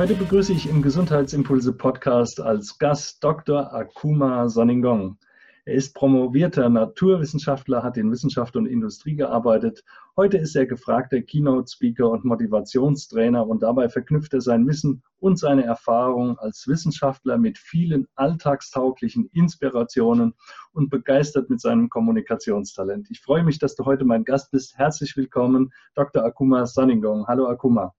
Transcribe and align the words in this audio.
Heute 0.00 0.14
begrüße 0.14 0.54
ich 0.54 0.66
im 0.66 0.80
Gesundheitsimpulse 0.80 1.74
Podcast 1.74 2.40
als 2.40 2.78
Gast 2.78 3.22
Dr. 3.22 3.70
Akuma 3.74 4.48
Soningong. 4.48 5.18
Er 5.66 5.74
ist 5.74 5.94
promovierter 5.94 6.70
Naturwissenschaftler, 6.70 7.82
hat 7.82 7.98
in 7.98 8.10
Wissenschaft 8.10 8.56
und 8.56 8.64
Industrie 8.64 9.14
gearbeitet. 9.14 9.84
Heute 10.16 10.38
ist 10.38 10.56
er 10.56 10.64
gefragter 10.64 11.20
Keynote-Speaker 11.20 12.08
und 12.08 12.24
Motivationstrainer 12.24 13.46
und 13.46 13.62
dabei 13.62 13.90
verknüpft 13.90 14.32
er 14.32 14.40
sein 14.40 14.66
Wissen 14.66 15.02
und 15.18 15.38
seine 15.38 15.64
Erfahrung 15.64 16.38
als 16.38 16.66
Wissenschaftler 16.66 17.36
mit 17.36 17.58
vielen 17.58 18.08
alltagstauglichen 18.14 19.28
Inspirationen 19.34 20.32
und 20.72 20.88
begeistert 20.88 21.50
mit 21.50 21.60
seinem 21.60 21.90
Kommunikationstalent. 21.90 23.08
Ich 23.10 23.20
freue 23.20 23.44
mich, 23.44 23.58
dass 23.58 23.76
du 23.76 23.84
heute 23.84 24.06
mein 24.06 24.24
Gast 24.24 24.50
bist. 24.50 24.78
Herzlich 24.78 25.14
willkommen, 25.18 25.74
Dr. 25.94 26.24
Akuma 26.24 26.64
Soningong. 26.64 27.26
Hallo 27.26 27.48
Akuma. 27.48 27.92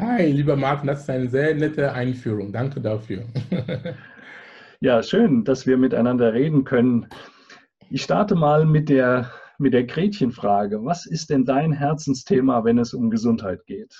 Hi, 0.00 0.30
lieber 0.30 0.54
Martin, 0.54 0.86
das 0.86 1.00
ist 1.00 1.10
eine 1.10 1.28
sehr 1.28 1.56
nette 1.56 1.92
Einführung. 1.92 2.52
Danke 2.52 2.80
dafür. 2.80 3.24
ja, 4.80 5.02
schön, 5.02 5.42
dass 5.42 5.66
wir 5.66 5.76
miteinander 5.76 6.32
reden 6.32 6.62
können. 6.62 7.08
Ich 7.90 8.04
starte 8.04 8.36
mal 8.36 8.64
mit 8.64 8.90
der, 8.90 9.28
mit 9.58 9.74
der 9.74 9.82
Gretchenfrage. 9.82 10.84
Was 10.84 11.04
ist 11.04 11.30
denn 11.30 11.44
dein 11.44 11.72
Herzensthema, 11.72 12.62
wenn 12.62 12.78
es 12.78 12.94
um 12.94 13.10
Gesundheit 13.10 13.66
geht? 13.66 13.92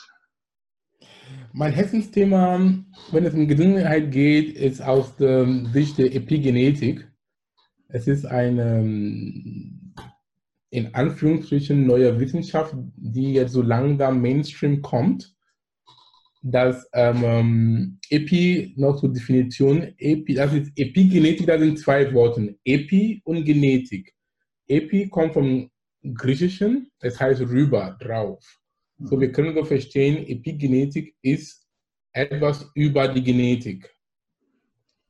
Mein 1.53 1.73
Herzensthema, 1.73 2.61
wenn 3.11 3.25
es 3.25 3.35
um 3.35 3.49
Gesundheit 3.49 4.13
geht, 4.13 4.57
ist 4.57 4.81
aus 4.81 5.17
der 5.17 5.49
Sicht 5.73 5.99
der 5.99 6.15
Epigenetik. 6.15 7.11
Es 7.89 8.07
ist 8.07 8.25
eine 8.25 8.79
in 10.71 10.95
Anführungsstrichen 10.95 11.85
neue 11.87 12.21
Wissenschaft, 12.21 12.77
die 12.95 13.33
jetzt 13.33 13.53
so 13.53 13.63
langsam 13.63 14.23
Mainstream 14.23 14.81
kommt 14.81 15.35
dass 16.51 16.89
ähm, 16.93 17.99
Epi, 18.11 18.75
noch 18.77 18.97
zur 18.99 19.13
Definition, 19.13 19.95
Epi, 19.99 20.35
das 20.35 20.53
ist 20.53 20.73
Epigenetik, 20.77 21.47
das 21.47 21.61
sind 21.61 21.79
zwei 21.79 22.13
Worte, 22.13 22.57
Epi 22.65 23.21
und 23.25 23.45
Genetik. 23.45 24.15
Epi 24.67 25.09
kommt 25.09 25.35
vom 25.35 25.71
Griechischen, 26.15 26.91
das 27.01 27.19
heißt 27.21 27.41
rüber, 27.43 27.97
drauf. 28.01 28.61
So, 28.99 29.17
mhm. 29.17 29.21
wir 29.21 29.33
können 29.33 29.55
so 29.55 29.65
verstehen, 29.65 30.27
Epigenetik 30.27 31.15
ist 31.23 31.67
etwas 32.13 32.71
über 32.75 33.09
die 33.09 33.23
Genetik. 33.23 33.91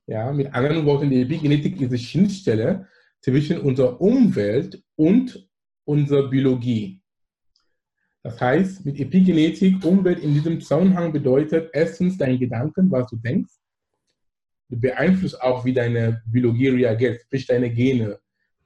Ja, 0.07 0.33
mit 0.33 0.53
anderen 0.53 0.85
Worten, 0.87 1.11
die 1.11 1.23
Epigenetik 1.23 1.81
ist 1.81 1.93
die 1.93 1.99
Schnittstelle 1.99 2.89
zwischen 3.21 3.61
unserer 3.61 4.01
Umwelt 4.01 4.83
und 4.97 5.49
unserer 5.85 6.29
Biologie. 6.29 7.01
Das 8.23 8.41
heißt, 8.41 8.85
mit 8.85 8.99
Epigenetik, 8.99 9.85
Umwelt 9.85 10.19
in 10.21 10.35
diesem 10.35 10.61
Zusammenhang 10.61 11.13
bedeutet 11.13 11.71
erstens 11.73 12.19
deine 12.19 12.39
Gedanken, 12.39 12.91
was 12.91 13.09
du 13.09 13.17
denkst. 13.17 13.55
Du 14.69 14.79
beeinflusst 14.79 15.41
auch, 15.41 15.65
wie 15.65 15.73
deine 15.73 16.23
Biologie 16.27 16.69
reagiert, 16.69 17.23
sprich 17.23 17.47
deine 17.47 17.71
Gene. 17.71 18.19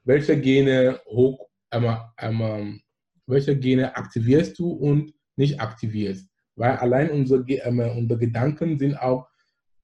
Welche 0.04 0.40
Gene 0.40 0.98
hoch, 1.06 1.48
ähm, 1.70 1.96
ähm, 2.18 2.80
welche 3.26 3.56
Gene 3.56 3.94
aktivierst 3.94 4.58
du 4.58 4.70
und 4.70 5.14
nicht 5.36 5.60
aktivierst. 5.60 6.28
Weil 6.56 6.76
allein 6.76 7.10
unsere, 7.10 7.42
ähm, 7.48 7.78
unsere 7.78 8.18
Gedanken 8.18 8.78
sind 8.78 8.96
auch 8.96 9.28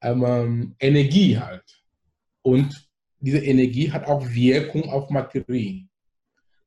ähm, 0.00 0.75
Energie 0.81 1.38
halt. 1.38 1.64
Und 2.43 2.88
diese 3.20 3.38
Energie 3.38 3.91
hat 3.91 4.06
auch 4.06 4.26
Wirkung 4.28 4.88
auf 4.91 5.10
Materie. 5.10 5.88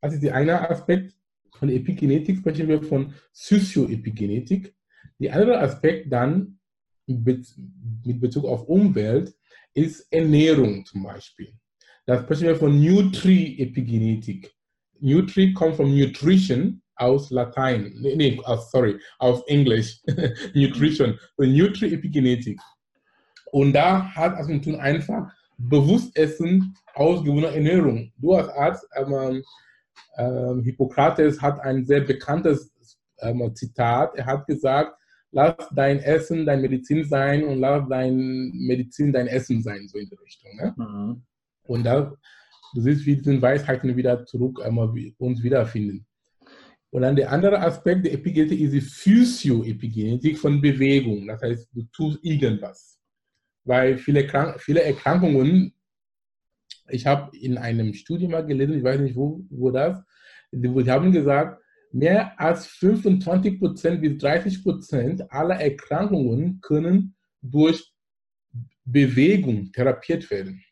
Das 0.02 0.14
ist 0.14 0.24
der 0.24 0.36
eine 0.36 0.70
Aspekt. 0.70 1.14
Von 1.62 1.70
Epigenetik 1.70 2.40
sprechen 2.40 2.68
wir 2.68 2.82
von 2.82 3.14
Sozioepigenetik. 3.34 4.74
Der 5.20 5.36
andere 5.36 5.60
Aspekt 5.60 6.12
dann 6.12 6.58
mit 7.06 7.46
Bezug 8.20 8.46
auf 8.46 8.68
Umwelt 8.68 9.36
ist 9.76 10.12
Ernährung 10.12 10.84
zum 10.88 11.04
Beispiel. 11.04 11.54
Da 12.08 12.20
sprechen 12.24 12.48
wir 12.48 12.56
von 12.56 12.84
Nutri-Epigenetik. 12.84 14.52
Nutri 15.02 15.54
kommt 15.54 15.76
von 15.76 15.96
Nutrition 15.96 16.82
aus 16.96 17.30
Latein, 17.30 17.94
nee, 18.02 18.16
nee 18.16 18.42
sorry, 18.72 18.98
aus 19.20 19.44
Englisch, 19.46 20.02
Nutrition, 20.56 21.20
so 21.38 21.44
Nutri-Epigenetik. 21.44 22.60
Und 23.52 23.74
da 23.74 24.10
hat 24.16 24.34
es 24.40 24.48
tun 24.64 24.78
einfach 24.78 25.32
bewusst 25.60 26.18
essen, 26.18 26.74
ausgewogene 26.96 27.54
Ernährung. 27.54 28.12
Du 28.18 28.34
als 28.34 28.50
Arzt 28.50 28.88
ähm, 28.96 29.44
ähm, 30.18 30.64
Hippokrates 30.64 31.42
hat 31.42 31.60
ein 31.62 31.86
sehr 31.86 32.02
bekanntes 32.02 32.72
ähm, 33.20 33.56
Zitat. 33.56 34.16
Er 34.16 34.26
hat 34.26 34.48
gesagt, 34.48 34.96
lass 35.32 35.56
dein 35.74 36.00
Essen 36.00 36.46
dein 36.46 36.62
Medizin 36.62 37.06
sein 37.06 37.44
und 37.44 37.60
lass 37.60 37.88
dein 37.90 38.52
Medizin 38.54 39.14
dein 39.14 39.28
Essen 39.28 39.62
sein, 39.62 39.88
so 39.88 39.98
in 39.98 40.10
die 40.10 40.16
Richtung. 40.16 40.56
Ne? 40.56 40.74
Mhm. 40.78 41.24
Und 41.64 41.84
da, 41.86 42.14
du 42.74 42.82
siehst, 42.82 43.06
wie 43.06 43.16
diese 43.16 43.42
Weisheiten 43.42 43.96
wieder 43.96 44.26
zurück 44.26 44.62
einmal 44.64 44.94
uns 45.18 45.42
wiederfinden. 45.42 46.06
Und 46.90 47.04
dann 47.04 47.16
der 47.16 47.32
andere 47.32 47.60
Aspekt 47.60 48.06
der 48.06 48.14
Epigenetik 48.14 48.60
ist 48.60 48.74
die 48.74 48.82
Physio-Epigenetik 48.82 50.38
von 50.38 50.62
Bewegung. 50.62 51.26
Das 51.26 51.42
heißt, 51.42 51.70
du 51.74 51.84
tust 51.94 52.20
irgendwas. 52.22 53.00
Weil 53.64 53.98
viele, 53.98 54.28
Krank 54.28 54.60
viele 54.60 54.84
Erkrankungen 54.84 55.74
ich 56.94 57.06
habe 57.06 57.36
in 57.38 57.58
einem 57.58 57.94
Studium 57.94 58.32
mal 58.32 58.46
gelesen, 58.46 58.78
ich 58.78 58.84
weiß 58.84 59.00
nicht, 59.02 59.16
wo, 59.16 59.46
wo 59.50 59.72
das, 59.72 60.04
die 60.52 60.92
haben 60.92 61.12
gesagt, 61.12 61.62
mehr 61.92 62.40
als 62.40 62.68
25 62.68 63.60
Prozent 63.60 64.02
bis 64.02 64.18
30 64.18 64.64
Prozent 64.64 65.32
aller 65.32 65.56
Erkrankungen 65.56 66.60
können 66.62 67.16
durch 67.42 67.94
Bewegung 68.84 69.72
therapiert 69.72 70.30
werden. 70.32 70.64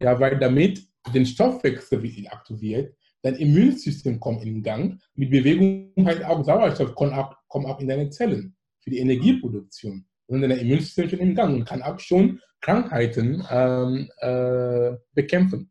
Ja, 0.00 0.18
weil 0.18 0.38
damit 0.38 0.82
den 1.14 1.26
Stoffwechsel 1.26 2.02
aktiviert, 2.28 2.96
dein 3.22 3.36
Immunsystem 3.36 4.18
kommt 4.18 4.44
in 4.44 4.62
Gang. 4.62 5.00
Mit 5.14 5.30
Bewegung 5.30 5.92
heißt 5.98 6.24
auch 6.24 6.44
Sauerstoff 6.44 6.94
kommt 6.94 7.14
auch 7.14 7.80
in 7.80 7.88
deine 7.88 8.10
Zellen 8.10 8.56
für 8.80 8.90
die 8.90 8.98
Energieproduktion. 8.98 10.06
Und 10.32 10.40
dein 10.40 10.52
Immunsystem 10.52 11.10
schon 11.10 11.18
im 11.18 11.34
Gang 11.34 11.54
und 11.54 11.64
kann 11.66 11.82
auch 11.82 11.98
schon 11.98 12.40
Krankheiten 12.62 13.44
ähm, 13.50 14.08
äh, 14.18 14.92
bekämpfen. 15.12 15.70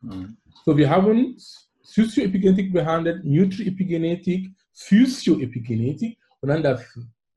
Mhm. 0.00 0.36
So, 0.64 0.76
wir 0.76 0.88
haben 0.88 1.36
Sozioepigenetik 1.82 2.72
behandelt, 2.72 3.24
Nutriepigenetik, 3.24 4.50
Physioepigenetik 4.72 6.18
und 6.40 6.48
dann 6.50 6.62
das, 6.62 6.84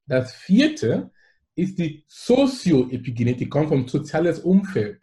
das 0.06 0.34
vierte 0.36 1.12
ist 1.56 1.80
die 1.80 2.04
Sozioepigenetik, 2.08 3.50
kommt 3.50 3.70
vom 3.70 3.88
soziales 3.88 4.40
Umfeld. 4.40 5.02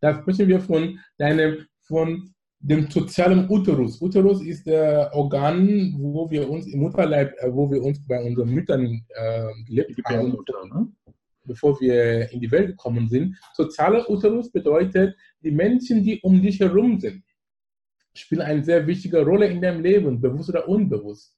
Da 0.00 0.20
sprechen 0.20 0.48
wir 0.48 0.60
von 0.60 1.00
deinem, 1.18 1.66
von 1.80 2.33
dem 2.64 2.90
sozialen 2.90 3.48
Uterus. 3.50 4.00
Uterus 4.00 4.42
ist 4.42 4.66
der 4.66 5.10
Organ, 5.12 5.94
wo 5.98 6.30
wir 6.30 6.48
uns 6.48 6.66
im 6.66 6.80
Mutterleib, 6.80 7.34
äh, 7.38 7.52
wo 7.52 7.70
wir 7.70 7.82
uns 7.82 8.04
bei 8.06 8.22
unseren 8.22 8.50
Müttern 8.50 9.04
äh, 9.10 9.48
gelebt 9.66 10.00
haben. 10.06 10.30
Mutter, 10.30 10.64
ne? 10.72 10.88
bevor 11.44 11.78
wir 11.78 12.30
in 12.32 12.40
die 12.40 12.50
Welt 12.50 12.68
gekommen 12.68 13.06
sind. 13.06 13.36
Sozialer 13.52 14.08
Uterus 14.08 14.50
bedeutet, 14.50 15.14
die 15.42 15.50
Menschen, 15.50 16.02
die 16.02 16.18
um 16.22 16.40
dich 16.40 16.58
herum 16.58 16.98
sind, 16.98 17.22
spielen 18.16 18.40
eine 18.40 18.64
sehr 18.64 18.86
wichtige 18.86 19.22
Rolle 19.22 19.48
in 19.48 19.60
deinem 19.60 19.82
Leben, 19.82 20.18
bewusst 20.18 20.48
oder 20.48 20.66
unbewusst. 20.66 21.36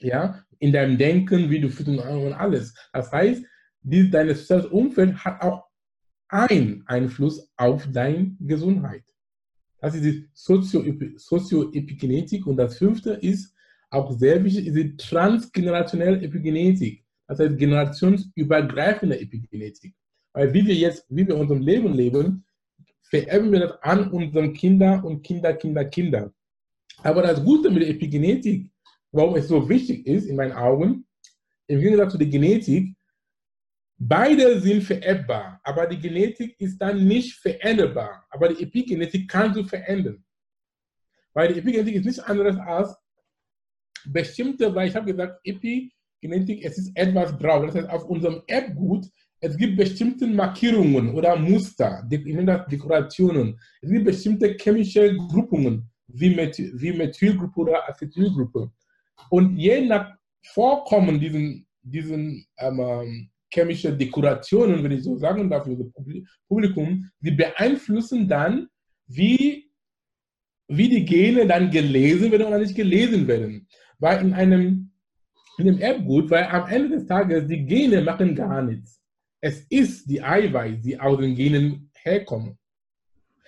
Ja, 0.00 0.44
in 0.58 0.72
deinem 0.72 0.98
Denken, 0.98 1.48
wie 1.50 1.60
du 1.60 1.68
fühlst 1.68 1.88
und 1.88 2.32
alles. 2.32 2.74
Das 2.92 3.12
heißt, 3.12 3.44
dieses, 3.82 4.10
dein 4.10 4.34
soziales 4.34 4.66
Umfeld 4.66 5.16
hat 5.24 5.40
auch 5.40 5.66
einen 6.28 6.82
Einfluss 6.86 7.48
auf 7.56 7.86
deine 7.92 8.36
Gesundheit. 8.40 9.04
Das 9.80 9.94
ist 9.94 10.04
die 10.04 10.28
Sozioepigenetik. 10.32 12.46
Und 12.46 12.56
das 12.56 12.78
fünfte 12.78 13.12
ist 13.12 13.54
auch 13.90 14.10
sehr 14.12 14.42
wichtig, 14.42 14.66
ist 14.66 14.76
die 14.76 14.96
transgenerationelle 14.96 16.22
Epigenetik. 16.22 17.04
Das 17.28 17.38
heißt 17.38 17.58
generationsübergreifende 17.58 19.20
Epigenetik. 19.20 19.94
Weil 20.32 20.52
wie 20.52 20.66
wir 20.66 20.74
jetzt, 20.74 21.04
wie 21.08 21.26
wir 21.26 21.36
unserem 21.36 21.62
Leben 21.62 21.94
leben, 21.94 22.44
vererben 23.02 23.52
wir 23.52 23.60
das 23.60 23.82
an 23.82 24.10
unseren 24.10 24.52
Kinder 24.52 25.04
und 25.04 25.22
Kinder, 25.22 25.54
Kinder, 25.54 25.84
Kinder. 25.84 26.32
Aber 27.02 27.22
das 27.22 27.44
Gute 27.44 27.70
mit 27.70 27.82
der 27.82 27.90
Epigenetik, 27.90 28.70
warum 29.12 29.36
es 29.36 29.48
so 29.48 29.68
wichtig 29.68 30.06
ist, 30.06 30.26
in 30.26 30.36
meinen 30.36 30.52
Augen, 30.52 31.06
im 31.68 31.80
Gegensatz 31.80 32.12
zu 32.12 32.18
der 32.18 32.28
Genetik, 32.28 32.95
Beide 33.98 34.60
sind 34.60 34.82
vererbbar, 34.82 35.58
aber 35.64 35.86
die 35.86 35.98
Genetik 35.98 36.54
ist 36.60 36.78
dann 36.78 37.06
nicht 37.06 37.34
veränderbar. 37.34 38.26
Aber 38.30 38.48
die 38.48 38.62
Epigenetik 38.62 39.28
kannst 39.28 39.56
du 39.58 39.64
verändern. 39.64 40.22
Weil 41.32 41.52
die 41.52 41.60
Epigenetik 41.60 41.96
ist 41.96 42.04
nichts 42.04 42.20
anderes 42.20 42.56
als 42.58 42.94
bestimmte, 44.04 44.74
weil 44.74 44.88
ich 44.88 44.94
habe 44.94 45.10
gesagt, 45.10 45.40
Epigenetik, 45.44 46.64
es 46.64 46.78
ist 46.78 46.90
etwas 46.94 47.36
drauf. 47.38 47.64
Das 47.66 47.74
heißt, 47.74 47.88
auf 47.88 48.04
unserem 48.04 48.42
Erbgut, 48.46 49.06
es 49.40 49.56
gibt 49.56 49.76
bestimmte 49.76 50.26
Markierungen 50.26 51.14
oder 51.14 51.36
Muster, 51.36 52.06
ich 52.10 52.24
nenne 52.24 52.58
das 52.58 52.66
Dekorationen. 52.68 53.58
Es 53.80 53.90
gibt 53.90 54.04
bestimmte 54.04 54.56
chemische 54.58 55.14
Gruppungen, 55.16 55.90
wie, 56.08 56.34
Meth 56.34 56.58
wie 56.58 56.92
Methylgruppe 56.92 57.60
oder 57.60 57.88
Acetylgruppe. 57.88 58.70
Und 59.30 59.56
je 59.56 59.86
nach 59.86 60.14
Vorkommen 60.42 61.18
diesen, 61.18 61.66
diesen 61.82 62.46
ähm, 62.58 63.30
chemische 63.56 63.92
Dekorationen, 63.92 64.82
wenn 64.82 64.92
ich 64.92 65.02
so 65.02 65.16
sagen 65.16 65.48
darf, 65.48 65.64
für 65.64 65.76
das 65.76 65.90
Publikum, 66.48 67.10
die 67.20 67.30
beeinflussen 67.30 68.28
dann, 68.28 68.68
wie, 69.06 69.70
wie 70.68 70.88
die 70.88 71.04
Gene 71.04 71.46
dann 71.46 71.70
gelesen 71.70 72.30
werden 72.30 72.46
oder 72.46 72.58
nicht 72.58 72.74
gelesen 72.74 73.26
werden. 73.26 73.66
Weil 73.98 74.20
in 74.26 74.34
einem, 74.34 74.90
in 75.58 75.68
einem 75.68 75.78
Erbgut, 75.78 76.30
weil 76.30 76.44
am 76.44 76.68
Ende 76.68 76.96
des 76.96 77.06
Tages 77.06 77.46
die 77.46 77.64
Gene 77.64 78.02
machen 78.02 78.34
gar 78.34 78.62
nichts. 78.62 79.00
Es 79.40 79.60
ist 79.70 80.08
die 80.10 80.22
Eiweiß, 80.22 80.80
die 80.82 80.98
aus 80.98 81.18
den 81.18 81.34
Genen 81.34 81.90
herkommen. 82.02 82.58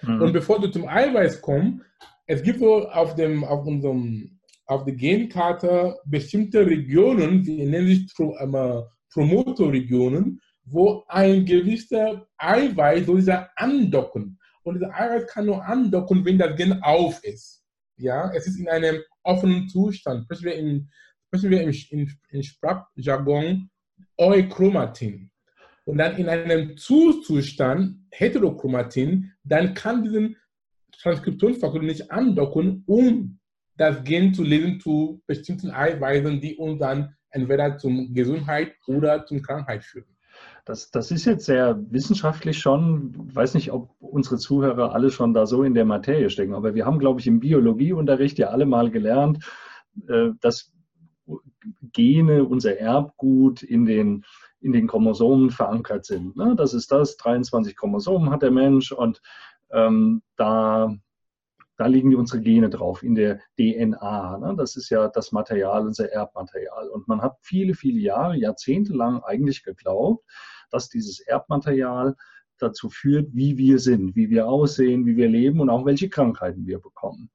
Mhm. 0.02 0.22
Und 0.22 0.32
bevor 0.32 0.60
du 0.60 0.68
zum 0.68 0.88
Eiweiß 0.88 1.40
kommst, 1.40 1.84
es 2.26 2.42
gibt 2.42 2.60
so 2.60 2.88
auf, 2.88 3.14
dem, 3.14 3.44
auf 3.44 3.66
unserem 3.66 4.38
auf 4.68 4.84
der 4.84 4.94
Genkarte 4.94 5.96
bestimmte 6.04 6.66
Regionen, 6.66 7.42
die 7.42 7.64
nennen 7.64 7.86
sich 7.86 8.06
ähm, 8.18 8.84
Promotorregionen, 9.12 10.40
wo 10.64 11.04
ein 11.08 11.44
gewisser 11.44 12.26
Eiweiß 12.36 13.06
soll 13.06 13.16
dieser 13.16 13.50
andocken. 13.56 14.38
Und 14.62 14.74
dieser 14.74 14.94
Eiweiß 14.94 15.26
kann 15.28 15.46
nur 15.46 15.64
andocken, 15.64 16.24
wenn 16.24 16.38
das 16.38 16.56
Gen 16.56 16.82
auf 16.82 17.22
ist. 17.24 17.64
Ja, 17.96 18.30
es 18.32 18.46
ist 18.46 18.58
in 18.58 18.68
einem 18.68 19.02
offenen 19.22 19.68
Zustand. 19.68 20.24
Sprechen 20.24 20.44
wir, 20.44 20.54
in, 20.56 20.90
sprechen 21.26 21.50
wir 21.50 21.62
im, 21.62 21.74
in, 21.90 22.12
in 22.30 22.42
Sprachjargon 22.42 23.70
Euchromatin. 24.16 25.30
Und 25.84 25.98
dann 25.98 26.16
in 26.16 26.28
einem 26.28 26.76
Zustand, 26.76 27.96
Heterochromatin, 28.10 29.32
dann 29.42 29.74
kann 29.74 30.04
diesen 30.04 30.36
Transkriptionsfaktor 31.00 31.82
nicht 31.82 32.10
andocken, 32.10 32.82
um 32.86 33.38
das 33.76 34.04
Gen 34.04 34.34
zu 34.34 34.42
lesen 34.42 34.80
zu 34.80 35.22
bestimmten 35.26 35.70
Eiweißen, 35.70 36.40
die 36.40 36.56
uns 36.56 36.80
dann 36.80 37.14
entweder 37.30 37.78
zum 37.78 38.14
Gesundheit 38.14 38.72
oder 38.86 39.24
zum 39.26 39.42
Krankheit 39.42 39.84
führen. 39.84 40.06
Das, 40.64 40.90
das 40.90 41.10
ist 41.10 41.24
jetzt 41.24 41.46
sehr 41.46 41.82
wissenschaftlich 41.90 42.58
schon. 42.58 43.26
Ich 43.28 43.34
weiß 43.34 43.54
nicht, 43.54 43.72
ob 43.72 43.90
unsere 44.00 44.36
Zuhörer 44.36 44.94
alle 44.94 45.10
schon 45.10 45.32
da 45.32 45.46
so 45.46 45.62
in 45.62 45.74
der 45.74 45.84
Materie 45.84 46.30
stecken, 46.30 46.54
aber 46.54 46.74
wir 46.74 46.84
haben, 46.84 46.98
glaube 46.98 47.20
ich, 47.20 47.26
im 47.26 47.40
Biologieunterricht 47.40 48.38
ja 48.38 48.48
alle 48.48 48.66
mal 48.66 48.90
gelernt, 48.90 49.44
äh, 50.08 50.30
dass 50.40 50.72
Gene, 51.92 52.44
unser 52.44 52.78
Erbgut 52.78 53.62
in 53.62 53.84
den, 53.84 54.24
in 54.60 54.72
den 54.72 54.86
Chromosomen 54.86 55.50
verankert 55.50 56.04
sind. 56.04 56.36
Ne? 56.36 56.54
Das 56.56 56.74
ist 56.74 56.92
das, 56.92 57.16
23 57.16 57.76
Chromosomen 57.76 58.30
hat 58.30 58.42
der 58.42 58.50
Mensch 58.50 58.92
und 58.92 59.20
ähm, 59.70 60.22
da 60.36 60.94
da 61.78 61.86
liegen 61.86 62.14
unsere 62.16 62.42
Gene 62.42 62.68
drauf 62.68 63.04
in 63.04 63.14
der 63.14 63.40
DNA. 63.56 64.38
Ne? 64.38 64.54
Das 64.56 64.76
ist 64.76 64.90
ja 64.90 65.08
das 65.08 65.30
Material, 65.30 65.86
unser 65.86 66.10
Erbmaterial. 66.10 66.88
Und 66.88 67.06
man 67.06 67.22
hat 67.22 67.36
viele, 67.40 67.74
viele 67.74 68.00
Jahre, 68.00 68.36
Jahrzehnte 68.36 68.92
lang 68.92 69.22
eigentlich 69.22 69.62
geglaubt, 69.62 70.24
dass 70.70 70.88
dieses 70.88 71.20
Erbmaterial 71.20 72.16
dazu 72.58 72.90
führt, 72.90 73.28
wie 73.32 73.56
wir 73.56 73.78
sind, 73.78 74.16
wie 74.16 74.28
wir 74.28 74.48
aussehen, 74.48 75.06
wie 75.06 75.16
wir 75.16 75.28
leben 75.28 75.60
und 75.60 75.70
auch 75.70 75.86
welche 75.86 76.08
Krankheiten 76.08 76.66
wir 76.66 76.80
bekommen. 76.80 77.30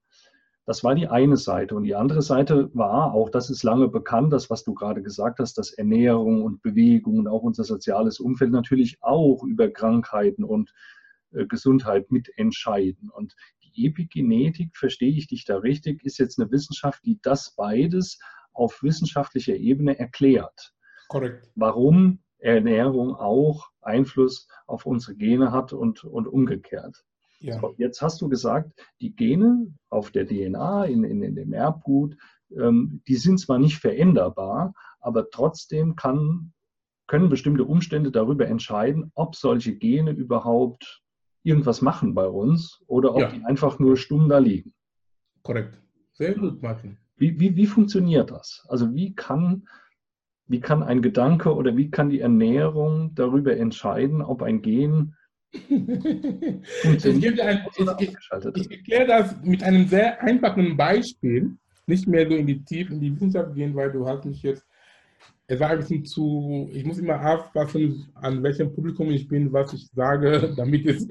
Das 0.66 0.84
war 0.84 0.94
die 0.94 1.08
eine 1.08 1.38
Seite. 1.38 1.76
Und 1.76 1.84
die 1.84 1.96
andere 1.96 2.22
Seite 2.22 2.70
war, 2.74 3.14
auch 3.14 3.30
das 3.30 3.50
ist 3.50 3.64
lange 3.64 3.88
bekannt, 3.88 4.34
das, 4.34 4.50
was 4.50 4.66
du 4.66 4.74
gerade 4.74 5.02
gesagt 5.02 5.40
hast, 5.40 5.58
dass 5.58 5.72
Ernährung 5.72 6.44
und 6.44 6.62
Bewegung 6.62 7.20
und 7.20 7.28
auch 7.30 7.44
unser 7.44 7.64
soziales 7.64 8.20
Umfeld 8.20 8.52
natürlich 8.52 8.98
auch 9.02 9.44
über 9.44 9.70
Krankheiten 9.70 10.44
und 10.44 10.74
äh, 11.32 11.46
Gesundheit 11.46 12.12
mitentscheiden. 12.12 13.10
Und 13.10 13.36
Epigenetik, 13.76 14.76
verstehe 14.76 15.16
ich 15.16 15.28
dich 15.28 15.46
da 15.46 15.58
richtig, 15.58 16.04
ist 16.04 16.20
jetzt 16.20 16.40
eine 16.40 16.52
Wissenschaft, 16.52 17.04
die 17.06 17.20
das 17.22 17.56
beides 17.56 18.20
auf 18.54 18.84
wissenschaftlicher 18.84 19.56
Ebene 19.56 19.98
erklärt. 19.98 20.74
Korrekt. 21.08 21.50
Warum 21.56 22.20
Ernährung 22.44 23.16
auch 23.16 23.70
Einfluss 23.82 24.48
auf 24.68 24.86
unsere 24.86 25.16
Gene 25.16 25.52
hat 25.52 25.74
und, 25.74 26.04
und 26.04 26.28
umgekehrt. 26.28 27.04
Ja. 27.40 27.60
So, 27.60 27.74
jetzt 27.78 28.02
hast 28.02 28.22
du 28.22 28.30
gesagt, 28.30 28.72
die 29.02 29.16
Gene 29.16 29.74
auf 29.90 30.12
der 30.12 30.28
DNA, 30.28 30.86
in, 30.86 31.04
in, 31.04 31.24
in 31.24 31.36
dem 31.36 31.54
Erbgut, 31.54 32.16
ähm, 32.52 33.02
die 33.08 33.16
sind 33.16 33.40
zwar 33.40 33.60
nicht 33.60 33.78
veränderbar, 33.78 34.74
aber 35.00 35.30
trotzdem 35.30 35.96
kann, 35.96 36.54
können 37.08 37.30
bestimmte 37.30 37.66
Umstände 37.66 38.12
darüber 38.12 38.48
entscheiden, 38.48 39.12
ob 39.16 39.36
solche 39.36 39.76
Gene 39.76 40.12
überhaupt 40.12 41.03
irgendwas 41.44 41.82
machen 41.82 42.14
bei 42.14 42.28
uns 42.28 42.82
oder 42.88 43.14
ob 43.14 43.22
ja. 43.22 43.30
die 43.30 43.44
einfach 43.44 43.80
nur 43.80 43.98
stumm 43.98 44.30
da 44.30 44.40
liegen. 44.40 44.74
Korrekt. 45.44 45.80
Sehr 46.14 46.36
gut, 46.36 46.62
Martin. 46.62 46.98
Wie, 47.18 47.40
wie, 47.40 47.56
wie 47.56 47.68
funktioniert 47.68 48.32
das? 48.32 48.66
Also 48.70 48.94
wie 48.94 49.14
kann, 49.14 49.68
wie 50.48 50.60
kann 50.60 50.84
ein 50.84 51.02
Gedanke 51.02 51.54
oder 51.54 51.76
wie 51.76 51.92
kann 51.92 52.10
die 52.10 52.22
Ernährung 52.22 53.14
darüber 53.16 53.56
entscheiden, 53.56 54.22
ob 54.22 54.42
ein 54.42 54.62
Gen 54.62 55.16
funktioniert 56.82 57.40
ein, 57.40 57.68
ich, 57.78 58.10
ich, 58.10 58.56
ich 58.56 58.72
erkläre 58.72 59.06
das 59.06 59.40
mit 59.44 59.62
einem 59.62 59.88
sehr 59.88 60.20
einfachen 60.24 60.76
Beispiel, 60.76 61.56
nicht 61.86 62.08
mehr 62.08 62.28
so 62.28 62.36
in 62.36 62.48
die 62.48 62.64
Tiefe, 62.64 62.94
in 62.94 63.02
die 63.02 63.14
Wissenschaft 63.14 63.54
gehen, 63.54 63.76
weil 63.76 63.92
du 63.92 64.08
hast 64.08 64.26
mich 64.26 64.42
jetzt 64.42 64.66
es 65.48 65.60
war 65.60 65.70
ein 65.70 65.80
bisschen 65.80 66.06
zu, 66.06 66.70
ich 66.74 66.86
muss 66.86 66.98
immer 66.98 67.20
aufpassen, 67.26 68.10
an 68.16 68.42
welchem 68.44 68.74
Publikum 68.74 69.12
ich 69.12 69.28
bin, 69.28 69.52
was 69.52 69.74
ich 69.74 69.88
sage, 69.94 70.54
damit 70.58 70.86
es. 70.86 71.08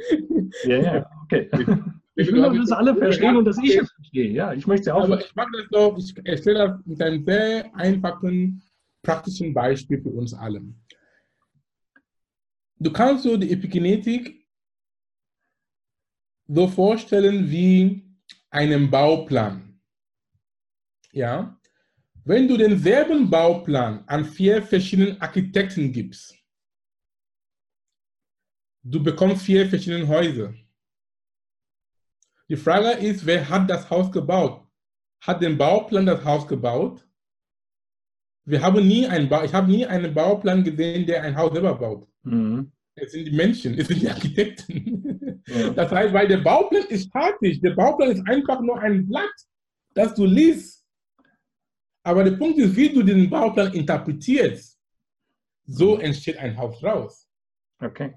Ja, 0.64 0.76
ja, 0.76 1.10
okay. 1.24 1.48
Ich 2.14 2.30
will 2.30 2.42
nur, 2.42 2.54
dass 2.54 2.70
alle 2.70 2.94
verstehen 2.94 3.38
und 3.38 3.46
dass 3.46 3.56
ich 3.56 3.74
es 3.74 3.90
verstehe. 3.90 4.32
Ja, 4.32 4.52
ich 4.52 4.66
möchte 4.66 4.94
auch. 4.94 5.04
Aber 5.04 5.18
ich 5.18 5.34
mache 5.34 5.48
das 5.56 5.66
doch, 5.70 5.96
ich 5.96 6.14
erstelle 6.26 6.58
das 6.58 6.86
mit 6.86 7.00
einem 7.00 7.24
sehr 7.24 7.74
einfachen, 7.74 8.62
praktischen 9.02 9.54
Beispiel 9.54 10.02
für 10.02 10.10
uns 10.10 10.34
alle. 10.34 10.60
Du 12.78 12.92
kannst 12.92 13.22
so 13.22 13.38
die 13.38 13.50
Epigenetik 13.50 14.46
so 16.48 16.68
vorstellen 16.68 17.50
wie 17.50 18.04
einen 18.50 18.90
Bauplan. 18.90 19.80
Ja, 21.12 21.58
wenn 22.24 22.46
du 22.46 22.56
denselben 22.56 23.28
Bauplan 23.28 24.04
an 24.06 24.24
vier 24.24 24.62
verschiedenen 24.62 25.20
Architekten 25.20 25.92
gibst, 25.92 26.34
du 28.82 29.02
bekommst 29.02 29.42
vier 29.42 29.66
verschiedene 29.66 30.06
Häuser. 30.06 30.54
Die 32.48 32.56
Frage 32.56 32.90
ist, 32.98 33.24
wer 33.26 33.48
hat 33.48 33.68
das 33.70 33.88
Haus 33.90 34.10
gebaut? 34.12 34.66
Hat 35.22 35.40
den 35.40 35.56
Bauplan 35.56 36.06
das 36.06 36.24
Haus 36.24 36.46
gebaut? 36.46 37.06
Wir 38.44 38.60
haben 38.60 38.86
nie 38.86 39.06
einen 39.06 39.28
ba 39.28 39.44
ich 39.44 39.54
habe 39.54 39.70
nie 39.70 39.86
einen 39.86 40.12
Bauplan 40.12 40.64
gesehen, 40.64 41.06
der 41.06 41.22
ein 41.22 41.36
Haus 41.36 41.52
selber 41.52 41.74
baut. 41.76 42.08
Mhm. 42.22 42.72
Es 42.94 43.12
sind 43.12 43.24
die 43.24 43.36
Menschen, 43.36 43.78
es 43.78 43.88
sind 43.88 44.02
die 44.02 44.10
Architekten. 44.10 45.42
Ja. 45.46 45.70
Das 45.70 45.90
heißt, 45.90 46.12
weil 46.12 46.28
der 46.28 46.38
Bauplan 46.38 46.84
ist 46.88 47.06
statisch, 47.08 47.60
der 47.60 47.70
Bauplan 47.74 48.10
ist 48.10 48.26
einfach 48.28 48.60
nur 48.60 48.78
ein 48.78 49.06
Blatt, 49.08 49.32
das 49.94 50.14
du 50.14 50.24
liest 50.24 50.81
aber 52.02 52.24
der 52.24 52.32
Punkt 52.32 52.58
ist, 52.58 52.76
wie 52.76 52.88
du 52.88 53.02
den 53.02 53.30
Bauplan 53.30 53.72
interpretierst, 53.72 54.78
so 55.64 55.98
entsteht 55.98 56.38
ein 56.38 56.56
Haus 56.56 56.82
raus. 56.82 57.28
Okay. 57.80 58.14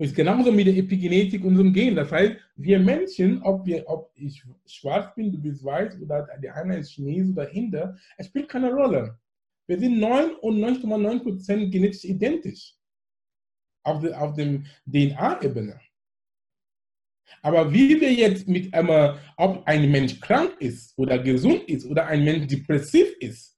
Und 0.00 0.06
es 0.06 0.12
ist 0.12 0.16
genauso 0.16 0.50
mit 0.50 0.66
der 0.66 0.76
Epigenetik 0.76 1.44
unserem 1.44 1.72
Gen. 1.72 1.94
Das 1.94 2.10
heißt, 2.10 2.36
wir 2.56 2.78
Menschen, 2.78 3.42
ob, 3.42 3.66
wir, 3.66 3.86
ob 3.86 4.10
ich 4.14 4.42
schwarz 4.66 5.14
bin, 5.14 5.30
du 5.30 5.38
bist 5.38 5.62
weiß 5.62 6.00
oder 6.00 6.26
der 6.42 6.56
eine 6.56 6.78
ist 6.78 6.92
Chinese 6.92 7.32
oder 7.32 7.50
Inder, 7.50 7.96
es 8.16 8.26
spielt 8.26 8.48
keine 8.48 8.72
Rolle. 8.72 9.18
Wir 9.66 9.78
sind 9.78 9.98
99,9% 9.98 11.70
genetisch 11.70 12.04
identisch 12.04 12.74
auf, 13.82 14.00
der, 14.00 14.20
auf 14.20 14.34
dem 14.34 14.64
DNA-Ebene. 14.86 15.78
Aber 17.42 17.72
wie 17.72 18.00
wir 18.00 18.12
jetzt 18.12 18.46
mit 18.48 18.72
einmal, 18.74 19.18
ob 19.36 19.66
ein 19.66 19.90
Mensch 19.90 20.20
krank 20.20 20.56
ist 20.58 20.96
oder 20.98 21.18
gesund 21.18 21.68
ist 21.68 21.86
oder 21.86 22.06
ein 22.06 22.24
Mensch 22.24 22.46
depressiv 22.48 23.08
ist 23.20 23.56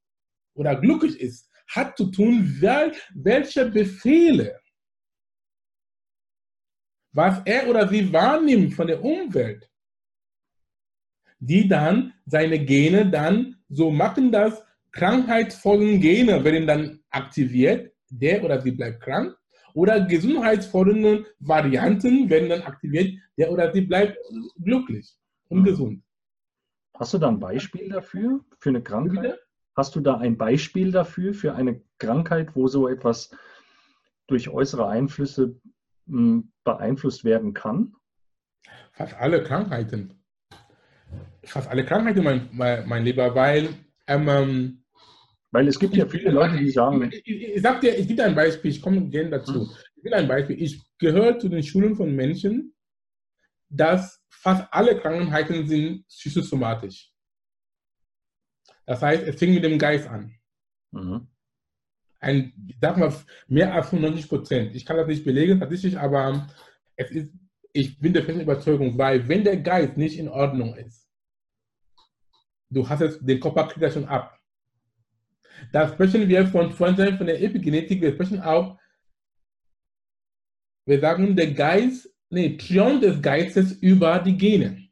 oder 0.54 0.76
glücklich 0.76 1.18
ist, 1.20 1.50
hat 1.68 1.96
zu 1.96 2.10
tun, 2.10 2.56
wel, 2.60 2.92
welche 3.14 3.70
Befehle, 3.70 4.60
was 7.12 7.42
er 7.44 7.68
oder 7.68 7.88
sie 7.88 8.12
wahrnimmt 8.12 8.74
von 8.74 8.86
der 8.86 9.02
Umwelt, 9.02 9.68
die 11.38 11.66
dann 11.66 12.14
seine 12.26 12.64
Gene 12.64 13.10
dann 13.10 13.56
so 13.68 13.90
machen, 13.90 14.30
dass 14.30 14.62
krankheitsvollen 14.92 16.00
Gene 16.00 16.44
werden 16.44 16.66
dann 16.66 17.00
aktiviert, 17.10 17.92
der 18.10 18.44
oder 18.44 18.60
sie 18.60 18.72
bleibt 18.72 19.02
krank 19.02 19.36
oder 19.74 20.00
gesundheitsfördernden 20.04 21.26
Varianten 21.38 22.28
werden 22.28 22.48
dann 22.48 22.62
aktiviert, 22.62 23.18
der 23.38 23.50
oder 23.50 23.72
sie 23.72 23.82
bleibt 23.82 24.16
glücklich 24.62 25.14
und 25.48 25.60
Mhm. 25.60 25.64
gesund. 25.64 26.02
Hast 26.94 27.14
du 27.14 27.18
da 27.18 27.28
ein 27.28 27.40
Beispiel 27.40 27.88
dafür, 27.88 28.44
für 28.58 28.68
eine 28.68 28.82
Krankheit? 28.82 29.38
Hast 29.74 29.96
du 29.96 30.00
da 30.00 30.18
ein 30.18 30.36
Beispiel 30.36 30.92
dafür, 30.92 31.32
für 31.32 31.54
eine 31.54 31.80
Krankheit, 31.98 32.54
wo 32.54 32.68
so 32.68 32.88
etwas 32.88 33.34
durch 34.26 34.48
äußere 34.50 34.86
Einflüsse 34.88 35.58
mh, 36.06 36.42
beeinflusst 36.64 37.24
werden 37.24 37.54
kann? 37.54 37.94
Fast 38.92 39.14
alle 39.14 39.42
Krankheiten. 39.42 40.22
Fast 41.44 41.68
alle 41.68 41.84
Krankheiten, 41.84 42.22
mein, 42.22 42.48
mein, 42.52 42.86
mein 42.86 43.04
Lieber, 43.04 43.34
weil 43.34 43.70
ähm, 44.06 44.81
Weil 45.52 45.68
es 45.68 45.78
gibt 45.78 45.96
ja 45.96 46.06
viele 46.08 46.30
Leute, 46.30 46.58
die 46.58 46.70
sagen, 46.70 47.10
Ich, 47.12 47.26
ich, 47.26 47.42
ich 47.56 47.62
sag 47.62 47.80
dir, 47.80 47.96
ich 47.98 48.08
gebe 48.08 48.16
dir 48.22 48.26
ein 48.26 48.34
Beispiel, 48.34 48.70
ich 48.70 48.82
komme 48.82 49.08
gerne 49.10 49.30
dazu. 49.30 49.60
Mhm. 49.60 49.70
Ich 49.96 50.02
gebe 50.02 50.16
ein 50.16 50.28
Beispiel. 50.28 50.62
Ich 50.62 50.82
gehöre 50.98 51.38
zu 51.38 51.48
den 51.48 51.62
Schulen 51.62 51.96
von 51.96 52.14
Menschen, 52.14 52.74
dass 53.70 54.22
fast 54.30 54.66
alle 54.72 54.98
Krankheiten 54.98 55.66
sind 55.66 56.06
psychosomatisch. 56.08 57.12
Das 58.86 59.02
heißt, 59.02 59.24
es 59.24 59.36
fängt 59.38 59.54
mit 59.54 59.64
dem 59.64 59.78
Geist 59.78 60.08
an. 60.08 60.34
mhm, 60.92 61.28
Ein, 62.20 62.52
ich 62.68 62.76
sag 62.80 62.96
mal, 62.96 63.12
mehr 63.48 63.74
als 63.74 63.88
95 63.90 64.28
Prozent. 64.28 64.74
Ich 64.76 64.86
kann 64.86 64.96
das 64.96 65.08
nicht 65.08 65.24
belegen, 65.24 65.58
tatsächlich, 65.60 65.98
aber 65.98 66.48
es 66.96 67.10
ist, 67.10 67.32
ich 67.72 67.98
bin 67.98 68.12
der 68.12 68.24
festen 68.24 68.42
Überzeugung, 68.42 68.96
weil 68.98 69.26
wenn 69.28 69.44
der 69.44 69.56
Geist 69.58 69.96
nicht 69.96 70.18
in 70.18 70.28
Ordnung 70.28 70.74
ist, 70.76 71.08
du 72.70 72.88
hast 72.88 73.00
es, 73.02 73.18
den 73.20 73.40
Körper 73.40 73.68
kriegt 73.68 73.82
er 73.82 73.90
schon 73.90 74.06
ab. 74.06 74.38
Da 75.70 75.88
sprechen 75.88 76.28
wir 76.28 76.46
von, 76.46 76.72
von, 76.72 76.96
der 76.96 77.42
Epigenetik, 77.42 78.00
wir 78.00 78.12
sprechen 78.12 78.40
auch, 78.40 78.78
wir 80.86 81.00
sagen, 81.00 81.36
der 81.36 81.52
Geist, 81.52 82.10
nee, 82.30 82.56
Triumph 82.56 83.00
des 83.00 83.20
Geistes 83.22 83.72
über 83.72 84.18
die 84.18 84.36
Gene. 84.36 84.88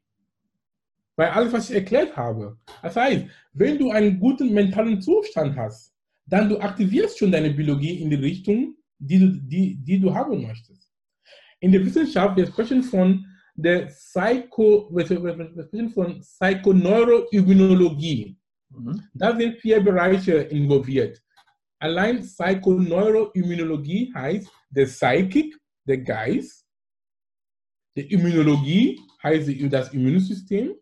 Weil 1.16 1.30
alles, 1.30 1.52
was 1.52 1.68
ich 1.68 1.74
erklärt 1.76 2.16
habe. 2.16 2.56
Das 2.82 2.94
heißt, 2.96 3.26
wenn 3.52 3.78
du 3.78 3.90
einen 3.90 4.20
guten 4.20 4.54
mentalen 4.54 5.02
Zustand 5.02 5.56
hast, 5.56 5.94
dann 6.26 6.48
du 6.48 6.58
aktivierst 6.58 7.18
schon 7.18 7.32
deine 7.32 7.50
Biologie 7.50 8.00
in 8.00 8.10
die 8.10 8.16
Richtung, 8.16 8.76
die 8.98 9.18
du, 9.18 9.28
die, 9.28 9.76
die 9.76 9.98
du 9.98 10.14
haben 10.14 10.42
möchtest. 10.42 10.92
In 11.58 11.72
der 11.72 11.84
Wissenschaft, 11.84 12.36
wir 12.36 12.46
sprechen 12.46 12.82
von 12.82 13.26
der 13.54 13.86
Psycho, 13.86 14.88
wir 14.92 15.04
sprechen 15.04 15.90
von 15.90 16.20
Psychoneuroimmunologie. 16.20 18.39
Mhm, 18.70 19.02
Da 19.14 19.36
sind 19.36 19.58
vier 19.58 19.80
Bereiche 19.80 20.34
involviert. 20.34 21.22
Allein 21.78 22.20
Psychoneuroimmunologie 22.20 24.12
heißt 24.14 24.50
der 24.70 24.86
Psychic, 24.86 25.56
der 25.86 25.98
Geist, 25.98 26.66
der 27.96 28.10
Immunologie 28.10 29.00
heißt 29.22 29.48
die- 29.48 29.68
das 29.68 29.92
Immunsystem. 29.92 30.74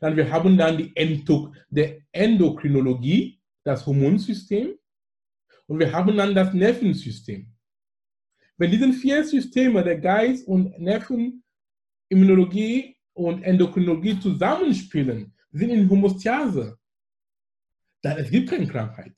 Dann 0.00 0.16
wir 0.16 0.30
haben 0.30 0.56
dann 0.56 0.78
die 0.78 0.92
Endo, 0.94 1.52
der 1.68 1.98
Endokrinologie, 2.12 3.40
das 3.64 3.84
Hormonsystem. 3.84 4.78
Und 5.66 5.78
wir 5.78 5.90
haben 5.92 6.16
dann 6.16 6.34
das 6.34 6.52
Nervensystem. 6.52 7.48
Wenn 8.58 8.70
diese 8.70 8.92
vier 8.92 9.24
Systeme, 9.24 9.82
der 9.82 9.98
Geist 9.98 10.46
und 10.46 10.78
Nerven, 10.78 11.42
Immunologie 12.08 12.96
und 13.14 13.42
Endokrinologie 13.42 14.20
zusammenspielen, 14.20 15.34
sind 15.50 15.70
in 15.70 15.88
Homostase, 15.88 16.78
dann 18.02 18.18
es 18.18 18.30
gibt 18.30 18.50
keine 18.50 18.66
Krankheit. 18.66 19.14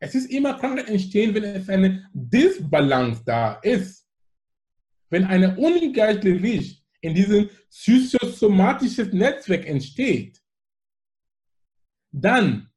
Es 0.00 0.14
ist 0.14 0.30
immer 0.30 0.54
Krankheit 0.54 0.88
entstehen, 0.88 1.34
wenn 1.34 1.44
es 1.44 1.68
eine 1.68 2.08
Disbalance 2.12 3.22
da 3.24 3.54
ist. 3.54 4.06
Wenn 5.10 5.24
eine 5.24 5.56
Ungleichgewicht 5.56 6.84
in 7.00 7.14
diesem 7.14 7.48
psychosomatischen 7.70 9.16
Netzwerk 9.16 9.66
entsteht, 9.66 10.40
dann 12.12 12.70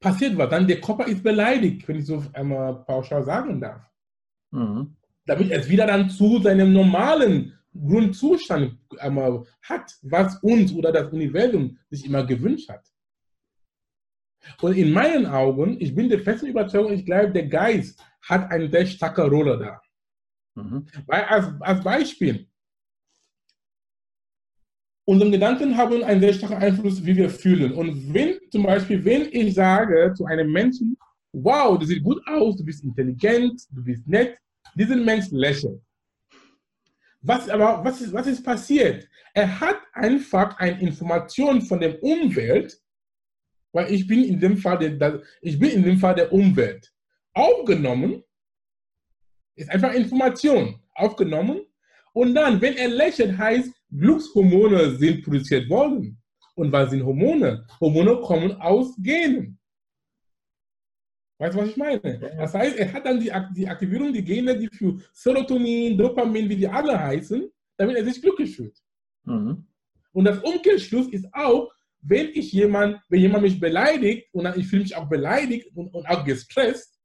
passiert 0.00 0.36
was, 0.36 0.50
dann 0.50 0.66
der 0.66 0.80
Körper 0.80 1.06
ist 1.06 1.22
beleidigt, 1.22 1.86
wenn 1.88 1.96
ich 1.98 2.06
so 2.06 2.24
einmal 2.32 2.84
pauschal 2.84 3.24
sagen 3.24 3.60
darf. 3.60 3.82
mhm, 4.50 4.96
Damit 5.26 5.50
es 5.50 5.68
wieder 5.68 5.86
dann 5.86 6.08
zu 6.08 6.40
seinem 6.40 6.72
normalen 6.72 7.58
Grundzustand 7.74 8.78
einmal 8.98 9.44
hat, 9.62 9.96
was 10.02 10.36
uns 10.42 10.72
oder 10.72 10.92
das 10.92 11.12
Universum 11.12 11.78
sich 11.90 12.06
immer 12.06 12.24
gewünscht 12.24 12.68
hat. 12.68 12.88
Und 14.60 14.76
in 14.76 14.92
meinen 14.92 15.26
Augen, 15.26 15.76
ich 15.80 15.94
bin 15.94 16.08
der 16.08 16.20
festen 16.20 16.46
Überzeugung, 16.46 16.92
ich 16.92 17.04
glaube, 17.04 17.32
der 17.32 17.46
Geist 17.46 18.00
hat 18.22 18.50
eine 18.50 18.70
sehr 18.70 18.86
starke 18.86 19.22
Rolle 19.22 19.58
da. 19.58 20.62
mhm, 20.62 20.86
Weil 21.06 21.22
als, 21.24 21.46
als 21.60 21.84
Beispiel, 21.84 22.48
unsere 25.04 25.30
Gedanken 25.30 25.76
haben 25.76 26.02
einen 26.02 26.20
sehr 26.20 26.34
starken 26.34 26.56
Einfluss, 26.56 27.04
wie 27.04 27.16
wir 27.16 27.30
fühlen. 27.30 27.72
Und 27.72 28.12
wenn 28.12 28.38
zum 28.50 28.64
Beispiel, 28.64 29.04
wenn 29.04 29.28
ich 29.32 29.54
sage 29.54 30.12
zu 30.14 30.26
einem 30.26 30.52
Menschen, 30.52 30.96
wow, 31.32 31.78
du 31.78 31.86
siehst 31.86 32.02
gut 32.02 32.20
aus, 32.26 32.56
du 32.56 32.64
bist 32.64 32.84
intelligent, 32.84 33.62
du 33.70 33.82
bist 33.84 34.06
nett, 34.06 34.38
diesen 34.74 35.04
Mensch 35.04 35.30
lächelt. 35.30 35.80
Was 37.20 37.48
aber, 37.48 37.84
was 37.84 38.00
ist, 38.00 38.12
was 38.12 38.26
ist 38.26 38.44
passiert? 38.44 39.08
Er 39.34 39.60
hat 39.60 39.78
einfach 39.92 40.56
eine 40.58 40.80
Information 40.80 41.62
von 41.62 41.80
der 41.80 42.02
Umwelt, 42.02 42.78
weil 43.78 43.94
ich 43.94 44.08
bin 44.08 44.24
in 44.24 44.40
dem 44.40 44.56
Fall 44.56 44.76
der, 44.76 45.22
ich 45.40 45.56
bin 45.56 45.70
in 45.70 45.84
dem 45.84 45.98
Fall 45.98 46.16
der 46.16 46.32
Umwelt 46.32 46.92
aufgenommen, 47.32 48.24
ist 49.54 49.70
einfach 49.70 49.94
Information 49.94 50.80
aufgenommen 50.96 51.60
und 52.12 52.34
dann, 52.34 52.60
wenn 52.60 52.76
er 52.76 52.88
lächelt, 52.88 53.38
heißt, 53.38 53.72
Glückshormone 53.88 54.96
sind 54.96 55.22
produziert 55.22 55.70
worden. 55.70 56.20
Und 56.56 56.72
was 56.72 56.90
sind 56.90 57.04
Hormone? 57.04 57.64
Hormone 57.80 58.20
kommen 58.20 58.50
aus 58.60 58.96
Genen. 59.00 59.56
Weißt 61.38 61.54
du, 61.54 61.60
was 61.60 61.68
ich 61.68 61.76
meine? 61.76 62.00
Das 62.36 62.52
heißt, 62.52 62.76
er 62.78 62.92
hat 62.92 63.06
dann 63.06 63.20
die, 63.20 63.32
die 63.54 63.68
Aktivierung 63.68 64.12
der 64.12 64.22
Gene, 64.22 64.58
die 64.58 64.66
für 64.66 64.98
Serotonin, 65.12 65.96
Dopamin, 65.96 66.48
wie 66.48 66.56
die 66.56 66.66
alle 66.66 66.98
heißen, 66.98 67.48
damit 67.76 67.96
er 67.96 68.04
sich 68.04 68.20
glücklich 68.20 68.56
fühlt. 68.56 68.76
mhm, 69.22 69.64
Und 70.12 70.24
das 70.24 70.40
Umkehrschluss 70.42 71.06
ist 71.10 71.32
auch, 71.32 71.70
wenn 72.00 72.28
ich 72.28 72.52
jemand, 72.52 73.00
wenn 73.08 73.20
jemand 73.20 73.42
mich 73.42 73.58
beleidigt 73.58 74.28
und 74.32 74.46
ich 74.56 74.68
fühle 74.68 74.82
mich 74.82 74.96
auch 74.96 75.08
beleidigt 75.08 75.74
und, 75.74 75.92
und 75.94 76.06
auch 76.08 76.24
gestresst, 76.24 76.98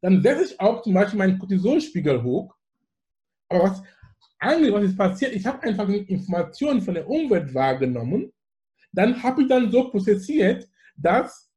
dann 0.00 0.22
setze 0.22 0.44
ich 0.44 0.60
auch 0.60 0.82
zum 0.82 0.94
Beispiel 0.94 1.18
meinen 1.18 1.38
Cortisolspiegel 1.38 2.22
hoch. 2.22 2.54
Aber 3.48 3.64
was 3.64 3.82
eigentlich, 4.38 4.72
was 4.72 4.84
ist 4.84 4.96
passiert? 4.96 5.32
Ich 5.34 5.46
habe 5.46 5.62
einfach 5.62 5.88
Informationen 5.88 6.82
von 6.82 6.94
der 6.94 7.08
Umwelt 7.08 7.54
wahrgenommen. 7.54 8.32
Dann 8.90 9.22
habe 9.22 9.42
ich 9.42 9.48
dann 9.48 9.70
so 9.70 9.88
prozessiert, 9.88 10.68
dass 10.96 11.48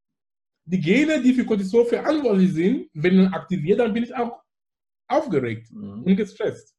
die 0.65 0.79
Gene, 0.79 1.22
die 1.22 1.34
für 1.34 1.46
Cortisol 1.46 1.86
verantwortlich 1.86 2.53
sind, 2.53 2.89
wenn 2.94 3.17
dann 3.17 3.34
aktiviert, 3.34 3.79
dann 3.79 3.94
bin 3.94 4.03
ich 4.03 4.15
auch 4.15 4.39
aufgeregt 5.08 5.72
mhm. 5.72 6.03
und 6.03 6.15
gestresst. 6.15 6.75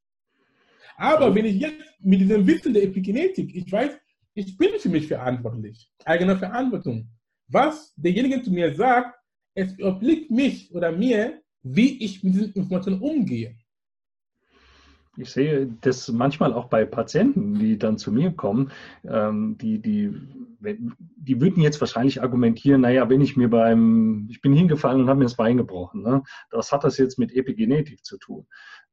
Aber 0.97 1.33
wenn 1.33 1.45
ich 1.45 1.59
jetzt 1.59 1.83
mit 1.99 2.21
diesem 2.21 2.45
Wissen 2.47 2.73
der 2.73 2.83
Epigenetik, 2.83 3.55
ich 3.55 3.71
weiß, 3.71 3.97
ich 4.37 4.55
bin 4.55 4.79
für 4.79 4.89
mich 4.89 5.07
verantwortlich, 5.07 5.89
eigene 6.05 6.37
Verantwortung. 6.37 7.09
Was 7.47 7.93
derjenige 7.95 8.43
zu 8.43 8.51
mir 8.51 8.75
sagt, 8.75 9.17
es 9.55 9.79
obliegt 9.81 10.29
mich 10.29 10.71
oder 10.71 10.91
mir, 10.91 11.41
wie 11.63 12.03
ich 12.03 12.23
mit 12.23 12.35
diesen 12.35 12.53
Informationen 12.53 13.01
umgehe. 13.01 13.57
Ich 15.19 15.31
sehe 15.31 15.67
das 15.81 16.09
manchmal 16.09 16.53
auch 16.53 16.65
bei 16.65 16.85
Patienten, 16.85 17.55
die 17.55 17.79
dann 17.79 17.97
zu 17.97 18.11
mir 18.11 18.31
kommen, 18.31 18.71
ähm, 19.03 19.57
die, 19.57 19.79
die, 19.79 20.13
die 20.59 21.41
würden 21.41 21.63
jetzt 21.63 21.81
wahrscheinlich 21.81 22.21
argumentieren, 22.21 22.81
naja, 22.81 23.09
wenn 23.09 23.21
ich 23.21 23.35
mir 23.35 23.49
beim, 23.49 24.27
ich 24.29 24.41
bin 24.41 24.53
hingefallen 24.53 25.01
und 25.01 25.09
habe 25.09 25.17
mir 25.17 25.25
das 25.25 25.35
Bein 25.35 25.57
gebrochen, 25.57 26.03
ne? 26.03 26.21
was 26.51 26.71
hat 26.71 26.83
das 26.83 26.99
jetzt 26.99 27.17
mit 27.17 27.33
Epigenetik 27.33 28.05
zu 28.05 28.19
tun? 28.19 28.45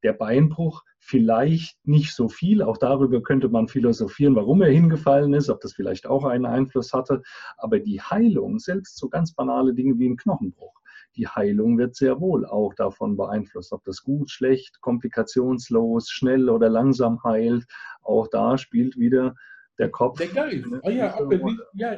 Der 0.02 0.14
Beinbruch 0.14 0.82
vielleicht 0.98 1.76
nicht 1.86 2.14
so 2.14 2.30
viel, 2.30 2.62
auch 2.62 2.78
darüber 2.78 3.22
könnte 3.22 3.50
man 3.50 3.68
philosophieren, 3.68 4.34
warum 4.34 4.62
er 4.62 4.70
hingefallen 4.70 5.34
ist, 5.34 5.50
ob 5.50 5.60
das 5.60 5.74
vielleicht 5.74 6.06
auch 6.06 6.24
einen 6.24 6.46
Einfluss 6.46 6.94
hatte, 6.94 7.22
aber 7.58 7.80
die 7.80 8.00
Heilung, 8.00 8.58
selbst 8.58 8.96
so 8.96 9.10
ganz 9.10 9.34
banale 9.34 9.74
Dinge 9.74 9.98
wie 9.98 10.08
ein 10.08 10.16
Knochenbruch, 10.16 10.80
die 11.16 11.28
Heilung 11.28 11.78
wird 11.78 11.94
sehr 11.94 12.20
wohl 12.20 12.44
auch 12.46 12.74
davon 12.74 13.16
beeinflusst, 13.16 13.72
ob 13.72 13.84
das 13.84 14.02
gut, 14.02 14.30
schlecht, 14.30 14.80
komplikationslos, 14.80 16.10
schnell 16.10 16.48
oder 16.48 16.68
langsam 16.68 17.22
heilt. 17.22 17.64
Auch 18.02 18.28
da 18.28 18.58
spielt 18.58 18.98
wieder 18.98 19.34
der 19.78 19.90
Kopf. 19.90 20.18
Der 20.18 20.28
Geist. 20.28 20.66
Oh 20.82 20.90
ja, 20.90 21.20
nicht, 21.20 21.58
ja, 21.74 21.96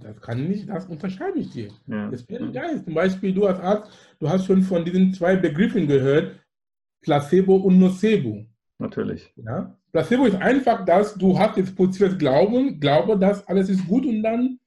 das 0.00 0.20
kann 0.20 0.48
nicht, 0.48 0.68
das 0.68 0.86
unterschreibe 0.86 1.38
ich 1.38 1.50
dir. 1.50 1.70
Ja. 1.86 2.10
Das 2.10 2.28
wäre 2.28 2.50
der 2.50 2.62
Geist. 2.62 2.84
Zum 2.84 2.94
Beispiel, 2.94 3.34
du 3.34 3.46
als 3.46 3.60
Arzt, 3.60 3.90
du 4.18 4.28
hast 4.28 4.46
schon 4.46 4.62
von 4.62 4.84
diesen 4.84 5.12
zwei 5.14 5.36
Begriffen 5.36 5.86
gehört, 5.86 6.38
Placebo 7.02 7.56
und 7.56 7.78
Nocebo. 7.78 8.44
Natürlich. 8.78 9.32
Ja? 9.36 9.76
Placebo 9.92 10.26
ist 10.26 10.36
einfach 10.36 10.84
das, 10.84 11.14
du 11.14 11.38
hast 11.38 11.56
jetzt 11.56 11.74
positives 11.74 12.18
Glauben, 12.18 12.78
glaube, 12.78 13.18
dass 13.18 13.46
alles 13.48 13.68
ist 13.68 13.86
gut 13.86 14.04
und 14.04 14.22
dann 14.22 14.58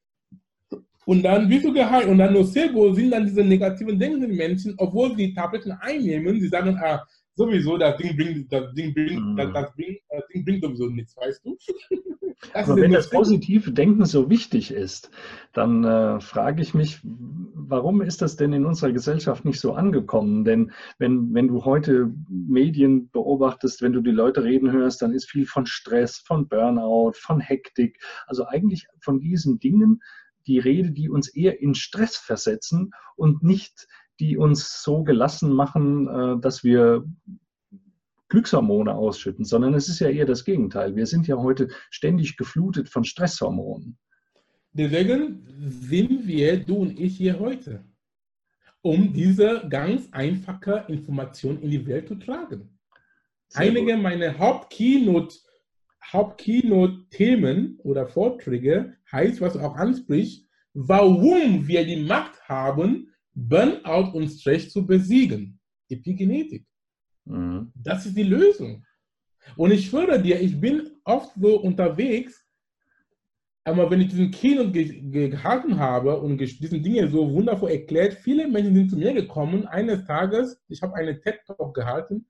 Und 1.05 1.23
dann 1.23 1.49
wirst 1.49 1.65
du 1.65 1.73
geheilt. 1.73 2.07
Und 2.07 2.19
dann 2.19 2.33
Nocebo 2.33 2.93
sind 2.93 3.11
dann 3.11 3.25
diese 3.25 3.43
negativen 3.43 3.97
denkenden 3.97 4.35
Menschen, 4.35 4.75
obwohl 4.77 5.15
sie 5.15 5.33
Tabletten 5.33 5.71
einnehmen, 5.71 6.39
sie 6.39 6.47
sagen, 6.47 6.77
ah, 6.81 7.03
sowieso, 7.35 7.77
das 7.77 7.97
Ding 7.97 8.15
bringt, 8.15 8.51
das 8.51 8.73
Ding 8.73 8.93
bringt, 8.93 9.33
mm. 9.33 9.35
das, 9.35 9.53
das, 9.53 9.75
Ding, 9.75 9.97
das 10.09 10.27
Ding 10.27 10.45
bringt 10.45 10.63
sowieso 10.63 10.87
nichts, 10.87 11.15
weißt 11.17 11.45
du? 11.45 11.57
Das 12.53 12.67
Aber 12.67 12.81
wenn 12.81 12.91
das 12.91 13.09
positive 13.11 13.71
Denken 13.71 14.05
so 14.05 14.29
wichtig 14.29 14.71
ist, 14.71 15.11
dann 15.53 15.83
äh, 15.83 16.19
frage 16.19 16.61
ich 16.63 16.73
mich, 16.73 16.99
warum 17.03 18.01
ist 18.01 18.21
das 18.23 18.35
denn 18.35 18.51
in 18.51 18.65
unserer 18.65 18.91
Gesellschaft 18.91 19.45
nicht 19.45 19.59
so 19.59 19.73
angekommen? 19.73 20.43
Denn 20.43 20.71
wenn, 20.97 21.33
wenn 21.35 21.47
du 21.49 21.65
heute 21.65 22.11
Medien 22.27 23.11
beobachtest, 23.11 23.83
wenn 23.83 23.93
du 23.93 24.01
die 24.01 24.09
Leute 24.09 24.43
reden 24.43 24.71
hörst, 24.71 25.03
dann 25.03 25.13
ist 25.13 25.29
viel 25.29 25.45
von 25.45 25.67
Stress, 25.67 26.17
von 26.17 26.47
Burnout, 26.47 27.13
von 27.13 27.39
Hektik, 27.39 27.99
also 28.25 28.47
eigentlich 28.47 28.87
von 28.99 29.19
diesen 29.19 29.59
Dingen 29.59 30.01
die 30.47 30.59
Rede, 30.59 30.91
die 30.91 31.09
uns 31.09 31.27
eher 31.29 31.61
in 31.61 31.75
Stress 31.75 32.17
versetzen 32.17 32.91
und 33.15 33.43
nicht 33.43 33.87
die 34.19 34.37
uns 34.37 34.83
so 34.83 35.03
gelassen 35.03 35.51
machen, 35.51 36.07
äh, 36.07 36.41
dass 36.41 36.63
wir 36.63 37.03
Glückshormone 38.29 38.93
ausschütten, 38.93 39.43
sondern 39.43 39.73
es 39.73 39.89
ist 39.89 39.99
ja 39.99 40.09
eher 40.09 40.25
das 40.25 40.45
Gegenteil. 40.45 40.95
Wir 40.95 41.05
sind 41.05 41.27
ja 41.27 41.37
heute 41.37 41.67
ständig 41.89 42.37
geflutet 42.37 42.87
von 42.87 43.03
Stresshormonen. 43.03 43.97
Deswegen 44.73 45.45
sind 45.67 46.25
wir, 46.25 46.63
du 46.63 46.77
und 46.77 46.97
ich, 46.97 47.17
hier 47.17 47.39
heute, 47.39 47.83
um 48.81 49.11
diese 49.11 49.67
ganz 49.69 50.07
einfache 50.13 50.85
Information 50.87 51.61
in 51.61 51.71
die 51.71 51.85
Welt 51.85 52.07
zu 52.07 52.15
tragen. 52.15 52.69
Sehr 53.49 53.63
Einige 53.63 53.93
gut. 53.95 54.01
meiner 54.01 54.37
Hauptkeynote 54.37 55.35
Hauptkeynote-Themen 56.03 57.79
oder 57.83 58.07
Vorträge 58.07 58.97
heißt, 59.11 59.41
was 59.41 59.57
auch 59.57 59.75
ansprichst, 59.75 60.47
warum 60.73 61.67
wir 61.67 61.85
die 61.85 62.03
Macht 62.03 62.41
haben, 62.47 63.11
Burnout 63.33 64.11
und 64.13 64.29
Stress 64.29 64.69
zu 64.71 64.85
besiegen. 64.85 65.59
Epigenetik. 65.89 66.65
Mhm. 67.25 67.71
Das 67.75 68.05
ist 68.05 68.17
die 68.17 68.23
Lösung. 68.23 68.85
Und 69.55 69.71
ich 69.71 69.87
schwöre 69.87 70.21
dir, 70.21 70.39
ich 70.39 70.59
bin 70.59 70.91
oft 71.03 71.33
so 71.39 71.59
unterwegs, 71.61 72.45
aber 73.63 73.89
wenn 73.91 74.01
ich 74.01 74.09
diesen 74.09 74.31
Keynote 74.31 74.71
ge 74.71 75.29
gehalten 75.29 75.77
habe 75.77 76.19
und 76.19 76.39
diese 76.39 76.79
Dinge 76.79 77.07
so 77.09 77.31
wundervoll 77.31 77.71
erklärt, 77.71 78.15
viele 78.15 78.47
Menschen 78.47 78.73
sind 78.73 78.89
zu 78.89 78.97
mir 78.97 79.13
gekommen. 79.13 79.67
Eines 79.67 80.05
Tages, 80.05 80.59
ich 80.67 80.81
habe 80.81 80.95
eine 80.95 81.19
TED-Talk 81.19 81.73
gehalten, 81.75 82.25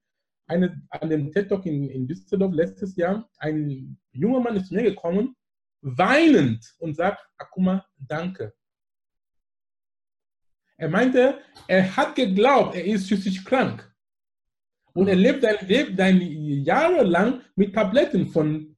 eine, 0.52 0.82
an 0.90 1.10
dem 1.10 1.32
TED-Talk 1.32 1.66
in, 1.66 1.90
in 1.90 2.08
Düsseldorf 2.08 2.54
letztes 2.54 2.96
Jahr, 2.98 3.30
ein 3.38 3.98
junger 4.12 4.42
Mann 4.42 4.58
ist 4.58 4.68
zu 4.68 4.76
mir 4.76 4.84
gekommen, 4.84 5.36
weinend 5.82 6.76
und 6.80 6.96
sagt, 6.96 7.26
Akuma, 7.38 7.86
danke. 7.98 8.54
Er 10.78 10.90
meinte, 10.90 11.40
er 11.68 11.96
hat 11.96 12.16
geglaubt, 12.16 12.76
er 12.76 12.84
ist 12.86 13.06
psychisch 13.06 13.44
krank. 13.46 13.88
Und 14.94 15.08
er 15.08 15.16
lebt, 15.16 15.46
ein 15.46 16.22
Jahre 16.66 17.04
lang 17.04 17.42
mit 17.56 17.74
Tabletten 17.74 18.28
von, 18.28 18.76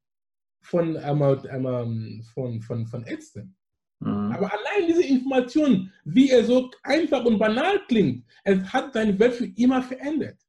von, 0.62 0.96
ähm, 0.96 2.24
von, 2.34 2.62
von, 2.62 2.86
von 2.86 3.04
Ärzten. 3.04 3.56
Mhm. 4.00 4.32
Aber 4.32 4.52
allein 4.52 4.88
diese 4.88 5.04
Information, 5.04 5.92
wie 6.04 6.30
er 6.30 6.44
so 6.44 6.70
einfach 6.84 7.26
und 7.26 7.40
banal 7.40 7.80
klingt, 7.88 8.26
es 8.44 8.62
hat 8.72 8.94
seine 8.94 9.18
Welt 9.18 9.34
für 9.34 9.46
immer 9.56 9.82
verändert. 9.82 10.43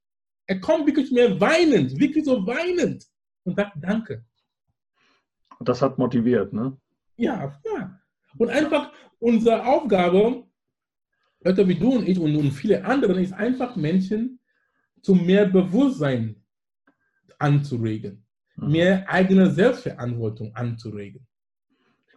Er 0.46 0.60
kommt 0.60 0.86
wirklich 0.86 1.10
mehr 1.10 1.40
weinend, 1.40 1.98
wirklich 1.98 2.24
so 2.24 2.46
weinend 2.46 3.06
und 3.44 3.56
sagt 3.56 3.76
Danke. 3.80 4.24
Das 5.60 5.80
hat 5.80 5.98
motiviert, 5.98 6.52
ne? 6.52 6.76
Ja, 7.16 7.60
ja. 7.64 8.00
Und 8.36 8.50
einfach 8.50 8.92
unsere 9.18 9.64
Aufgabe, 9.64 10.44
Leute 11.40 11.68
wie 11.68 11.76
du 11.76 11.96
und 11.96 12.08
ich 12.08 12.18
und, 12.18 12.34
und 12.36 12.50
viele 12.50 12.84
andere, 12.84 13.22
ist 13.22 13.32
einfach 13.32 13.76
Menschen 13.76 14.40
zu 15.00 15.14
mehr 15.14 15.46
Bewusstsein 15.46 16.42
anzuregen, 17.38 18.26
mhm. 18.56 18.72
mehr 18.72 19.08
eigene 19.08 19.50
Selbstverantwortung 19.50 20.54
anzuregen. 20.54 21.26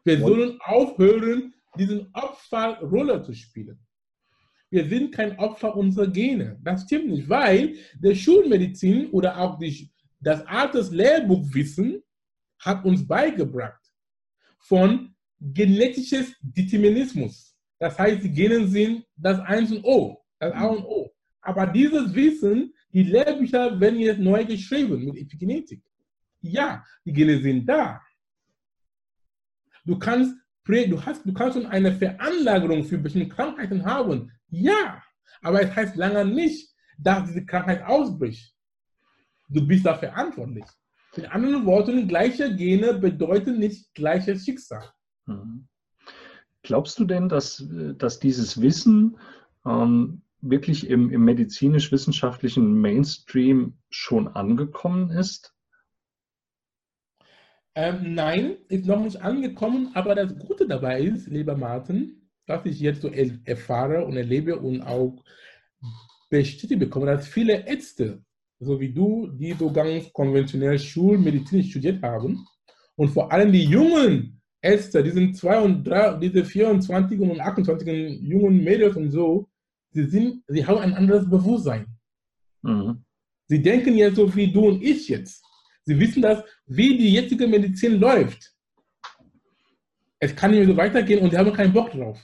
Wir 0.03 0.19
sollen 0.19 0.57
aufhören, 0.61 1.53
diesen 1.77 2.09
Opferrolle 2.13 3.21
zu 3.21 3.33
spielen. 3.33 3.77
Wir 4.69 4.87
sind 4.87 5.13
kein 5.13 5.37
Opfer 5.39 5.75
unserer 5.75 6.07
Gene. 6.07 6.59
Das 6.63 6.83
stimmt 6.83 7.07
nicht, 7.07 7.29
weil 7.29 7.75
der 7.95 8.15
Schulmedizin 8.15 9.09
oder 9.11 9.37
auch 9.37 9.57
die, 9.57 9.89
das 10.19 10.45
altes 10.45 10.91
Lehrbuchwissen 10.91 12.03
hat 12.59 12.83
uns 12.83 13.07
beigebracht 13.07 13.81
von 14.57 15.15
genetisches 15.39 16.33
Determinismus. 16.41 17.55
Das 17.79 17.97
heißt, 17.97 18.23
die 18.23 18.31
Gene 18.31 18.67
sind 18.67 19.05
das 19.15 19.39
1 19.39 19.71
und 19.71 19.83
O, 19.85 20.23
das 20.39 20.53
A 20.53 20.65
und 20.65 20.83
O. 20.83 21.11
Aber 21.41 21.67
dieses 21.67 22.13
Wissen 22.13 22.73
die 22.97 23.03
Lehrbücher 23.03 23.79
werden 23.79 23.99
jetzt 23.99 24.19
neu 24.19 24.45
geschrieben 24.45 25.05
mit 25.05 25.17
Epigenetik. 25.17 25.83
Ja, 26.41 26.83
die 27.05 27.13
Gene 27.13 27.39
sind 27.39 27.65
da. 27.65 28.01
Du 29.85 29.99
kannst, 29.99 30.35
du, 30.65 31.05
hast, 31.05 31.25
du 31.25 31.33
kannst 31.33 31.57
schon 31.57 31.65
eine 31.65 31.93
Veranlagerung 31.93 32.83
für 32.83 32.97
bestimmte 32.97 33.29
Krankheiten 33.29 33.85
haben. 33.85 34.31
Ja, 34.49 35.03
aber 35.41 35.61
es 35.61 35.75
heißt 35.75 35.95
lange 35.95 36.25
nicht, 36.25 36.73
dass 36.97 37.27
diese 37.27 37.45
Krankheit 37.45 37.83
ausbricht. 37.83 38.53
Du 39.49 39.65
bist 39.65 39.85
da 39.85 39.95
verantwortlich. 39.95 40.65
In 41.15 41.25
anderen 41.25 41.65
Worten, 41.65 42.07
gleiche 42.07 42.55
Gene 42.55 42.93
bedeuten 42.95 43.59
nicht 43.59 43.93
gleiches 43.93 44.45
Schicksal. 44.45 44.91
Mhm. 45.25 45.67
Glaubst 46.63 46.99
du 46.99 47.05
denn, 47.05 47.29
dass, 47.29 47.65
dass 47.97 48.19
dieses 48.19 48.61
Wissen 48.61 49.17
ähm, 49.65 50.21
wirklich 50.41 50.89
im, 50.89 51.11
im 51.11 51.23
medizinisch-wissenschaftlichen 51.23 52.73
Mainstream 52.73 53.77
schon 53.89 54.27
angekommen 54.27 55.09
ist? 55.11 55.55
Ähm, 57.73 58.15
nein, 58.15 58.57
ist 58.69 58.85
noch 58.85 59.01
nicht 59.01 59.21
angekommen, 59.21 59.91
aber 59.93 60.15
das 60.15 60.37
Gute 60.37 60.67
dabei 60.67 61.01
ist, 61.01 61.27
lieber 61.27 61.55
Martin, 61.55 62.16
was 62.47 62.65
ich 62.65 62.79
jetzt 62.79 63.01
so 63.01 63.09
erfahre 63.09 64.05
und 64.05 64.15
erlebe 64.15 64.57
und 64.57 64.81
auch 64.81 65.21
bestätigt 66.29 66.79
bekomme, 66.79 67.07
dass 67.07 67.27
viele 67.27 67.67
Ärzte, 67.67 68.21
so 68.59 68.79
wie 68.79 68.91
du, 68.91 69.27
die 69.27 69.53
so 69.53 69.71
ganz 69.71 70.11
konventionell 70.13 70.79
Schulmedizin 70.79 71.63
studiert 71.63 72.01
haben 72.01 72.45
und 72.95 73.09
vor 73.09 73.31
allem 73.31 73.51
die 73.51 73.65
jungen 73.65 74.41
Ärzte, 74.61 75.03
die 75.03 75.11
sind 75.11 75.37
zwei 75.37 75.59
und 75.59 75.83
drei, 75.83 76.17
diese 76.17 76.43
24 76.43 77.19
und 77.19 77.39
28 77.39 78.21
jungen 78.21 78.63
Mädels 78.63 78.95
und 78.95 79.11
so, 79.11 79.47
sie, 79.91 80.05
sind, 80.05 80.43
sie 80.47 80.65
haben 80.65 80.79
ein 80.79 80.93
anderes 80.93 81.29
Bewusstsein. 81.29 81.85
Mhm. 82.63 83.03
Sie 83.47 83.61
denken 83.61 83.95
ja 83.95 84.13
so 84.13 84.33
wie 84.35 84.51
du 84.51 84.67
und 84.67 84.81
ich 84.81 85.07
jetzt. 85.07 85.43
Sie 85.85 85.97
wissen 85.97 86.21
das, 86.21 86.43
wie 86.65 86.97
die 86.97 87.13
jetzige 87.13 87.47
Medizin 87.47 87.99
läuft. 87.99 88.53
Es 90.19 90.35
kann 90.35 90.51
nicht 90.51 90.59
mehr 90.59 90.67
so 90.67 90.75
weitergehen 90.75 91.23
und 91.23 91.29
sie 91.29 91.37
haben 91.37 91.53
keinen 91.53 91.71
Bock 91.71 91.91
drauf. 91.91 92.17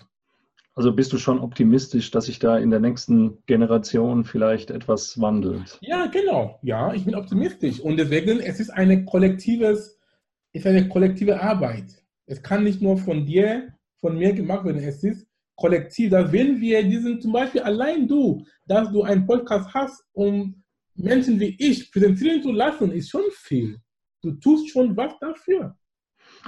Also 0.75 0.91
bist 0.91 1.13
du 1.13 1.17
schon 1.17 1.39
optimistisch, 1.39 2.09
dass 2.09 2.25
sich 2.25 2.39
da 2.39 2.57
in 2.57 2.71
der 2.71 2.79
nächsten 2.79 3.43
Generation 3.45 4.25
vielleicht 4.25 4.71
etwas 4.71 5.19
wandelt? 5.21 5.77
Ja, 5.81 6.07
genau. 6.07 6.59
Ja, 6.63 6.93
ich 6.93 7.05
bin 7.05 7.13
optimistisch. 7.13 7.79
Und 7.79 7.97
deswegen, 7.97 8.39
es 8.39 8.59
ist 8.59 8.71
eine 8.71 9.05
kollektives, 9.05 9.99
ist 10.51 10.65
eine 10.65 10.87
kollektive 10.89 11.41
Arbeit. 11.41 12.03
Es 12.25 12.41
kann 12.41 12.63
nicht 12.63 12.81
nur 12.81 12.97
von 12.97 13.25
dir, 13.25 13.73
von 13.99 14.17
mir 14.17 14.33
gemacht 14.33 14.65
werden. 14.65 14.83
Es 14.83 15.03
ist 15.03 15.27
kollektiv, 15.55 16.09
dass 16.09 16.31
wenn 16.31 16.59
wir 16.59 16.81
diesen, 16.83 17.21
zum 17.21 17.33
Beispiel 17.33 17.61
allein 17.61 18.07
du, 18.07 18.43
dass 18.65 18.91
du 18.91 19.03
einen 19.03 19.27
Podcast 19.27 19.71
hast, 19.73 20.03
um 20.13 20.63
Menschen 20.95 21.39
wie 21.39 21.55
ich 21.59 21.91
präsentieren 21.91 22.41
zu 22.41 22.51
lassen, 22.51 22.91
ist 22.91 23.09
schon 23.09 23.25
viel. 23.31 23.77
Du 24.21 24.31
tust 24.31 24.69
schon 24.69 24.95
was 24.97 25.13
dafür. 25.19 25.75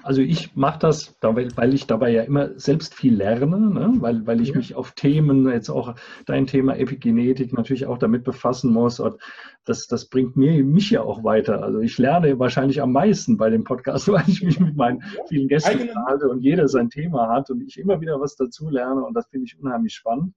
Also 0.04 0.22
ich 0.22 0.56
mache 0.56 0.80
das, 0.80 1.16
weil 1.22 1.74
ich 1.74 1.88
dabei 1.88 2.12
ja 2.12 2.24
immer 2.24 2.58
selbst 2.60 2.94
viel 2.94 3.16
lerne, 3.16 3.60
ne? 3.60 3.94
weil, 4.00 4.28
weil 4.28 4.42
ich 4.42 4.50
ja. 4.50 4.58
mich 4.58 4.76
auf 4.76 4.92
Themen, 4.92 5.50
jetzt 5.50 5.70
auch 5.70 5.96
dein 6.26 6.48
Thema 6.48 6.78
Epigenetik 6.78 7.54
natürlich 7.54 7.86
auch 7.86 7.98
damit 7.98 8.24
befassen 8.24 8.72
muss. 8.72 9.00
Und 9.00 9.16
das, 9.64 9.88
das 9.88 10.06
bringt 10.10 10.36
mir, 10.36 10.64
mich 10.64 10.92
ja 10.92 11.02
auch 11.02 11.24
weiter. 11.24 11.64
Also 11.64 11.80
ich 11.80 11.98
lerne 11.98 12.38
wahrscheinlich 12.40 12.82
am 12.82 12.92
meisten 12.92 13.38
bei 13.38 13.50
dem 13.50 13.64
Podcast, 13.64 14.08
weil 14.12 14.28
ich 14.28 14.44
mich 14.44 14.60
mit 14.60 14.76
meinen 14.76 15.02
vielen 15.28 15.48
Gästen 15.48 15.82
unterhalte 15.82 16.30
und 16.30 16.42
jeder 16.42 16.68
sein 16.68 16.90
Thema 16.90 17.30
hat 17.30 17.50
und 17.50 17.62
ich 17.62 17.80
immer 17.80 18.00
wieder 18.02 18.20
was 18.20 18.36
dazu 18.36 18.70
lerne 18.70 19.04
und 19.04 19.14
das 19.14 19.28
finde 19.28 19.46
ich 19.46 19.60
unheimlich 19.60 19.94
spannend. 19.94 20.34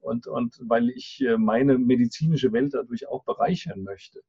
Und, 0.00 0.26
und 0.26 0.56
weil 0.60 0.90
ich 0.90 1.20
äh, 1.26 1.36
meine 1.36 1.78
medizinische 1.78 2.52
Welt 2.52 2.74
dadurch 2.74 3.08
auch 3.08 3.24
bereichern 3.24 3.82
möchte. 3.82 4.20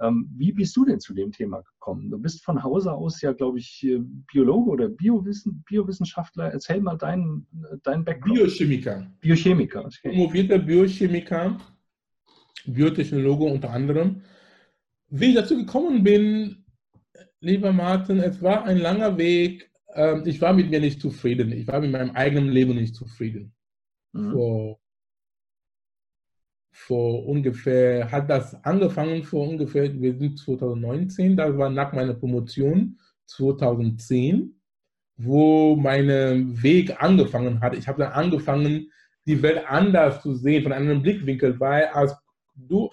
Ähm, 0.00 0.30
wie 0.36 0.52
bist 0.52 0.76
du 0.76 0.84
denn 0.84 1.00
zu 1.00 1.12
dem 1.12 1.32
Thema 1.32 1.62
gekommen? 1.62 2.10
Du 2.10 2.18
bist 2.18 2.44
von 2.44 2.62
Hause 2.62 2.92
aus 2.92 3.20
ja, 3.20 3.32
glaube 3.32 3.58
ich, 3.58 3.86
Biologe 4.32 4.70
oder 4.70 4.88
Biowissen, 4.88 5.64
Biowissenschaftler. 5.68 6.52
Erzähl 6.52 6.80
mal 6.80 6.96
deinen 6.96 7.46
dein 7.82 8.04
Background. 8.04 8.38
Biochemiker. 8.38 9.10
Biochemiker. 9.20 9.84
Okay. 9.84 10.10
Promovierter 10.10 10.58
Biochemiker, 10.58 11.58
Biotechnologe 12.66 13.44
unter 13.44 13.70
anderem. 13.70 14.22
Wie 15.10 15.30
ich 15.30 15.34
dazu 15.34 15.56
gekommen 15.56 16.04
bin, 16.04 16.64
lieber 17.40 17.72
Martin, 17.72 18.18
es 18.18 18.40
war 18.42 18.64
ein 18.64 18.78
langer 18.78 19.16
Weg. 19.18 19.70
ähm, 19.94 20.22
ich 20.26 20.40
war 20.40 20.52
mit 20.52 20.70
mir 20.70 20.80
nicht 20.80 21.00
zufrieden. 21.00 21.50
Ich 21.52 21.66
war 21.66 21.80
mit 21.80 21.90
meinem 21.90 22.10
eigenen 22.10 22.50
Leben 22.50 22.74
nicht 22.74 22.94
zufrieden. 22.94 23.52
Mhm. 24.12 24.32
Vor, 24.32 24.80
vor 26.86 27.26
ungefähr, 27.26 28.10
hat 28.10 28.30
das 28.30 28.54
angefangen 28.64 29.24
vor 29.24 29.48
ungefähr, 29.48 29.92
wir 30.00 30.16
sind 30.16 30.38
2019, 30.38 31.36
das 31.36 31.56
war 31.58 31.68
nach 31.70 31.92
meiner 31.92 32.14
Promotion 32.14 32.98
2010, 33.26 34.54
wo 35.16 35.76
mein 35.76 36.08
Weg 36.62 37.02
angefangen 37.02 37.60
hat. 37.60 37.76
Ich 37.76 37.88
habe 37.88 38.02
dann 38.02 38.12
angefangen, 38.12 38.90
die 39.26 39.42
Welt 39.42 39.64
anders 39.66 40.22
zu 40.22 40.34
sehen, 40.34 40.62
von 40.62 40.72
einem 40.72 41.02
Blickwinkel, 41.02 41.58
weil 41.58 41.86
als 41.86 42.16
du, 42.54 42.88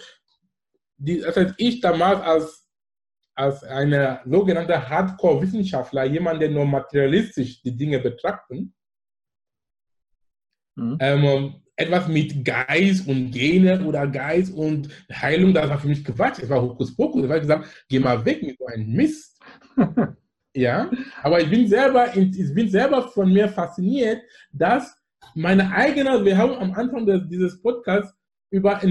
die, 0.98 1.20
das 1.22 1.38
heißt, 1.38 1.54
ich 1.58 1.80
damals 1.80 2.22
als, 2.22 2.68
als 3.36 3.64
eine 3.64 4.20
sogenannte 4.26 4.90
Hardcore-Wissenschaftler, 4.90 6.06
jemand, 6.06 6.42
der 6.42 6.50
nur 6.50 6.66
materialistisch 6.66 7.62
die 7.62 7.78
Dinge 7.78 8.00
betrachten, 8.00 8.74
mhm. 10.76 10.98
ähm, 11.00 11.65
etwas 11.76 12.08
mit 12.08 12.46
Geist 12.46 13.08
und 13.08 13.32
Gene 13.32 13.86
oder 13.86 14.08
Geist 14.08 14.54
und 14.54 14.90
Heilung, 15.12 15.54
das 15.54 15.70
war 15.70 15.80
für 15.80 15.88
mich 15.88 16.04
Quatsch. 16.04 16.40
Es 16.42 16.50
war 16.50 16.62
Hokuspokus. 16.62 17.24
Ich 17.24 17.30
habe 17.30 17.42
gesagt, 17.42 17.86
geh 17.90 18.00
mal 18.00 18.24
weg 18.24 18.42
mit 18.44 18.58
so 18.58 18.66
einem 18.66 18.88
Mist. 18.94 19.42
ja, 20.54 20.90
aber 21.22 21.42
ich 21.42 21.50
bin 21.50 21.68
selber, 21.68 22.16
ich 22.16 22.54
bin 22.54 22.70
selber 22.70 23.10
von 23.10 23.32
mir 23.32 23.50
fasziniert, 23.50 24.22
dass 24.52 24.96
meine 25.34 25.72
eigene, 25.72 26.24
wir 26.24 26.38
haben 26.38 26.54
am 26.54 26.72
Anfang 26.74 27.06
des, 27.06 27.28
dieses 27.28 27.62
Podcasts 27.62 28.16
über 28.52 28.82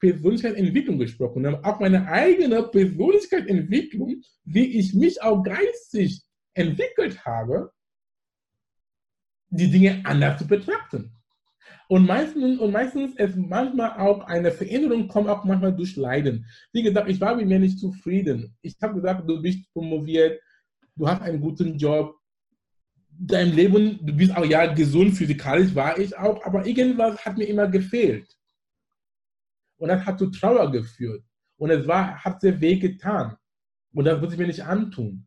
Persönlichkeitsentwicklung 0.00 0.98
gesprochen, 0.98 1.46
auch 1.46 1.78
meine 1.78 2.08
eigene 2.08 2.62
Persönlichkeitsentwicklung, 2.64 4.22
wie 4.44 4.78
ich 4.78 4.94
mich 4.94 5.22
auch 5.22 5.42
geistig 5.42 6.22
entwickelt 6.54 7.24
habe, 7.24 7.70
die 9.50 9.70
Dinge 9.70 10.00
anders 10.04 10.38
zu 10.38 10.46
betrachten. 10.46 11.19
Und 11.90 12.06
meistens, 12.06 12.60
und 12.60 12.70
meistens 12.70 13.16
ist 13.16 13.34
manchmal 13.34 13.98
auch 13.98 14.20
eine 14.28 14.52
Veränderung 14.52 15.08
kommt 15.08 15.28
auch 15.28 15.42
manchmal 15.42 15.74
durch 15.74 15.96
Leiden. 15.96 16.46
Wie 16.72 16.84
gesagt, 16.84 17.10
ich 17.10 17.20
war 17.20 17.34
mit 17.34 17.48
mir 17.48 17.58
nicht 17.58 17.80
zufrieden. 17.80 18.56
Ich 18.62 18.76
habe 18.80 18.94
gesagt, 18.94 19.28
du 19.28 19.42
bist 19.42 19.68
promoviert, 19.72 20.40
du 20.94 21.08
hast 21.08 21.20
einen 21.22 21.40
guten 21.40 21.76
Job, 21.76 22.16
dein 23.08 23.52
Leben, 23.52 23.98
du 24.06 24.12
bist 24.12 24.36
auch 24.36 24.44
ja 24.44 24.72
gesund, 24.72 25.16
physikalisch 25.16 25.74
war 25.74 25.98
ich 25.98 26.16
auch, 26.16 26.40
aber 26.44 26.64
irgendwas 26.64 27.24
hat 27.24 27.36
mir 27.36 27.46
immer 27.46 27.66
gefehlt. 27.66 28.36
Und 29.76 29.88
das 29.88 30.06
hat 30.06 30.20
zu 30.20 30.30
Trauer 30.30 30.70
geführt. 30.70 31.24
Und 31.56 31.70
es 31.70 31.88
war, 31.88 32.22
hat 32.22 32.40
sehr 32.40 32.60
weh 32.60 32.76
getan. 32.76 33.36
Und 33.92 34.04
das 34.04 34.20
muss 34.20 34.32
ich 34.32 34.38
mir 34.38 34.46
nicht 34.46 34.62
antun. 34.62 35.26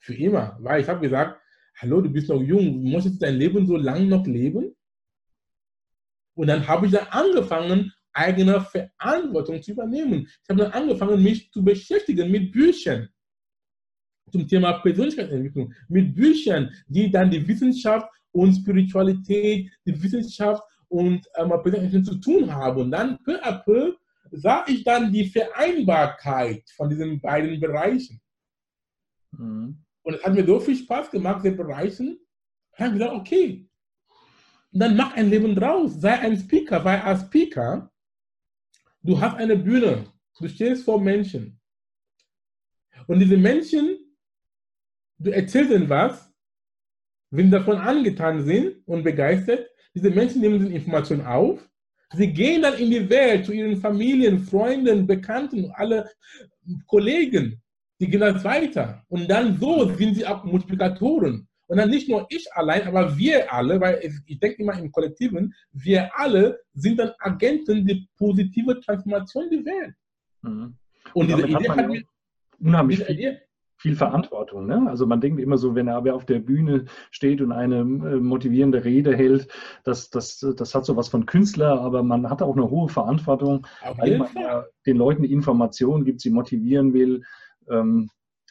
Für 0.00 0.14
immer. 0.14 0.58
Weil 0.60 0.80
ich 0.80 0.88
habe 0.88 0.98
gesagt, 0.98 1.40
hallo, 1.76 2.00
du 2.00 2.10
bist 2.10 2.28
noch 2.28 2.42
jung, 2.42 2.82
du 2.82 2.88
musst 2.90 3.06
jetzt 3.06 3.22
dein 3.22 3.36
Leben 3.36 3.64
so 3.64 3.76
lange 3.76 4.06
noch 4.06 4.26
leben? 4.26 4.74
Und 6.38 6.46
dann 6.46 6.68
habe 6.68 6.86
ich 6.86 6.92
dann 6.92 7.08
angefangen, 7.08 7.92
eigene 8.12 8.60
Verantwortung 8.60 9.60
zu 9.60 9.72
übernehmen. 9.72 10.28
Ich 10.42 10.48
habe 10.48 10.62
dann 10.62 10.72
angefangen, 10.72 11.20
mich 11.20 11.50
zu 11.50 11.64
beschäftigen 11.64 12.30
mit 12.30 12.52
Büchern 12.52 13.08
zum 14.30 14.46
Thema 14.46 14.74
Persönlichkeitsentwicklung, 14.74 15.74
mit 15.88 16.14
Büchern, 16.14 16.70
die 16.86 17.10
dann 17.10 17.28
die 17.28 17.46
Wissenschaft 17.48 18.08
und 18.30 18.54
Spiritualität, 18.54 19.68
die 19.84 20.02
Wissenschaft 20.02 20.62
und 20.86 21.26
ähm, 21.36 21.48
Persönlichkeitsentwicklung 21.48 22.04
zu 22.04 22.20
tun 22.20 22.54
haben. 22.54 22.82
Und 22.82 22.92
dann 22.92 23.18
peu 23.24 23.42
à 23.42 23.64
peu 23.64 23.94
sah 24.30 24.64
ich 24.68 24.84
dann 24.84 25.12
die 25.12 25.26
Vereinbarkeit 25.26 26.62
von 26.76 26.88
diesen 26.88 27.20
beiden 27.20 27.58
Bereichen. 27.58 28.20
Mhm. 29.32 29.84
Und 30.02 30.14
es 30.14 30.22
hat 30.22 30.34
mir 30.34 30.46
so 30.46 30.60
viel 30.60 30.76
Spaß 30.76 31.10
gemacht, 31.10 31.44
diese 31.44 31.56
Bereichen. 31.56 32.16
Ich 32.74 32.80
habe 32.80 32.92
gesagt, 32.92 33.12
okay, 33.12 33.67
dann 34.70 34.96
mach 34.96 35.14
ein 35.14 35.30
Leben 35.30 35.54
draus, 35.54 36.00
sei 36.00 36.18
ein 36.18 36.38
Speaker, 36.38 36.84
weil 36.84 37.00
als 37.00 37.22
Speaker, 37.22 37.90
du 39.02 39.20
hast 39.20 39.36
eine 39.36 39.56
Bühne, 39.56 40.06
du 40.38 40.48
stehst 40.48 40.84
vor 40.84 41.00
Menschen. 41.00 41.60
Und 43.06 43.20
diese 43.20 43.36
Menschen 43.36 43.98
du 45.18 45.30
erzählst 45.30 45.70
ihnen 45.70 45.88
was, 45.88 46.32
wenn 47.30 47.46
sie 47.46 47.52
davon 47.52 47.76
angetan 47.76 48.44
sind 48.44 48.86
und 48.86 49.02
begeistert, 49.02 49.68
diese 49.94 50.10
Menschen 50.10 50.40
nehmen 50.40 50.60
diese 50.60 50.72
Information 50.72 51.24
auf, 51.24 51.68
sie 52.14 52.32
gehen 52.32 52.62
dann 52.62 52.78
in 52.78 52.90
die 52.90 53.10
Welt 53.10 53.46
zu 53.46 53.52
ihren 53.52 53.76
Familien, 53.76 54.38
Freunden, 54.38 55.06
Bekannten, 55.06 55.70
alle 55.72 56.10
Kollegen, 56.86 57.60
die 58.00 58.08
gehen 58.08 58.20
das 58.20 58.44
weiter. 58.44 59.04
Und 59.08 59.28
dann 59.28 59.58
so 59.58 59.92
sind 59.94 60.14
sie 60.14 60.26
auch 60.26 60.44
Multiplikatoren. 60.44 61.48
Und 61.68 61.76
dann 61.76 61.90
nicht 61.90 62.08
nur 62.08 62.26
ich 62.30 62.48
allein, 62.54 62.88
aber 62.88 63.16
wir 63.16 63.52
alle, 63.52 63.80
weil 63.80 64.00
ich 64.26 64.40
denke 64.40 64.62
immer 64.62 64.78
im 64.78 64.90
Kollektiven, 64.90 65.54
wir 65.72 66.10
alle 66.18 66.58
sind 66.72 66.98
dann 66.98 67.12
Agenten 67.18 67.86
der 67.86 67.98
positive 68.16 68.80
Transformation 68.80 69.50
der 69.50 69.64
Welt. 69.64 69.94
Mhm. 70.42 70.74
Und, 71.12 71.30
und 71.30 71.36
diese 71.36 71.46
Idee 71.46 71.68
hat 71.68 71.88
mir 71.88 72.02
unheimlich 72.58 73.04
viel, 73.04 73.38
viel 73.76 73.96
Verantwortung. 73.96 74.66
Ne? 74.66 74.86
Also 74.88 75.06
man 75.06 75.20
denkt 75.20 75.40
immer 75.40 75.58
so, 75.58 75.74
wenn 75.74 75.88
er 75.88 75.96
aber 75.96 76.14
auf 76.14 76.24
der 76.24 76.38
Bühne 76.38 76.86
steht 77.10 77.42
und 77.42 77.52
eine 77.52 77.80
äh, 77.80 78.16
motivierende 78.16 78.84
Rede 78.84 79.14
hält, 79.14 79.48
das, 79.84 80.08
das, 80.08 80.38
das 80.56 80.74
hat 80.74 80.86
so 80.86 80.96
was 80.96 81.08
von 81.08 81.26
Künstler, 81.26 81.80
aber 81.82 82.02
man 82.02 82.30
hat 82.30 82.40
auch 82.40 82.56
eine 82.56 82.70
hohe 82.70 82.88
Verantwortung, 82.88 83.66
weil 83.96 84.18
man 84.18 84.34
ja 84.34 84.64
den 84.86 84.96
Leuten 84.96 85.24
Informationen 85.24 86.06
gibt, 86.06 86.22
sie 86.22 86.30
motivieren 86.30 86.94
will, 86.94 87.24
ähm, 87.68 88.08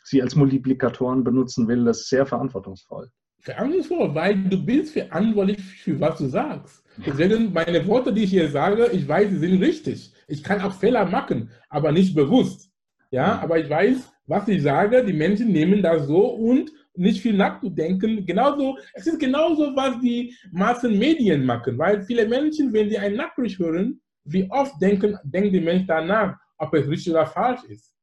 sie 0.10 0.22
als 0.22 0.36
Multiplikatoren 0.36 1.24
benutzen 1.24 1.68
will. 1.68 1.86
Das 1.86 2.02
ist 2.02 2.10
sehr 2.10 2.26
verantwortungsvoll. 2.26 3.10
Verantwortungsvoll, 3.40 4.16
weil 4.16 4.44
du 4.44 4.64
bist 4.66 4.94
verantwortlich 4.94 5.60
für 5.60 6.00
was 6.00 6.18
du 6.18 6.28
sagst. 6.28 6.84
Deswegen 7.06 7.54
meine 7.54 7.86
Worte, 7.88 8.12
die 8.12 8.24
ich 8.24 8.32
hier 8.32 8.50
sage, 8.50 8.90
ich 8.92 9.08
weiß, 9.08 9.30
sie 9.30 9.38
sind 9.38 9.62
richtig. 9.62 10.14
Ich 10.28 10.44
kann 10.44 10.62
auch 10.62 10.74
Fehler 10.74 11.06
machen, 11.06 11.52
aber 11.70 11.92
nicht 11.92 12.16
bewusst. 12.16 12.72
Ja, 13.12 13.40
aber 13.40 13.60
ich 13.60 13.70
weiß, 13.70 14.12
was 14.26 14.48
ich 14.48 14.64
sage, 14.64 15.06
die 15.06 15.14
Menschen 15.14 15.52
nehmen 15.52 15.82
das 15.82 16.08
so 16.08 16.26
und 16.26 16.72
nicht 16.96 17.22
viel 17.22 17.38
nachzudenken. 17.38 18.26
Genauso, 18.26 18.78
es 18.94 19.08
ist 19.08 19.20
genauso, 19.20 19.76
was 19.76 20.00
die 20.02 20.36
Massenmedien 20.52 21.46
machen, 21.46 21.78
weil 21.78 22.02
viele 22.02 22.28
Menschen, 22.28 22.74
wenn 22.74 22.90
sie 22.90 22.98
ein 22.98 23.16
Nachricht 23.16 23.60
hören, 23.60 24.02
wie 24.26 24.50
oft 24.50 24.82
denken, 24.82 25.18
denken 25.24 25.54
die 25.54 25.62
Menschen 25.62 25.88
danach, 25.88 26.36
ob 26.58 26.74
es 26.74 26.88
richtig 26.88 27.14
oder 27.14 27.28
falsch 27.28 27.64
ist. 27.70 27.96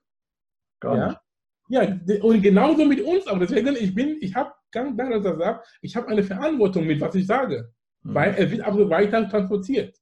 Gar 0.80 0.96
ja? 0.96 1.20
Ja, 1.68 1.98
und 2.22 2.42
genauso 2.42 2.84
mit 2.84 3.00
uns 3.00 3.26
auch. 3.26 3.38
Deswegen, 3.38 3.74
ich 3.76 3.94
bin, 3.94 4.16
ich 4.20 4.34
habe 4.34 4.52
ganz 4.70 4.96
klar 4.96 5.20
gesagt, 5.20 5.66
ich 5.80 5.96
habe 5.96 6.08
eine 6.08 6.22
Verantwortung 6.22 6.86
mit, 6.86 7.00
was 7.00 7.14
ich 7.14 7.26
sage, 7.26 7.72
mhm. 8.02 8.14
weil 8.14 8.34
es 8.36 8.50
wird 8.50 8.64
auch 8.64 8.76
so 8.76 8.90
weiter 8.90 9.28
transportiert. 9.28 9.96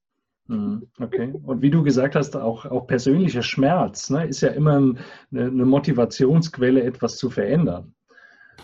Mhm, 0.48 0.88
okay. 0.98 1.32
Und 1.44 1.62
wie 1.62 1.70
du 1.70 1.82
gesagt 1.82 2.16
hast, 2.16 2.36
auch, 2.36 2.66
auch 2.66 2.86
persönlicher 2.86 3.42
Schmerz 3.42 4.10
ne, 4.10 4.26
ist 4.26 4.40
ja 4.40 4.48
immer 4.48 4.76
eine, 4.76 4.96
eine 5.30 5.64
Motivationsquelle, 5.64 6.82
etwas 6.82 7.16
zu 7.16 7.30
verändern. 7.30 7.94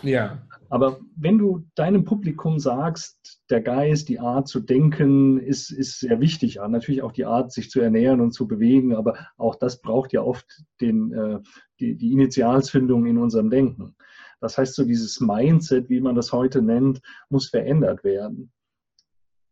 Ja. 0.01 0.41
Aber 0.69 0.99
wenn 1.15 1.39
du 1.39 1.65
deinem 1.75 2.05
Publikum 2.05 2.59
sagst, 2.59 3.41
der 3.49 3.61
Geist, 3.61 4.07
die 4.07 4.19
Art 4.19 4.47
zu 4.47 4.59
denken, 4.59 5.39
ist, 5.39 5.71
ist 5.71 5.99
sehr 5.99 6.19
wichtig. 6.19 6.55
Ja, 6.55 6.67
natürlich 6.67 7.01
auch 7.01 7.11
die 7.11 7.25
Art, 7.25 7.51
sich 7.51 7.71
zu 7.71 7.81
ernähren 7.81 8.21
und 8.21 8.33
zu 8.33 8.47
bewegen, 8.47 8.95
aber 8.95 9.17
auch 9.37 9.55
das 9.55 9.81
braucht 9.81 10.13
ja 10.13 10.21
oft 10.21 10.45
den, 10.79 11.11
äh, 11.13 11.39
die, 11.79 11.95
die 11.97 12.13
Initialzündung 12.13 13.07
in 13.07 13.17
unserem 13.17 13.49
Denken. 13.49 13.95
Das 14.41 14.57
heißt, 14.57 14.75
so 14.75 14.85
dieses 14.85 15.19
Mindset, 15.19 15.89
wie 15.89 16.01
man 16.01 16.15
das 16.15 16.31
heute 16.31 16.61
nennt, 16.61 17.01
muss 17.29 17.49
verändert 17.49 18.03
werden. 18.03 18.51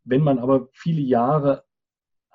Wenn 0.03 0.21
man 0.21 0.39
aber 0.39 0.69
viele 0.71 1.01
Jahre 1.01 1.63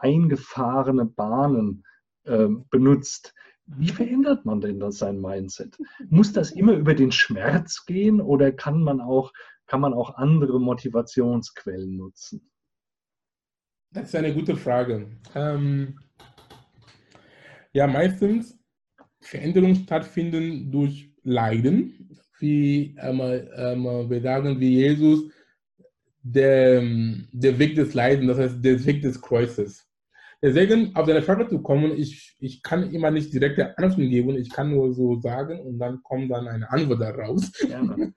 eingefahrene 0.02 1.06
Bahnen 1.06 1.84
äh, 2.24 2.48
benutzt. 2.70 3.34
Wie 3.76 3.88
verändert 3.88 4.44
man 4.44 4.60
denn 4.60 4.80
das 4.80 4.98
sein 4.98 5.20
Mindset? 5.20 5.78
Muss 6.08 6.32
das 6.32 6.52
immer 6.52 6.72
über 6.74 6.94
den 6.94 7.12
Schmerz 7.12 7.84
gehen 7.86 8.20
oder 8.20 8.52
kann 8.52 8.82
man 8.82 9.00
auch, 9.00 9.32
kann 9.66 9.80
man 9.80 9.94
auch 9.94 10.16
andere 10.16 10.60
Motivationsquellen 10.60 11.96
nutzen? 11.96 12.50
Das 13.90 14.08
ist 14.08 14.16
eine 14.16 14.32
gute 14.32 14.56
Frage. 14.56 15.06
Ähm, 15.34 15.98
ja, 17.72 17.86
meistens 17.86 18.58
Veränderungen 19.20 19.76
stattfinden 19.76 20.70
durch 20.70 21.10
Leiden, 21.22 22.18
wie 22.38 22.96
ähm, 22.98 23.20
ähm, 23.20 24.10
wir 24.10 24.20
sagen, 24.20 24.58
wie 24.58 24.76
Jesus, 24.76 25.30
der, 26.22 26.82
der 27.32 27.58
Weg 27.58 27.74
des 27.74 27.94
Leidens, 27.94 28.28
das 28.28 28.38
heißt 28.38 28.64
der 28.64 28.84
Weg 28.84 29.02
des 29.02 29.20
Kreuzes. 29.20 29.88
Deswegen, 30.44 30.94
auf 30.96 31.06
deine 31.06 31.22
Frage 31.22 31.46
zu 31.46 31.62
kommen, 31.62 31.96
ich, 31.96 32.34
ich 32.40 32.64
kann 32.64 32.92
immer 32.92 33.12
nicht 33.12 33.32
direkte 33.32 33.78
Antworten 33.78 34.10
geben, 34.10 34.36
ich 34.36 34.50
kann 34.50 34.72
nur 34.72 34.92
so 34.92 35.20
sagen 35.20 35.60
und 35.60 35.78
dann 35.78 36.02
kommt 36.02 36.32
dann 36.32 36.48
eine 36.48 36.68
Antwort 36.68 37.00
daraus. 37.00 37.52
Gerne. 37.52 38.12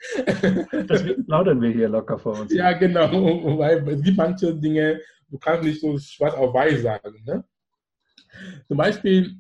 Deswegen 0.90 1.24
plaudern 1.28 1.62
wir 1.62 1.70
hier 1.70 1.88
locker 1.88 2.18
vor 2.18 2.40
uns. 2.40 2.52
Ja, 2.52 2.74
genau, 2.74 3.60
weil 3.60 3.88
es 3.90 4.02
gibt 4.02 4.18
manche 4.18 4.56
Dinge, 4.56 5.00
du 5.30 5.38
kannst 5.38 5.64
nicht 5.64 5.80
so 5.80 6.00
schwarz 6.00 6.34
auf 6.34 6.52
weiß 6.52 6.82
sagen. 6.82 7.24
Ne? 7.26 7.44
Zum 8.68 8.78
Beispiel, 8.78 9.40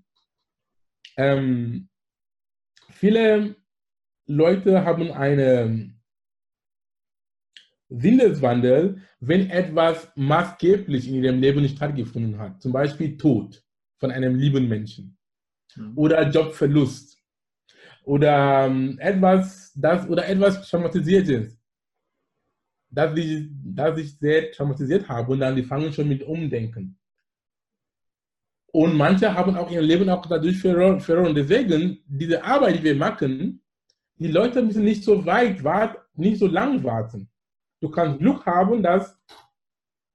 ähm, 1.17 1.89
viele 2.91 3.55
Leute 4.27 4.85
haben 4.85 5.11
eine, 5.11 5.94
Sinneswandel, 7.89 9.01
wenn 9.19 9.49
etwas 9.49 10.11
maßgeblich 10.15 11.07
in 11.07 11.23
ihrem 11.23 11.39
Leben 11.39 11.61
nicht 11.61 11.77
stattgefunden 11.77 12.37
hat. 12.39 12.61
Zum 12.61 12.71
Beispiel 12.71 13.17
Tod 13.17 13.63
von 13.97 14.11
einem 14.11 14.35
lieben 14.35 14.67
Menschen 14.67 15.17
mhm. 15.75 15.93
oder 15.95 16.29
Jobverlust 16.29 17.21
oder 18.03 18.65
ähm, 18.65 18.97
etwas, 18.99 19.71
das 19.75 20.07
oder 20.07 20.27
etwas 20.27 20.67
traumatisiertes, 20.69 21.59
dass 22.89 23.17
ich, 23.17 23.47
dass 23.63 23.97
ich 23.97 24.17
sehr 24.17 24.51
traumatisiert 24.51 25.07
habe 25.09 25.31
und 25.33 25.39
dann 25.39 25.55
die 25.55 25.63
fangen 25.63 25.91
schon 25.91 26.07
mit 26.07 26.23
Umdenken. 26.23 26.97
Und 28.71 28.95
manche 28.97 29.33
haben 29.33 29.55
auch 29.55 29.71
ihr 29.71 29.81
Leben 29.81 30.09
auch 30.09 30.25
dadurch 30.25 30.59
verloren. 30.59 31.33
Deswegen, 31.33 32.03
diese 32.07 32.43
Arbeit, 32.43 32.79
die 32.79 32.83
wir 32.83 32.95
machen, 32.95 33.61
die 34.17 34.27
Leute 34.27 34.61
müssen 34.61 34.83
nicht 34.83 35.03
so 35.03 35.25
weit 35.25 35.63
warten, 35.63 35.97
nicht 36.15 36.39
so 36.39 36.47
lang 36.47 36.83
warten. 36.83 37.29
Du 37.85 37.91
kannst 37.91 38.17
Glück 38.17 38.43
haben, 38.47 38.81
dass 38.81 39.15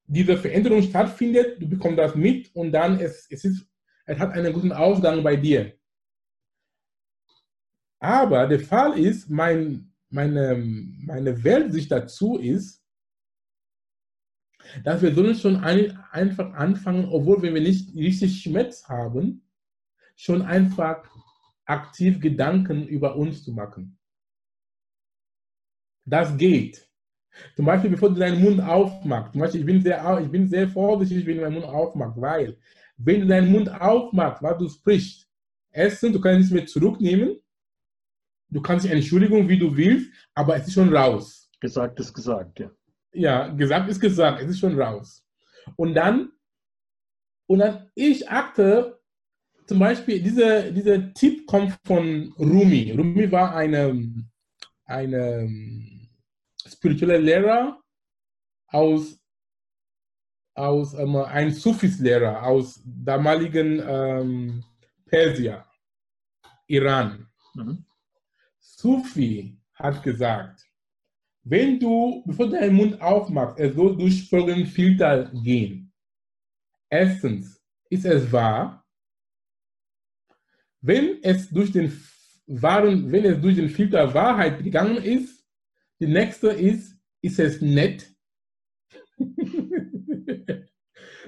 diese 0.05 0.37
Veränderung 0.37 0.83
stattfindet, 0.83 1.63
du 1.63 1.69
bekommst 1.69 2.01
das 2.01 2.17
mit 2.17 2.53
und 2.57 2.73
dann 2.73 2.99
es, 2.99 3.29
es, 3.31 3.45
ist, 3.45 3.65
es 4.07 4.19
hat 4.19 4.33
einen 4.33 4.53
guten 4.53 4.73
Ausgang 4.73 5.23
bei 5.23 5.37
dir. 5.37 5.79
Aber 8.01 8.49
der 8.49 8.59
Fall 8.59 8.99
ist, 8.99 9.31
mein, 9.31 9.95
meine, 10.09 10.57
meine 10.57 11.45
Weltsicht 11.45 11.93
dazu 11.93 12.39
ist, 12.39 12.85
dass 14.83 15.01
wir 15.01 15.15
sollen 15.15 15.37
schon 15.37 15.55
ein, 15.59 15.97
einfach 16.11 16.53
anfangen, 16.55 17.05
obwohl 17.05 17.41
wir 17.41 17.53
nicht 17.53 17.95
richtig 17.95 18.43
Schmerz 18.43 18.89
haben, 18.89 19.49
schon 20.17 20.43
einfach 20.43 21.09
aktiv 21.67 22.19
Gedanken 22.19 22.89
über 22.89 23.15
uns 23.15 23.45
zu 23.45 23.53
machen. 23.53 23.97
Das 26.05 26.37
geht. 26.37 26.90
Zum 27.57 27.65
Beispiel, 27.65 27.91
bevor 27.91 28.11
du 28.11 28.17
deinen 28.17 28.43
Mund 28.43 28.61
aufmachst. 28.61 29.33
Zum 29.33 29.41
Beispiel, 29.41 29.61
ich 29.61 29.67
bin 29.67 29.83
sehr, 29.83 30.21
ich 30.23 30.31
bin 30.31 30.49
sehr 30.49 30.69
vorsichtig, 30.69 31.27
wenn 31.27 31.37
du 31.37 31.43
deinen 31.43 31.55
Mund 31.55 31.67
aufmachst, 31.67 32.21
weil, 32.21 32.57
wenn 32.97 33.23
du 33.23 33.27
deinen 33.27 33.51
Mund 33.51 33.71
aufmachst, 33.71 34.43
was 34.43 34.59
du 34.59 34.69
sprichst, 34.69 35.29
erstens, 35.71 36.13
du 36.13 36.21
kannst 36.21 36.41
nicht 36.41 36.53
mehr 36.53 36.67
zurücknehmen, 36.67 37.41
du 38.51 38.61
kannst 38.61 38.85
dich 38.85 38.93
Entschuldigung, 38.93 39.49
wie 39.49 39.59
du 39.59 39.77
willst, 39.77 40.11
aber 40.35 40.57
es 40.57 40.67
ist 40.67 40.75
schon 40.75 40.95
raus. 40.95 41.51
Gesagt 41.61 42.01
ist 42.01 42.13
gesagt, 42.13 42.61
ja. 42.61 42.71
Ja, 43.13 43.49
gesagt 43.49 43.91
ist 43.91 44.01
gesagt, 44.01 44.41
es 44.43 44.51
ist 44.51 44.61
schon 44.61 44.81
raus. 44.81 45.25
Und 45.77 45.95
dann, 45.95 46.31
und 47.47 47.59
dann 47.59 47.91
ich 47.95 48.29
achte, 48.29 49.01
zum 49.67 49.79
Beispiel, 49.79 50.23
dieser, 50.23 50.71
dieser 50.71 51.13
Tipp 51.15 51.47
kommt 51.47 51.77
von 51.85 52.33
Rumi. 52.39 52.93
Rumi 52.93 53.31
war 53.31 53.55
eine, 53.55 54.27
eine 54.85 55.49
spirituelle 56.73 57.19
Lehrer 57.19 57.81
aus, 58.69 59.19
aus 60.55 60.95
ähm, 60.95 61.17
ein 61.17 61.53
Sufis-Lehrer 61.53 62.43
aus 62.43 62.81
damaligen 62.85 63.83
ähm, 63.87 64.65
Persia, 65.07 65.67
Iran. 66.67 67.27
Mhm. 67.55 67.85
Sufi 68.59 69.59
hat 69.75 70.03
gesagt, 70.03 70.67
wenn 71.43 71.79
du, 71.81 72.23
bevor 72.27 72.47
du 72.47 72.53
deinen 72.53 72.77
Mund 72.77 73.01
aufmachst, 73.01 73.59
es 73.59 73.75
soll 73.75 73.97
durch 73.97 74.29
folgenden 74.29 74.67
Filter 74.67 75.31
gehen. 75.33 75.93
Erstens, 76.89 77.61
ist 77.89 78.05
es 78.05 78.31
wahr? 78.31 78.85
Wenn 80.81 81.23
es 81.23 81.49
durch 81.51 81.73
den 81.73 81.93
wahren, 82.47 83.11
wenn 83.11 83.25
es 83.25 83.41
durch 83.41 83.57
den 83.57 83.69
Filter 83.69 84.13
Wahrheit 84.13 84.63
gegangen 84.63 84.97
ist, 84.97 85.40
die 86.01 86.07
nächste 86.07 86.49
ist, 86.49 86.97
ist 87.23 87.39
es 87.39 87.61
nett? 87.61 88.13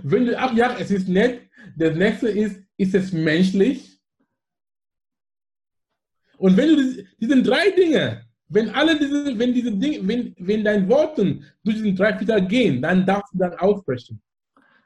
wenn 0.03 0.27
du, 0.27 0.39
ach 0.39 0.55
ja, 0.55 0.77
es 0.79 0.91
ist 0.91 1.09
nett, 1.09 1.49
das 1.77 1.97
nächste 1.97 2.29
ist, 2.29 2.61
ist 2.77 2.95
es 2.95 3.13
menschlich? 3.13 4.01
Und 6.39 6.57
wenn 6.57 6.69
du 6.77 7.05
diese 7.21 7.43
drei 7.43 7.71
Dinge 7.71 8.27
wenn 8.53 8.69
alle 8.71 8.99
diese, 8.99 9.39
wenn 9.39 9.55
diese 9.55 9.73
Dinge, 9.73 10.07
wenn, 10.07 10.35
wenn 10.39 10.63
deine 10.63 10.87
Worte 10.89 11.41
durch 11.65 11.77
diesen 11.77 11.97
drei 11.97 12.17
Filter 12.19 12.41
gehen, 12.41 12.83
dann 12.83 13.07
darfst 13.07 13.33
du 13.33 13.39
dann 13.39 13.55
aufbrechen. 13.55 14.21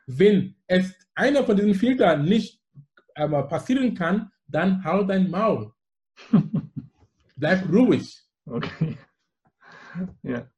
Wenn 0.07 0.55
es 0.68 0.94
einer 1.14 1.42
von 1.42 1.57
diesen 1.57 1.75
Filtern 1.75 2.25
nicht 2.25 2.61
äh, 3.16 3.29
passieren 3.29 3.94
kann, 3.94 4.31
dann 4.46 4.85
hau 4.85 5.03
dein 5.03 5.29
Maul. 5.29 5.72
Bleib 7.37 7.68
ruhig. 7.68 8.22
Okay. 8.44 8.96
Ja. 10.22 10.50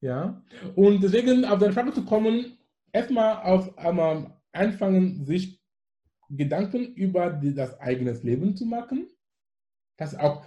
Ja. 0.00 0.42
Und 0.76 1.02
deswegen 1.02 1.44
auf 1.44 1.58
deine 1.58 1.72
Frage 1.72 1.92
zu 1.92 2.04
kommen, 2.04 2.58
erstmal 2.92 3.42
auf 3.42 3.76
einmal 3.78 4.38
anfangen, 4.52 5.24
sich 5.24 5.60
Gedanken 6.30 6.94
über 6.94 7.30
die, 7.30 7.54
das 7.54 7.78
eigene 7.80 8.12
Leben 8.12 8.54
zu 8.54 8.64
machen. 8.64 9.08
Das 9.96 10.14
auch 10.14 10.44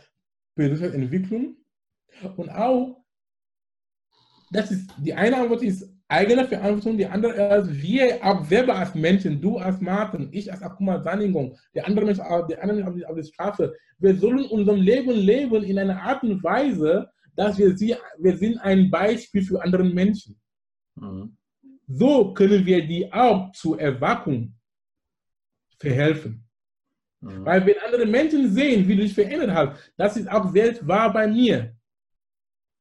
Persönlichkeitsentwicklung 0.55 1.57
und 2.37 2.49
auch, 2.49 3.03
das 4.51 4.71
ist, 4.71 4.93
die 4.97 5.13
eine 5.13 5.37
Antwort 5.37 5.63
ist 5.63 5.89
eigene 6.07 6.45
Verantwortung, 6.45 6.97
die 6.97 7.05
andere 7.05 7.59
ist, 7.59 7.81
wir 7.81 8.19
auch 8.21 8.43
selber 8.45 8.75
als 8.75 8.93
Menschen, 8.93 9.41
du 9.41 9.57
als 9.57 9.79
Martin, 9.79 10.27
ich 10.31 10.51
als 10.51 10.61
Akuma 10.61 11.01
Sanigung, 11.01 11.57
der 11.73 11.87
andere 11.87 12.05
Mensch, 12.05 12.17
der 12.17 12.61
andere 12.61 12.91
Mensch 12.91 13.05
auf, 13.05 13.15
der 13.15 13.23
Straße, 13.23 13.73
wir 13.99 14.15
sollen 14.15 14.45
unser 14.45 14.75
Leben 14.75 15.11
leben 15.11 15.63
in 15.63 15.79
einer 15.79 16.01
Art 16.01 16.23
und 16.23 16.43
Weise, 16.43 17.09
dass 17.35 17.57
wir 17.57 17.75
sie, 17.77 17.95
wir 18.19 18.37
sind 18.37 18.57
ein 18.59 18.89
Beispiel 18.89 19.41
für 19.41 19.61
andere 19.61 19.83
Menschen. 19.83 20.39
Mhm. 20.95 21.37
So 21.87 22.33
können 22.33 22.65
wir 22.65 22.85
die 22.85 23.11
auch 23.11 23.51
zur 23.51 23.79
Erwachung 23.79 24.53
verhelfen. 25.77 26.43
Mhm. 27.21 27.45
Weil 27.45 27.65
wenn 27.65 27.75
andere 27.85 28.05
Menschen 28.05 28.51
sehen, 28.51 28.87
wie 28.87 28.95
du 28.95 29.01
dich 29.03 29.13
verändert 29.13 29.51
hast, 29.51 29.93
das 29.97 30.17
ist 30.17 30.29
auch 30.29 30.51
selbst 30.51 30.85
wahr 30.87 31.11
bei 31.11 31.27
mir. 31.27 31.75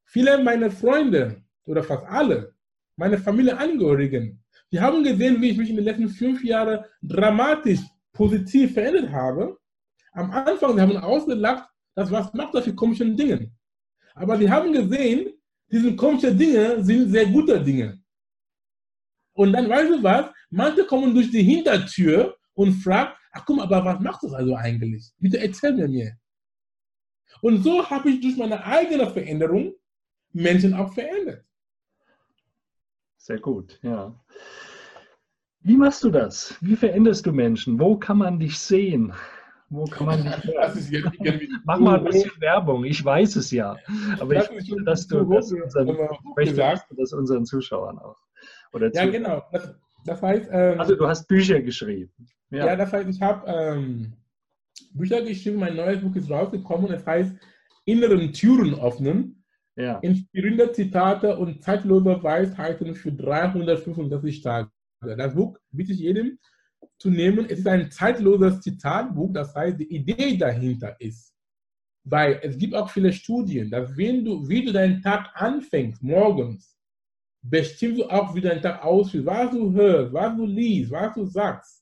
Viele 0.05 0.43
meiner 0.43 0.71
Freunde 0.71 1.43
oder 1.65 1.83
fast 1.83 2.05
alle, 2.07 2.55
meine 2.97 3.19
Familienangehörigen, 3.19 4.43
die 4.73 4.81
haben 4.81 5.03
gesehen, 5.03 5.41
wie 5.41 5.51
ich 5.51 5.59
mich 5.59 5.71
in 5.71 5.77
den 5.77 5.85
letzten 5.85 6.09
fünf 6.09 6.45
Jahren 6.45 6.85
dramatisch 7.03 7.81
positiv 8.13 8.75
verändert 8.75 9.11
habe. 9.11 9.59
Am 10.13 10.31
Anfang, 10.31 10.75
sie 10.75 10.81
haben 10.81 10.97
ausgelacht, 10.97 11.69
das 11.95 12.11
was 12.11 12.33
macht 12.35 12.55
das 12.55 12.65
für 12.65 12.75
komische 12.75 13.09
Dinge. 13.15 13.51
Aber 14.15 14.37
sie 14.39 14.51
haben 14.51 14.73
gesehen, 14.73 15.33
diese 15.71 15.95
komischen 15.95 16.37
Dinge 16.37 16.83
sind 16.83 17.11
sehr 17.11 17.27
gute 17.27 17.63
Dinge. 17.63 18.01
Und 19.35 19.53
dann 19.53 19.69
weißt 19.69 19.91
du 19.91 20.03
was, 20.03 20.31
manche 20.51 20.85
kommen 20.85 21.15
durch 21.15 21.31
die 21.31 21.43
Hintertür 21.43 22.37
und 22.55 22.73
fragen, 22.73 23.13
ach 23.33 23.49
mal, 23.49 23.63
aber 23.63 23.85
was 23.85 24.01
macht 24.01 24.23
das 24.23 24.33
also 24.33 24.55
eigentlich? 24.55 25.11
Bitte 25.19 25.39
erzähl 25.39 25.73
mir 25.73 25.89
mir. 25.89 26.17
Und 27.41 27.63
so 27.63 27.89
habe 27.89 28.11
ich 28.11 28.21
durch 28.21 28.37
meine 28.37 28.63
eigene 28.65 29.09
Veränderung 29.11 29.75
Menschen 30.33 30.75
auch 30.75 30.93
verändert. 30.93 31.45
Sehr 33.17 33.39
gut, 33.39 33.79
ja. 33.83 34.15
Wie 35.61 35.77
machst 35.77 36.03
du 36.03 36.11
das? 36.11 36.57
Wie 36.61 36.77
veränderst 36.77 37.27
du 37.27 37.33
Menschen? 37.33 37.79
Wo 37.79 37.97
kann 37.97 38.19
man 38.19 38.39
dich 38.39 38.59
sehen? 38.59 39.13
Wo 39.71 39.85
kann 39.85 40.07
man 40.07 40.25
hören? 40.25 40.43
Mach 41.65 41.79
mal 41.79 41.99
ein 41.99 42.05
bisschen 42.05 42.33
Werbung, 42.41 42.85
ich 42.85 43.05
weiß 43.05 43.37
es 43.37 43.53
ja. 43.53 43.77
Aber 44.19 44.35
das 44.35 44.47
ich 44.47 44.55
möchte, 44.55 44.85
dass 44.85 45.07
du 45.07 45.25
das 45.25 45.53
unseren, 45.53 45.97
möchte, 46.37 46.83
das 46.97 47.13
unseren 47.13 47.47
Zuschauern 47.47 47.99
auch. 47.99 48.17
Oder 48.73 48.93
ja, 48.93 49.07
genau. 49.07 49.43
Das, 49.53 49.75
das 50.05 50.23
heißt, 50.23 50.49
ähm, 50.53 50.81
also 50.81 50.97
du 50.97 51.07
hast 51.07 51.27
Bücher 51.29 51.61
geschrieben. 51.61 52.13
Ja, 52.51 52.67
ja 52.67 52.77
das 52.77 52.93
heißt, 52.93 53.09
ich 53.09 53.23
habe 53.23 53.47
ähm, 53.47 54.13
Bücher 54.93 55.23
geschrieben, 55.23 55.61
mein 55.61 55.77
neues 55.77 56.01
Buch 56.01 56.17
ist 56.17 56.31
rausgekommen, 56.31 56.91
es 56.93 57.07
heißt 57.07 57.33
Inneren 57.85 58.33
Türen 58.33 58.75
öffnen. 58.75 59.45
Ja. 59.77 59.99
Inspirierende 59.99 60.73
Zitate 60.73 61.37
und 61.39 61.63
zeitlose 61.63 62.23
Weisheiten 62.23 62.95
für 62.95 63.13
365 63.13 64.43
Tage. 64.43 64.69
Das 65.01 65.35
Buch 65.35 65.57
bitte 65.71 65.93
ich 65.93 66.01
jedem 66.01 66.39
zu 67.01 67.11
nehmen. 67.11 67.47
Es 67.49 67.61
ist 67.61 67.67
ein 67.67 67.91
zeitloses 67.91 68.61
Zitatbuch, 68.61 69.33
das 69.33 69.55
heißt, 69.55 69.81
die 69.81 69.93
Idee 69.95 70.37
dahinter 70.37 70.95
ist, 71.01 71.35
weil 72.05 72.39
es 72.43 72.57
gibt 72.57 72.75
auch 72.75 72.91
viele 72.91 73.13
Studien, 73.13 73.71
dass 73.71 73.97
wenn 73.97 74.25
du, 74.25 74.49
wie 74.49 74.65
du 74.65 74.73
deinen 74.73 75.03
Tag 75.03 75.31
anfängst, 75.35 76.03
morgens, 76.03 76.77
bestimmst 77.43 78.01
du 78.01 78.11
auch, 78.11 78.35
wie 78.35 78.43
dein 78.43 78.61
Tag 78.61 78.85
aussieht. 78.85 79.25
Was 79.25 79.51
du 79.51 79.73
hörst, 79.73 80.13
was 80.13 80.37
du 80.37 80.45
liest, 80.45 80.91
was 80.91 81.15
du 81.15 81.25
sagst 81.25 81.81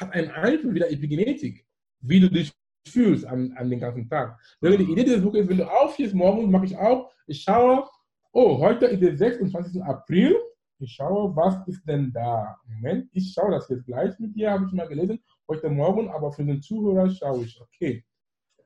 hat 0.00 0.12
einen 0.12 0.30
Einfluss 0.30 0.74
wie 0.74 0.78
der 0.78 0.92
Epigenetik, 0.92 1.66
wie 2.00 2.20
du 2.20 2.30
dich 2.30 2.52
fühlst 2.86 3.26
an, 3.26 3.52
an 3.56 3.70
den 3.70 3.80
ganzen 3.80 4.08
Tag. 4.08 4.38
Die 4.62 4.68
Idee 4.68 5.04
dieses 5.04 5.22
Buches 5.22 5.42
ist, 5.42 5.48
wenn 5.48 5.58
du 5.58 5.70
aufstehst 5.70 6.14
morgens, 6.14 6.50
mache 6.50 6.66
ich 6.66 6.76
auch, 6.76 7.10
ich 7.26 7.42
schaue, 7.42 7.88
oh, 8.32 8.58
heute 8.58 8.86
ist 8.86 9.02
der 9.02 9.16
26. 9.16 9.82
April, 9.82 10.36
ich 10.78 10.92
schaue, 10.92 11.34
was 11.36 11.66
ist 11.68 11.84
denn 11.86 12.12
da? 12.12 12.56
Moment, 12.66 13.08
ich 13.12 13.32
schaue 13.32 13.52
das 13.52 13.68
jetzt 13.68 13.86
gleich 13.86 14.18
mit 14.18 14.34
dir, 14.36 14.50
habe 14.50 14.66
ich 14.66 14.72
mal 14.72 14.88
gelesen, 14.88 15.20
heute 15.48 15.70
Morgen, 15.70 16.08
aber 16.10 16.32
für 16.32 16.44
den 16.44 16.60
Zuhörer 16.62 17.08
schaue 17.10 17.44
ich, 17.44 17.60
okay. 17.60 18.04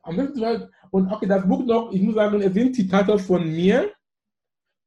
Am 0.03 0.17
besten 0.17 0.69
und 0.91 1.11
okay, 1.13 1.27
das 1.27 1.47
Buch 1.47 1.65
noch, 1.65 1.93
ich 1.93 2.01
muss 2.03 2.15
sagen, 2.15 2.41
es 2.41 2.55
sind 2.55 2.75
Zitate 2.75 3.19
von 3.19 3.45
mir, 3.51 3.93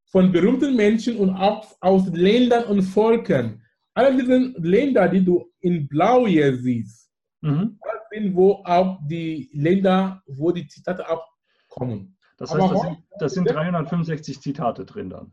von 0.05 0.31
berühmten 0.31 0.75
Menschen 0.75 1.17
und 1.17 1.29
auch 1.35 1.65
aus 1.79 2.07
Ländern 2.07 2.65
und 2.65 2.81
Völkern. 2.81 3.61
Alle 3.93 4.15
diese 4.17 4.37
Länder, 4.57 5.07
die 5.07 5.23
du 5.23 5.51
in 5.59 5.87
Blau 5.87 6.25
hier 6.27 6.55
siehst, 6.57 7.09
Mhm. 7.43 7.79
das 7.83 8.01
sind, 8.11 8.35
wo 8.35 8.61
auch 8.65 8.99
die 9.07 9.49
Länder, 9.53 10.21
wo 10.27 10.51
die 10.51 10.67
Zitate 10.67 11.07
auch 11.09 11.25
kommen. 11.69 12.15
Das 12.37 12.51
heißt, 12.53 12.61
das 12.61 12.71
heute- 12.71 12.81
sind, 12.87 12.97
das 13.19 13.33
sind 13.33 13.49
365 13.49 14.39
Zitate 14.39 14.85
drin 14.85 15.09
dann. 15.09 15.31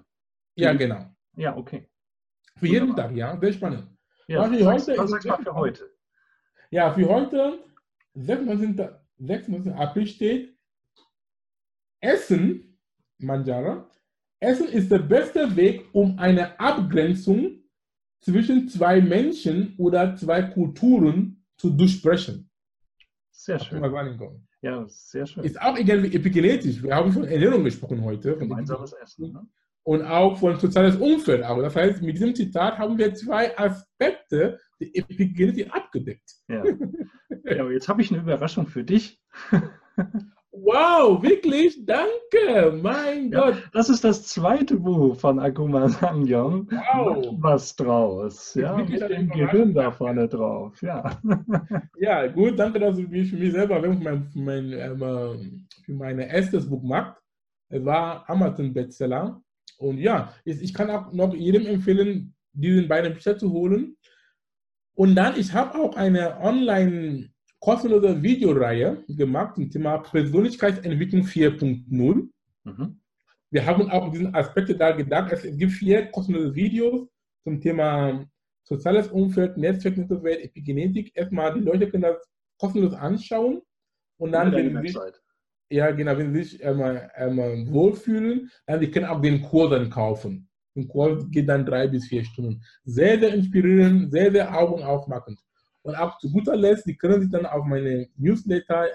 Ja, 0.57 0.73
genau. 0.73 1.05
Ja, 1.37 1.57
okay. 1.57 1.89
Für 2.57 2.67
jeden 2.67 2.89
Wunderbar. 2.89 3.09
Tag, 3.09 3.17
ja, 3.17 3.39
sehr 3.41 3.53
spannend. 3.53 3.87
Ja, 4.27 4.41
Was 4.41 4.53
ich 4.53 4.65
heute- 4.67 4.99
was 4.99 5.11
sagst 5.11 5.25
du 5.25 5.29
mal 5.29 5.43
für 5.43 5.55
heute? 5.55 5.91
Ja, 6.71 6.93
für 6.93 7.09
heute, 7.09 7.65
26. 8.15 8.87
26. 9.19 9.73
April 9.75 10.07
steht, 10.07 10.57
Essen, 12.01 12.79
Manjara, 13.19 13.91
Essen 14.41 14.69
ist 14.69 14.91
der 14.91 15.01
beste 15.01 15.57
Weg, 15.57 15.87
um 15.93 16.19
eine 16.19 16.59
Abgrenzung 16.61 17.63
zwischen 18.21 18.69
zwei 18.69 19.01
Menschen 19.01 19.75
oder 19.79 20.15
zwei 20.17 20.43
Kulturen 20.43 21.45
zu 21.57 21.71
durchbrechen. 21.71 22.49
Sehr 23.31 23.59
schön. 23.59 23.83
Ja, 24.61 24.85
sehr 24.89 25.27
schön. 25.27 25.45
Ist 25.45 25.61
auch 25.61 25.77
irgendwie 25.77 26.15
epigenetisch. 26.15 26.83
Wir 26.83 26.95
haben 26.95 27.13
von 27.13 27.25
Ernährung 27.25 27.65
gesprochen 27.65 28.03
heute. 28.03 28.37
Gemeinsames 28.37 28.93
Essen. 28.93 29.33
Ne? 29.33 29.47
Und 29.89 30.03
auch 30.03 30.37
von 30.37 30.59
soziales 30.61 30.97
Umfeld. 30.97 31.43
Auch. 31.43 31.63
Das 31.63 31.75
heißt, 31.75 32.03
mit 32.03 32.17
diesem 32.17 32.35
Zitat 32.35 32.77
haben 32.77 32.99
wir 32.99 33.15
zwei 33.15 33.57
Aspekte 33.59 34.59
der 34.79 34.89
Epigenetik 34.93 35.75
abgedeckt. 35.75 36.31
Ja. 36.47 36.63
ja, 37.45 37.61
aber 37.63 37.73
jetzt 37.73 37.89
habe 37.89 38.03
ich 38.03 38.13
eine 38.13 38.21
Überraschung 38.21 38.67
für 38.67 38.85
dich. 38.85 39.19
Wow, 40.51 41.23
wirklich? 41.23 41.87
Danke, 41.87 42.79
mein 42.83 43.31
Ja. 43.33 43.47
Gott. 43.51 43.71
Das 43.73 43.89
ist 43.89 44.05
das 44.05 44.25
zweite 44.25 44.77
Buch 44.77 45.17
von 45.17 45.39
Akuma 45.39 45.89
Sangyong. 45.89 46.69
Wow. 46.71 47.37
Was 47.39 47.75
draus? 47.75 48.55
Ja, 48.55 48.77
mit 48.77 49.01
dem. 49.01 49.31
Gehirn 49.31 49.73
da 49.73 49.91
vorne 49.91 50.29
drauf. 50.29 50.83
Ja. 50.83 51.19
Ja, 51.99 52.27
gut, 52.27 52.59
danke, 52.59 52.79
dass 52.79 52.97
du 52.97 53.03
mich 53.05 53.31
für 53.31 53.37
mich 53.37 53.53
selber 53.53 53.81
für 53.81 53.89
mein, 53.89 54.25
für 54.25 54.39
mein, 54.39 54.73
ähm, 54.73 55.67
für 55.83 55.93
mein 55.93 56.19
erstes 56.19 56.69
Buch 56.69 56.83
macht. 56.83 57.17
Es 57.71 57.83
war 57.85 58.29
Amazon-Bestseller. 58.29 59.41
Und 59.79 59.99
ja, 59.99 60.35
ich, 60.45 60.75
kann 60.75 60.91
auch 60.91 61.13
noch 61.13 61.35
jedem 61.35 61.67
empfehlen, 61.67 62.35
diesen 62.53 62.89
beiden 62.89 63.15
Bücher 63.15 63.39
zu 63.39 63.53
holen. 63.53 63.97
Und 64.95 65.15
dann, 65.15 65.39
ich 65.39 65.53
habe 65.53 65.79
auch 65.79 65.97
eine 65.97 66.41
online 66.41 67.31
kostenlose 67.61 68.21
Videoreihe 68.21 69.05
gemacht 69.09 69.55
zum 69.55 69.71
Thema 69.71 69.99
Persönlichkeitsentwicklung 69.99 71.23
4.0. 71.23 72.29
Mhm. 72.65 73.01
Wir 73.51 73.65
haben 73.65 73.89
auch 73.91 74.11
diesen 74.11 74.35
Aspekte 74.35 74.77
da 74.77 74.91
gedacht. 74.91 75.33
Es 75.33 75.43
gibt 75.57 75.73
vier 75.73 76.07
kostenlose 76.07 76.55
Videos 76.55 77.09
zum 77.45 77.61
Thema 77.61 78.27
soziales 78.65 79.09
Umfeld, 79.09 79.57
Netzwerknetzwerk, 79.57 80.45
Epigenetik. 80.45 81.13
Erstmal, 81.15 81.55
die 81.55 81.61
Leute 81.61 81.89
können 81.89 82.03
das 82.03 82.29
kostenlos 82.59 82.95
anschauen 82.95 83.63
und 84.19 84.33
dann, 84.33 84.53
wenn 84.53 84.83
sie. 84.83 84.99
Ja, 85.71 85.91
genau, 85.91 86.17
wenn 86.17 86.33
sie 86.35 86.43
sich 86.45 86.65
einmal, 86.65 87.11
einmal 87.15 87.67
wohlfühlen, 87.69 88.51
dann 88.67 88.81
die 88.81 88.91
können 88.91 89.07
auch 89.07 89.21
den 89.21 89.43
Kurs 89.43 89.71
dann 89.71 89.91
kaufen. 89.91 90.49
Der 90.75 90.87
Kurs 90.87 91.25
geht 91.31 91.49
dann 91.49 91.67
drei 91.67 91.87
bis 91.89 92.07
vier 92.07 92.25
Stunden. 92.25 92.63
Sehr, 92.85 93.19
sehr 93.19 93.35
inspirierend, 93.35 94.11
sehr, 94.11 94.31
sehr 94.31 94.57
augenaufmachend. 94.57 95.39
Und 95.83 95.95
auch 95.95 96.19
zu 96.19 96.31
guter 96.31 96.57
Letzt, 96.57 96.87
die 96.87 96.97
können 96.97 97.21
sich 97.21 97.31
dann 97.31 97.47
auf 97.47 97.65
meine 97.65 98.09
Newsletter 98.17 98.89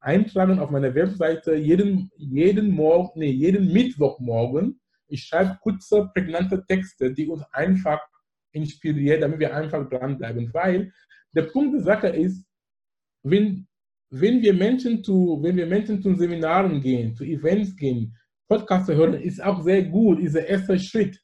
eintragen 0.00 0.58
auf 0.58 0.70
meiner 0.70 0.94
Webseite 0.94 1.54
jeden, 1.54 2.10
jeden 2.16 2.70
Morgen, 2.70 3.18
nee, 3.18 3.30
jeden 3.30 3.72
Mittwochmorgen. 3.72 4.80
Ich 5.08 5.24
schreibe 5.24 5.58
kurze, 5.60 6.10
prägnante 6.14 6.64
Texte, 6.66 7.12
die 7.12 7.26
uns 7.28 7.42
einfach 7.52 8.00
inspirieren, 8.52 9.20
damit 9.20 9.38
wir 9.38 9.54
einfach 9.54 9.88
dranbleiben. 9.88 10.52
Weil 10.52 10.92
der 11.34 11.42
Punkt 11.42 11.74
der 11.74 11.82
Sache 11.82 12.08
ist, 12.08 12.44
wenn, 13.22 13.66
wenn, 14.10 14.42
wir 14.42 14.54
Menschen 14.54 15.02
zu, 15.02 15.38
wenn 15.42 15.56
wir 15.56 15.66
Menschen 15.66 16.00
zu 16.00 16.14
Seminaren 16.14 16.80
gehen, 16.80 17.14
zu 17.14 17.24
Events 17.24 17.76
gehen, 17.76 18.16
Podcasts 18.48 18.88
hören, 18.88 19.14
ist 19.14 19.42
auch 19.42 19.62
sehr 19.62 19.82
gut, 19.84 20.20
ist 20.20 20.34
der 20.34 20.48
erste 20.48 20.78
Schritt, 20.78 21.20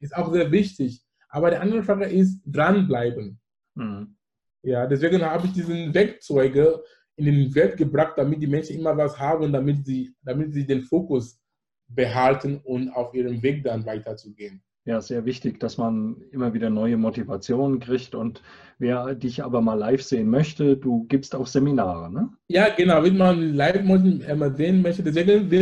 ist 0.00 0.16
auch 0.16 0.32
sehr 0.32 0.50
wichtig. 0.50 1.02
Aber 1.28 1.50
die 1.50 1.56
andere 1.56 1.82
Frage 1.82 2.06
ist, 2.06 2.40
dranbleiben. 2.46 3.38
Mhm. 3.74 4.16
Ja, 4.62 4.86
deswegen 4.86 5.22
habe 5.22 5.46
ich 5.46 5.52
diesen 5.52 5.92
Werkzeuge 5.92 6.82
in 7.16 7.26
den 7.26 7.54
Welt 7.54 7.76
gebracht, 7.76 8.14
damit 8.16 8.40
die 8.40 8.46
Menschen 8.46 8.78
immer 8.78 8.96
was 8.96 9.18
haben, 9.18 9.52
damit 9.52 9.84
sie, 9.84 10.14
damit 10.22 10.54
sie 10.54 10.66
den 10.66 10.82
Fokus 10.82 11.40
behalten 11.88 12.60
und 12.64 12.90
auf 12.90 13.12
ihrem 13.12 13.42
Weg 13.42 13.64
dann 13.64 13.84
weiterzugehen. 13.84 14.62
Ja, 14.84 15.00
sehr 15.00 15.24
wichtig, 15.24 15.60
dass 15.60 15.78
man 15.78 16.16
immer 16.32 16.54
wieder 16.54 16.68
neue 16.68 16.96
Motivationen 16.96 17.78
kriegt. 17.78 18.16
Und 18.16 18.42
wer 18.78 19.14
dich 19.14 19.44
aber 19.44 19.60
mal 19.60 19.78
live 19.78 20.02
sehen 20.02 20.28
möchte, 20.28 20.76
du 20.76 21.04
gibst 21.04 21.36
auch 21.36 21.46
Seminare, 21.46 22.12
ne? 22.12 22.30
Ja, 22.48 22.68
genau, 22.76 23.04
wenn 23.04 23.16
man 23.16 23.54
live 23.54 23.84
mal 23.84 24.56
sehen 24.56 24.82
möchte, 24.82 25.04
deswegen 25.04 25.52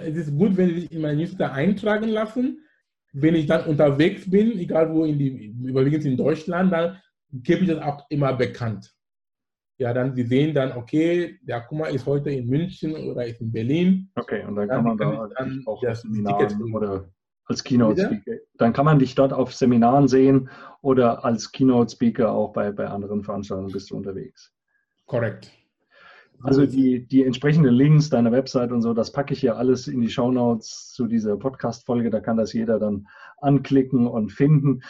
es 0.00 0.16
ist 0.16 0.34
gut, 0.34 0.56
wenn 0.56 0.70
Sie 0.70 0.80
sich 0.80 0.92
in 0.92 1.02
mein 1.02 1.18
Newsletter 1.18 1.52
eintragen 1.52 2.08
lassen. 2.08 2.64
Wenn 3.12 3.34
ich 3.34 3.46
dann 3.46 3.66
unterwegs 3.66 4.30
bin, 4.30 4.58
egal 4.58 4.94
wo, 4.94 5.04
in 5.04 5.18
die, 5.18 5.54
überwiegend 5.62 6.04
in 6.06 6.16
Deutschland, 6.16 6.72
dann 6.72 6.96
gebe 7.32 7.62
ich 7.62 7.68
das 7.68 7.82
auch 7.82 8.06
immer 8.08 8.32
bekannt. 8.32 8.94
Ja, 9.78 9.92
dann 9.92 10.14
Sie 10.14 10.22
sehen 10.22 10.54
dann, 10.54 10.72
okay, 10.72 11.38
der 11.42 11.56
Akuma 11.56 11.86
ist 11.88 12.06
heute 12.06 12.30
in 12.30 12.48
München 12.48 12.94
oder 12.94 13.26
ist 13.26 13.40
in 13.40 13.52
Berlin. 13.52 14.10
Okay, 14.14 14.42
und 14.46 14.56
dann 14.56 14.68
Dann 14.68 14.84
kann 14.84 14.96
man 14.96 14.98
da 14.98 15.28
dann 15.36 15.64
das 15.82 16.02
Ticket- 16.02 16.54
oder 16.72 17.10
als 17.50 17.64
Keynote? 17.64 18.04
Speaker. 18.04 18.38
Dann 18.56 18.72
kann 18.72 18.84
man 18.84 18.98
dich 18.98 19.14
dort 19.14 19.32
auf 19.32 19.52
Seminaren 19.52 20.08
sehen 20.08 20.48
oder 20.80 21.24
als 21.24 21.52
Keynote 21.52 21.90
Speaker 21.90 22.32
auch 22.32 22.52
bei, 22.52 22.70
bei 22.72 22.86
anderen 22.86 23.22
Veranstaltungen 23.22 23.72
bist 23.72 23.90
du 23.90 23.96
unterwegs. 23.96 24.52
Korrekt. 25.06 25.50
Also 26.42 26.64
die, 26.64 27.06
die 27.06 27.24
entsprechenden 27.24 27.74
Links, 27.74 28.08
deiner 28.08 28.32
Website 28.32 28.72
und 28.72 28.80
so, 28.80 28.94
das 28.94 29.12
packe 29.12 29.34
ich 29.34 29.40
hier 29.40 29.56
alles 29.56 29.88
in 29.88 30.00
die 30.00 30.08
Shownotes 30.08 30.92
zu 30.94 31.06
dieser 31.06 31.36
Podcast-Folge. 31.36 32.08
Da 32.08 32.20
kann 32.20 32.38
das 32.38 32.54
jeder 32.54 32.78
dann 32.78 33.06
anklicken 33.38 34.06
und 34.06 34.32
finden. 34.32 34.82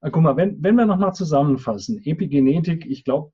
Ah, 0.00 0.10
Guck 0.10 0.22
mal, 0.22 0.36
wenn, 0.36 0.62
wenn 0.62 0.76
wir 0.76 0.86
nochmal 0.86 1.12
zusammenfassen, 1.12 2.00
Epigenetik, 2.04 2.86
ich 2.86 3.04
glaube, 3.04 3.32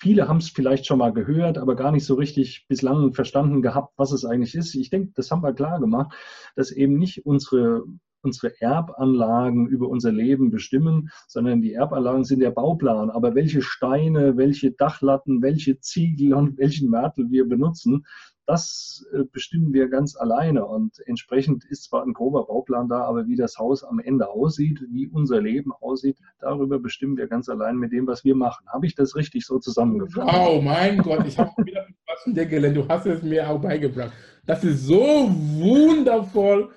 viele 0.00 0.28
haben 0.28 0.38
es 0.38 0.50
vielleicht 0.50 0.86
schon 0.86 0.98
mal 0.98 1.12
gehört, 1.12 1.58
aber 1.58 1.76
gar 1.76 1.92
nicht 1.92 2.04
so 2.04 2.14
richtig 2.14 2.66
bislang 2.68 3.12
verstanden 3.14 3.62
gehabt, 3.62 3.94
was 3.96 4.12
es 4.12 4.24
eigentlich 4.24 4.54
ist. 4.54 4.74
Ich 4.74 4.90
denke, 4.90 5.12
das 5.14 5.30
haben 5.30 5.42
wir 5.42 5.52
klar 5.52 5.80
gemacht, 5.80 6.14
dass 6.54 6.70
eben 6.70 6.98
nicht 6.98 7.24
unsere, 7.24 7.84
unsere 8.22 8.60
Erbanlagen 8.60 9.66
über 9.68 9.88
unser 9.88 10.12
Leben 10.12 10.50
bestimmen, 10.50 11.10
sondern 11.28 11.60
die 11.60 11.74
Erbanlagen 11.74 12.24
sind 12.24 12.40
der 12.40 12.50
Bauplan. 12.50 13.10
Aber 13.10 13.34
welche 13.34 13.62
Steine, 13.62 14.36
welche 14.36 14.72
Dachlatten, 14.72 15.42
welche 15.42 15.78
Ziegel 15.80 16.34
und 16.34 16.58
welchen 16.58 16.90
Mörtel 16.90 17.30
wir 17.30 17.48
benutzen, 17.48 18.04
das 18.46 19.04
äh, 19.12 19.24
bestimmen 19.24 19.72
wir 19.72 19.88
ganz 19.88 20.16
alleine. 20.16 20.64
Und 20.64 21.00
entsprechend 21.06 21.64
ist 21.64 21.84
zwar 21.84 22.04
ein 22.04 22.12
grober 22.12 22.46
Bauplan 22.46 22.88
da, 22.88 23.02
aber 23.02 23.26
wie 23.26 23.36
das 23.36 23.58
Haus 23.58 23.82
am 23.82 23.98
Ende 23.98 24.28
aussieht, 24.28 24.80
wie 24.90 25.08
unser 25.08 25.40
Leben 25.40 25.72
aussieht, 25.72 26.16
darüber 26.38 26.78
bestimmen 26.78 27.16
wir 27.16 27.26
ganz 27.26 27.48
allein 27.48 27.76
mit 27.76 27.92
dem, 27.92 28.06
was 28.06 28.24
wir 28.24 28.36
machen. 28.36 28.66
Habe 28.68 28.86
ich 28.86 28.94
das 28.94 29.16
richtig 29.16 29.44
so 29.44 29.58
zusammengefasst? 29.58 30.32
Wow, 30.32 30.62
mein 30.62 30.98
Gott, 30.98 31.26
ich 31.26 31.38
habe 31.38 31.50
wieder 31.64 31.86
was 32.06 32.48
gelernt. 32.48 32.76
Du 32.76 32.88
hast 32.88 33.06
es 33.06 33.22
mir 33.22 33.48
auch 33.48 33.60
beigebracht. 33.60 34.12
Das 34.46 34.62
ist 34.62 34.86
so 34.86 34.94
wundervoll. 34.96 36.70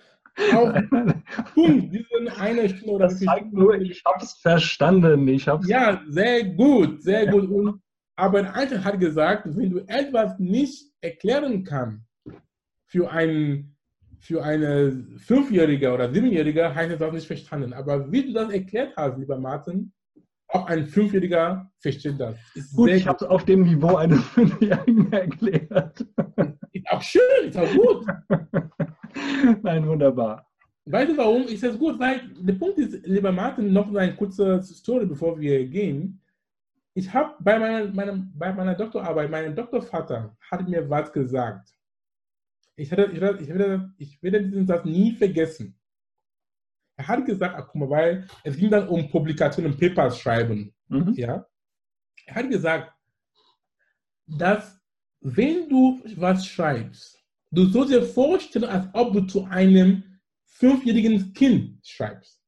Punkt, 1.54 1.94
diesen 1.94 2.28
eine 2.38 2.70
Stunde 2.70 2.94
oder 2.94 3.08
Das 3.08 3.20
zeigt 3.20 3.54
nur, 3.54 3.76
ich 3.76 4.04
habe 4.06 4.24
es 4.24 4.34
verstanden. 4.34 5.28
Ich 5.28 5.48
hab's 5.48 5.68
Ja, 5.68 6.02
sehr 6.08 6.44
gut, 6.46 7.02
sehr 7.04 7.28
gut. 7.28 7.50
Und, 7.50 7.82
aber 8.16 8.40
ein 8.40 8.48
Alter 8.48 8.84
hat 8.84 9.00
gesagt, 9.00 9.46
wenn 9.56 9.70
du 9.70 9.80
etwas 9.88 10.40
nicht 10.40 10.92
erklären 11.02 11.64
kannst 11.64 12.06
für 12.86 13.12
einen 13.12 13.76
für 14.22 14.44
eine 14.44 15.06
Fünfjährige 15.18 15.94
oder 15.94 16.12
Siebenjährige, 16.12 16.76
heißt 16.76 16.92
es 16.92 17.02
auch 17.02 17.14
nicht 17.14 17.26
verstanden. 17.26 17.72
Aber 17.72 18.12
wie 18.12 18.26
du 18.26 18.34
das 18.34 18.52
erklärt 18.52 18.94
hast, 18.98 19.18
lieber 19.18 19.40
Martin, 19.40 19.94
auch 20.50 20.66
ein 20.66 20.86
Fünfjähriger 20.86 21.72
versteht 21.80 22.20
das. 22.20 22.36
Ist 22.56 22.76
Gut, 22.76 22.90
ich 22.90 23.08
habe 23.08 23.18
es 23.24 23.30
auf 23.30 23.46
dem 23.46 23.62
Niveau 23.62 23.96
eines 23.96 24.24
Fünfjährigen 24.34 25.12
erklärt. 25.14 26.06
Ist 26.74 26.90
auch 26.90 27.02
schön, 27.02 27.48
ist 27.48 27.58
auch 27.58 27.72
gut. 27.72 28.06
Nein, 29.64 29.88
wunderbar. 29.88 30.46
Weißt 30.86 31.12
du 31.12 31.18
warum? 31.18 31.44
Ist 31.44 31.64
das 31.64 31.78
gut? 31.78 32.00
Weil 32.00 32.30
der 32.40 32.54
Punkt 32.54 32.80
ist, 32.80 33.06
lieber 33.06 33.32
Martin, 33.32 33.72
noch 33.72 33.94
eine 33.94 34.16
kurze 34.16 34.62
Story, 34.64 35.06
bevor 35.06 35.40
wir 35.40 35.68
gehen. 35.68 36.22
Ich 36.94 37.14
habe 37.14 37.36
bei 37.40 37.60
meiner, 37.60 37.94
meinem, 37.94 38.32
bei 38.36 38.52
meiner 38.52 38.76
Doktorarbeit, 38.76 39.30
mein 39.30 39.56
Doktorvater 39.56 40.36
hat 40.50 40.68
mir 40.68 40.90
was 40.90 41.14
gesagt. 41.14 41.70
Ich, 42.76 42.92
hatte, 42.92 43.10
ich, 43.14 43.22
werde, 43.22 43.44
ich, 43.44 43.50
werde, 43.50 43.94
ich 43.98 44.24
werde 44.24 44.44
diesen 44.44 44.66
Satz 44.66 44.86
nie 44.86 45.14
vergessen. 45.14 45.78
Er 46.96 47.08
hat 47.08 47.26
gesagt, 47.26 47.56
ach, 47.56 47.68
guck 47.68 47.76
mal, 47.76 47.90
weil 47.90 48.28
es 48.44 48.58
ging 48.58 48.70
dann 48.70 48.88
um 48.88 49.10
Publikationen, 49.10 49.78
Papers 49.78 50.20
schreiben. 50.20 50.74
Mhm. 50.88 51.14
Ja? 51.14 51.46
Er 52.26 52.36
hat 52.36 52.50
gesagt, 52.50 52.94
dass 54.26 54.80
wenn 55.22 55.70
du 55.70 56.02
was 56.16 56.46
schreibst, 56.46 57.19
du 57.52 57.66
sollst 57.66 57.92
dir 57.92 58.04
vorstellen, 58.04 58.66
als 58.66 58.88
ob 58.94 59.14
du 59.14 59.22
zu 59.22 59.46
einem 59.46 60.04
fünfjährigen 60.46 61.34
Kind 61.34 61.86
schreibst. 61.86 62.40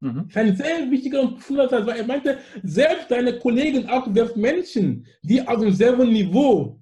Mhm. 0.00 0.28
Das 0.32 0.44
ist 0.44 0.50
ein 0.50 0.56
sehr 0.56 0.90
wichtiger 0.90 1.36
Satz, 1.38 1.86
weil 1.86 1.98
er 1.98 2.06
meinte, 2.06 2.38
selbst 2.62 3.10
deine 3.10 3.38
Kollegen, 3.38 3.88
auch 3.88 4.12
selbst 4.12 4.36
Menschen, 4.36 5.06
die 5.22 5.46
auf 5.46 5.60
demselben 5.60 6.10
Niveau 6.10 6.80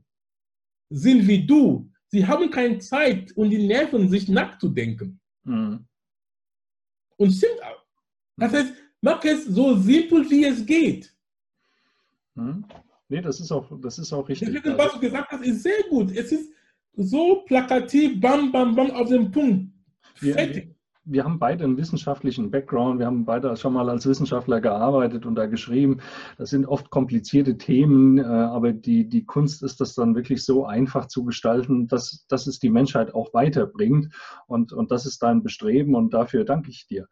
sind 0.90 1.26
wie 1.26 1.44
du, 1.44 1.90
sie 2.06 2.26
haben 2.26 2.50
keine 2.50 2.78
Zeit 2.78 3.32
und 3.32 3.50
die 3.50 3.66
Nerven, 3.66 4.08
sich 4.08 4.28
nachzudenken. 4.28 5.20
Mhm. 5.44 5.84
Und 7.16 7.32
stimmt 7.32 7.62
auch. 7.62 7.84
Das 8.36 8.52
heißt, 8.52 8.72
mach 9.00 9.22
es 9.24 9.46
so 9.46 9.76
simpel, 9.76 10.30
wie 10.30 10.44
es 10.44 10.64
geht. 10.64 11.12
Mhm. 12.34 12.64
Nee, 13.08 13.20
das 13.20 13.40
ist 13.40 13.50
auch, 13.50 13.68
das 13.80 13.98
ist 13.98 14.12
auch 14.12 14.28
richtig. 14.28 14.48
Deswegen, 14.48 14.78
was 14.78 14.92
du 14.92 15.00
gesagt 15.00 15.32
hast, 15.32 15.44
ist 15.44 15.62
sehr 15.62 15.82
gut. 15.90 16.12
Es 16.12 16.30
ist 16.30 16.52
so 16.98 17.42
plakativ, 17.46 18.20
bam, 18.20 18.52
bam, 18.52 18.74
bam, 18.74 18.90
auf 18.90 19.08
den 19.08 19.30
Punkt. 19.30 19.72
Fertig. 20.14 20.66
Wir, 20.66 20.74
wir 21.04 21.24
haben 21.24 21.38
beide 21.38 21.64
einen 21.64 21.78
wissenschaftlichen 21.78 22.50
Background, 22.50 22.98
wir 22.98 23.06
haben 23.06 23.24
beide 23.24 23.56
schon 23.56 23.72
mal 23.72 23.88
als 23.88 24.06
Wissenschaftler 24.06 24.60
gearbeitet 24.60 25.24
und 25.24 25.36
da 25.36 25.46
geschrieben. 25.46 25.98
Das 26.36 26.50
sind 26.50 26.66
oft 26.66 26.90
komplizierte 26.90 27.56
Themen, 27.56 28.18
äh, 28.18 28.22
aber 28.22 28.72
die, 28.72 29.08
die 29.08 29.24
Kunst 29.24 29.62
ist 29.62 29.80
das 29.80 29.94
dann 29.94 30.14
wirklich 30.14 30.44
so 30.44 30.66
einfach 30.66 31.06
zu 31.06 31.24
gestalten, 31.24 31.86
dass, 31.86 32.26
dass 32.28 32.46
es 32.46 32.58
die 32.58 32.70
Menschheit 32.70 33.14
auch 33.14 33.32
weiterbringt. 33.32 34.12
Und, 34.46 34.72
und 34.72 34.90
das 34.90 35.06
ist 35.06 35.22
dein 35.22 35.42
Bestreben 35.42 35.94
und 35.94 36.12
dafür 36.12 36.44
danke 36.44 36.70
ich 36.70 36.86
dir. 36.86 37.06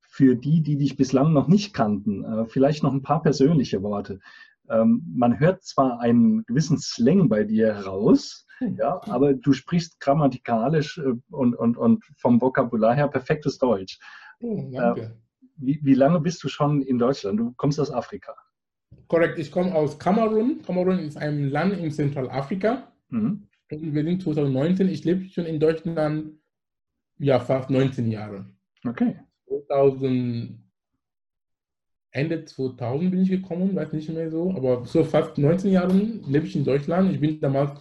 Für 0.00 0.34
die, 0.34 0.62
die 0.62 0.76
dich 0.76 0.96
bislang 0.96 1.32
noch 1.32 1.46
nicht 1.46 1.72
kannten, 1.72 2.24
äh, 2.24 2.46
vielleicht 2.46 2.82
noch 2.82 2.92
ein 2.92 3.02
paar 3.02 3.22
persönliche 3.22 3.82
Worte. 3.82 4.18
Ähm, 4.70 5.02
man 5.14 5.38
hört 5.38 5.62
zwar 5.62 6.00
einen 6.00 6.44
gewissen 6.44 6.78
Slang 6.78 7.28
bei 7.28 7.44
dir 7.44 7.74
heraus, 7.74 8.46
ja, 8.78 9.00
aber 9.04 9.34
du 9.34 9.52
sprichst 9.52 10.00
grammatikalisch 10.00 10.98
äh, 10.98 11.12
und, 11.30 11.54
und, 11.54 11.76
und 11.76 12.04
vom 12.18 12.40
Vokabular 12.40 12.94
her 12.94 13.08
perfektes 13.08 13.58
Deutsch. 13.58 13.98
Oh, 14.40 14.70
danke. 14.72 15.16
Wie, 15.56 15.80
wie 15.82 15.94
lange 15.94 16.20
bist 16.20 16.42
du 16.44 16.48
schon 16.48 16.82
in 16.82 16.98
Deutschland? 16.98 17.40
Du 17.40 17.52
kommst 17.56 17.80
aus 17.80 17.90
Afrika. 17.90 18.34
Korrekt, 19.08 19.38
ich 19.38 19.50
komme 19.50 19.74
aus 19.74 19.98
Kamerun. 19.98 20.60
Kamerun 20.62 20.98
ist 20.98 21.16
ein 21.16 21.50
Land 21.50 21.74
in 21.74 21.90
Zentralafrika. 21.90 22.92
Mhm. 23.08 23.46
wir 23.68 24.04
sind 24.04 24.22
2019. 24.22 24.88
Ich 24.88 25.04
lebe 25.04 25.24
schon 25.28 25.46
in 25.46 25.60
Deutschland 25.60 26.32
ja 27.18 27.40
fast 27.40 27.70
19 27.70 28.10
Jahre. 28.10 28.46
Okay. 28.84 29.16
2000, 29.46 30.58
Ende 32.16 32.44
2000 32.44 33.10
bin 33.10 33.22
ich 33.22 33.30
gekommen, 33.30 33.76
weiß 33.76 33.92
nicht 33.92 34.08
mehr 34.08 34.30
so, 34.30 34.50
aber 34.50 34.84
so 34.86 35.04
fast 35.04 35.36
19 35.38 35.70
Jahre 35.70 35.94
lebe 35.94 36.46
ich 36.46 36.56
in 36.56 36.64
Deutschland. 36.64 37.12
Ich 37.12 37.20
bin 37.20 37.40
damals 37.40 37.78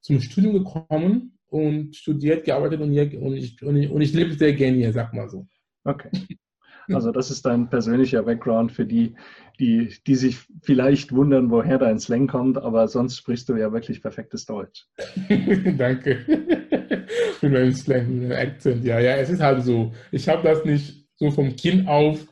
zum 0.00 0.20
Studium 0.20 0.52
gekommen 0.54 1.38
und 1.46 1.96
studiert, 1.96 2.44
gearbeitet 2.44 2.80
und, 2.80 2.92
hier, 2.92 3.20
und, 3.20 3.34
ich, 3.34 3.62
und, 3.62 3.76
ich, 3.76 3.90
und 3.90 4.00
ich 4.00 4.12
lebe 4.12 4.34
sehr 4.34 4.52
gerne 4.52 4.76
hier, 4.76 4.92
sag 4.92 5.14
mal 5.14 5.28
so. 5.28 5.46
Okay. 5.84 6.10
Also 6.92 7.12
das 7.12 7.30
ist 7.30 7.44
dein 7.44 7.68
persönlicher 7.68 8.22
Background 8.22 8.72
für 8.72 8.86
die, 8.86 9.14
die, 9.60 9.94
die 10.06 10.14
sich 10.14 10.38
vielleicht 10.62 11.12
wundern, 11.12 11.50
woher 11.50 11.78
dein 11.78 11.98
Slang 11.98 12.26
kommt, 12.26 12.56
aber 12.56 12.88
sonst 12.88 13.16
sprichst 13.16 13.48
du 13.48 13.56
ja 13.56 13.72
wirklich 13.72 14.00
perfektes 14.00 14.46
Deutsch. 14.46 14.86
Danke. 15.78 16.24
Für 17.40 17.48
meinen 17.48 17.74
Slang, 17.74 18.20
mit 18.20 18.28
meinem 18.28 18.48
Akzent. 18.48 18.84
Ja, 18.84 19.00
ja, 19.00 19.16
es 19.16 19.28
ist 19.28 19.42
halt 19.42 19.64
so. 19.64 19.92
Ich 20.12 20.28
habe 20.28 20.42
das 20.42 20.64
nicht 20.64 21.06
so 21.16 21.30
vom 21.30 21.54
Kind 21.56 21.86
auf 21.88 22.26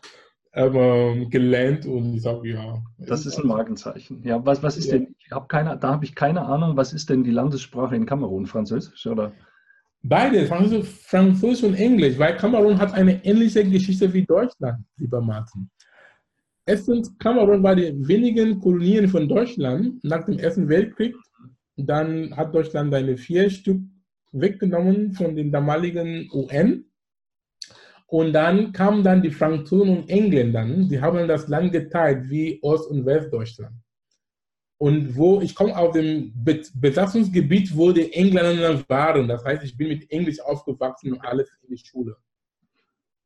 ähm, 0.57 1.29
gelernt 1.29 1.85
und 1.85 2.15
ich 2.15 2.23
sage, 2.23 2.49
ja. 2.49 2.83
Das 2.99 3.27
ist 3.27 3.39
ein 3.39 3.47
Markenzeichen. 3.47 4.23
Ja, 4.25 4.45
was, 4.45 4.63
was 4.63 4.79
ist 4.79 4.87
ja. 4.87 4.99
denn, 4.99 5.15
ich 5.19 5.31
habe 5.31 5.47
keine, 5.49 5.77
da 5.77 5.93
habe 5.93 6.05
ich 6.07 6.15
keine 6.15 6.43
Ahnung, 6.43 6.77
was 6.77 6.95
ist 6.95 7.11
denn 7.11 7.23
die 7.23 7.31
Landessprache 7.31 7.95
in 7.95 8.07
Kamerun? 8.07 8.47
Französisch 8.47 9.07
oder? 9.07 9.33
Beide, 10.03 10.47
Französisch, 10.47 10.89
Französisch 10.89 11.65
und 11.65 11.75
Englisch, 11.75 12.19
weil 12.19 12.37
Kamerun 12.37 12.79
hat 12.79 12.95
eine 12.95 13.23
ähnliche 13.25 13.69
Geschichte 13.69 14.13
wie 14.15 14.25
Deutschland, 14.25 14.79
lieber 14.97 15.21
Martin. 15.21 15.69
Erstens, 16.65 17.17
Kamerun 17.19 17.63
war 17.63 17.77
die 17.77 17.93
wenigen 18.09 18.59
Kolonien 18.59 19.09
von 19.09 19.29
Deutschland 19.29 20.03
nach 20.03 20.25
dem 20.25 20.39
Ersten 20.39 20.69
Weltkrieg. 20.69 21.15
Dann 21.77 22.35
hat 22.35 22.55
Deutschland 22.55 22.93
seine 22.93 23.19
vier 23.19 23.51
Stück 23.51 23.83
weggenommen 24.33 25.13
von 25.13 25.37
den 25.37 25.53
damaligen 25.53 26.31
UN 26.33 26.86
und 28.09 28.33
dann 28.33 28.73
kamen 28.73 29.03
dann 29.03 29.23
die 29.23 29.31
Franzosen 29.31 29.99
und 29.99 30.09
Engländer, 30.09 30.65
die 30.65 31.01
haben 31.01 31.27
das 31.27 31.49
Land 31.49 31.73
geteilt 31.73 32.31
wie 32.31 32.61
Ost- 32.63 32.91
und 32.91 33.05
Westdeutschland. 33.05 33.75
Und 34.79 35.17
wo 35.17 35.41
ich 35.41 35.55
komme 35.55 35.77
auf 35.77 35.93
dem 35.93 36.33
Besatzungsgebiet, 36.75 37.75
wo 37.75 37.93
die 37.93 38.13
Engländer 38.13 38.85
waren. 38.89 39.27
Das 39.27 39.45
heißt, 39.45 39.65
ich 39.65 39.77
bin 39.77 39.89
mit 39.89 40.11
Englisch 40.11 40.39
aufgewachsen 40.41 41.15
und 41.15 41.21
alles 41.25 41.51
in 41.63 41.75
die 41.75 41.83
Schule. 41.83 42.17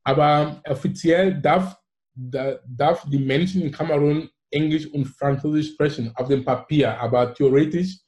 Aber 0.04 0.62
offiziell 0.66 1.40
darf, 1.40 1.76
darf 2.14 3.04
die 3.10 3.18
Menschen 3.18 3.62
in 3.62 3.72
Kamerun 3.72 4.30
Englisch 4.50 4.86
und 4.86 5.06
Französisch 5.06 5.72
sprechen, 5.72 6.12
auf 6.14 6.28
dem 6.28 6.44
Papier. 6.44 6.98
Aber 7.00 7.34
theoretisch, 7.34 7.98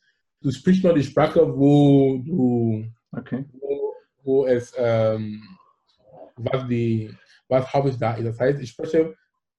du 0.40 0.50
sprichst 0.50 0.84
nur 0.84 0.94
die 0.94 1.02
Sprache, 1.02 1.40
wo 1.40 2.18
du, 2.24 2.84
okay. 3.10 3.44
wo, 3.52 3.94
wo 4.22 4.46
es 4.46 4.72
ähm, 4.76 5.42
was, 6.36 6.66
die, 6.68 7.10
was 7.48 7.72
habe 7.72 7.90
ich 7.90 7.96
da 7.96 8.14
Das 8.20 8.38
heißt, 8.38 8.60
ich 8.60 8.70
spreche 8.70 9.14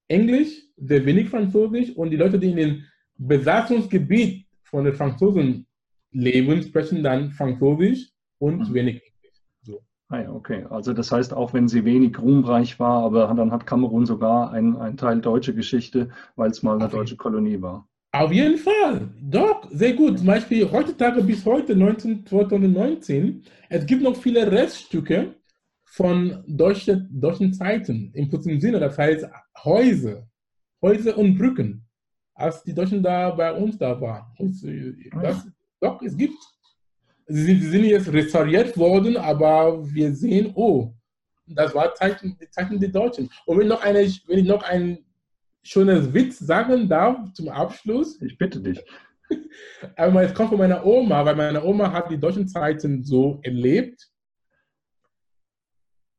Englisch, 0.07 0.61
sehr 0.77 1.05
wenig 1.05 1.29
Französisch 1.29 1.91
und 1.95 2.09
die 2.09 2.17
Leute, 2.17 2.39
die 2.39 2.51
in 2.51 2.57
dem 2.57 2.83
Besatzungsgebiet 3.17 4.45
von 4.63 4.85
den 4.85 4.93
Franzosen 4.93 5.65
leben, 6.11 6.61
sprechen 6.61 7.03
dann 7.03 7.31
Französisch 7.31 8.09
und 8.39 8.69
mhm. 8.69 8.73
wenig 8.73 8.95
Englisch. 8.95 9.41
So. 9.61 9.81
Ah 10.09 10.21
ja, 10.21 10.31
okay. 10.31 10.65
Also 10.69 10.93
das 10.93 11.11
heißt, 11.11 11.33
auch 11.33 11.53
wenn 11.53 11.67
sie 11.67 11.85
wenig 11.85 12.19
ruhmreich 12.19 12.79
war, 12.79 13.03
aber 13.03 13.33
dann 13.33 13.51
hat 13.51 13.65
Kamerun 13.65 14.05
sogar 14.05 14.51
einen 14.51 14.97
Teil 14.97 15.21
deutsche 15.21 15.53
Geschichte, 15.53 16.09
weil 16.35 16.51
es 16.51 16.63
mal 16.63 16.75
eine 16.75 16.85
okay. 16.85 16.97
deutsche 16.97 17.17
Kolonie 17.17 17.61
war. 17.61 17.87
Auf 18.11 18.31
jeden 18.31 18.59
Fall, 18.59 19.09
doch, 19.19 19.67
sehr 19.71 19.93
gut. 19.93 20.19
Zum 20.19 20.27
Beispiel 20.27 20.69
heutzutage 20.71 21.23
bis 21.23 21.43
heute, 21.45 21.75
19, 21.75 22.27
2019, 22.27 23.43
es 23.69 23.85
gibt 23.87 24.03
noch 24.03 24.15
viele 24.15 24.51
Reststücke 24.51 25.33
von 25.93 26.43
deutschen, 26.47 27.07
deutschen 27.11 27.53
Zeiten 27.53 28.09
im 28.15 28.27
kurzen 28.27 28.59
Sinne, 28.59 28.79
das 28.79 28.97
heißt 28.97 29.27
Häuser, 29.63 30.27
Häuser 30.81 31.15
und 31.15 31.37
Brücken, 31.37 31.85
als 32.33 32.63
die 32.63 32.73
Deutschen 32.73 33.03
da 33.03 33.29
bei 33.29 33.53
uns 33.53 33.77
da 33.77 34.01
waren. 34.01 34.25
Das, 35.21 35.47
doch, 35.79 36.01
es 36.01 36.17
gibt. 36.17 36.37
Sie 37.27 37.55
sind 37.55 37.85
jetzt 37.85 38.11
restauriert 38.11 38.75
worden, 38.75 39.17
aber 39.17 39.87
wir 39.93 40.13
sehen, 40.15 40.51
oh, 40.55 40.91
das 41.45 41.75
war 41.75 41.93
Zeichen, 41.93 42.35
die 42.41 42.49
Zeichen 42.49 42.79
der 42.79 42.89
Deutschen. 42.89 43.29
Und 43.45 43.59
wenn, 43.59 43.67
noch 43.67 43.83
eine, 43.83 43.99
wenn 43.99 44.39
ich 44.39 44.47
noch 44.47 44.63
ein 44.63 44.97
schönes 45.61 46.11
Witz 46.11 46.39
sagen 46.39 46.89
darf 46.89 47.31
zum 47.33 47.49
Abschluss. 47.49 48.19
Ich 48.19 48.35
bitte 48.37 48.59
dich. 48.59 48.83
Aber 49.95 50.23
es 50.23 50.33
kommt 50.33 50.49
von 50.49 50.57
meiner 50.57 50.83
Oma, 50.83 51.23
weil 51.23 51.35
meine 51.35 51.63
Oma 51.63 51.91
hat 51.91 52.09
die 52.09 52.19
deutschen 52.19 52.47
Zeiten 52.47 53.03
so 53.03 53.39
erlebt 53.43 54.09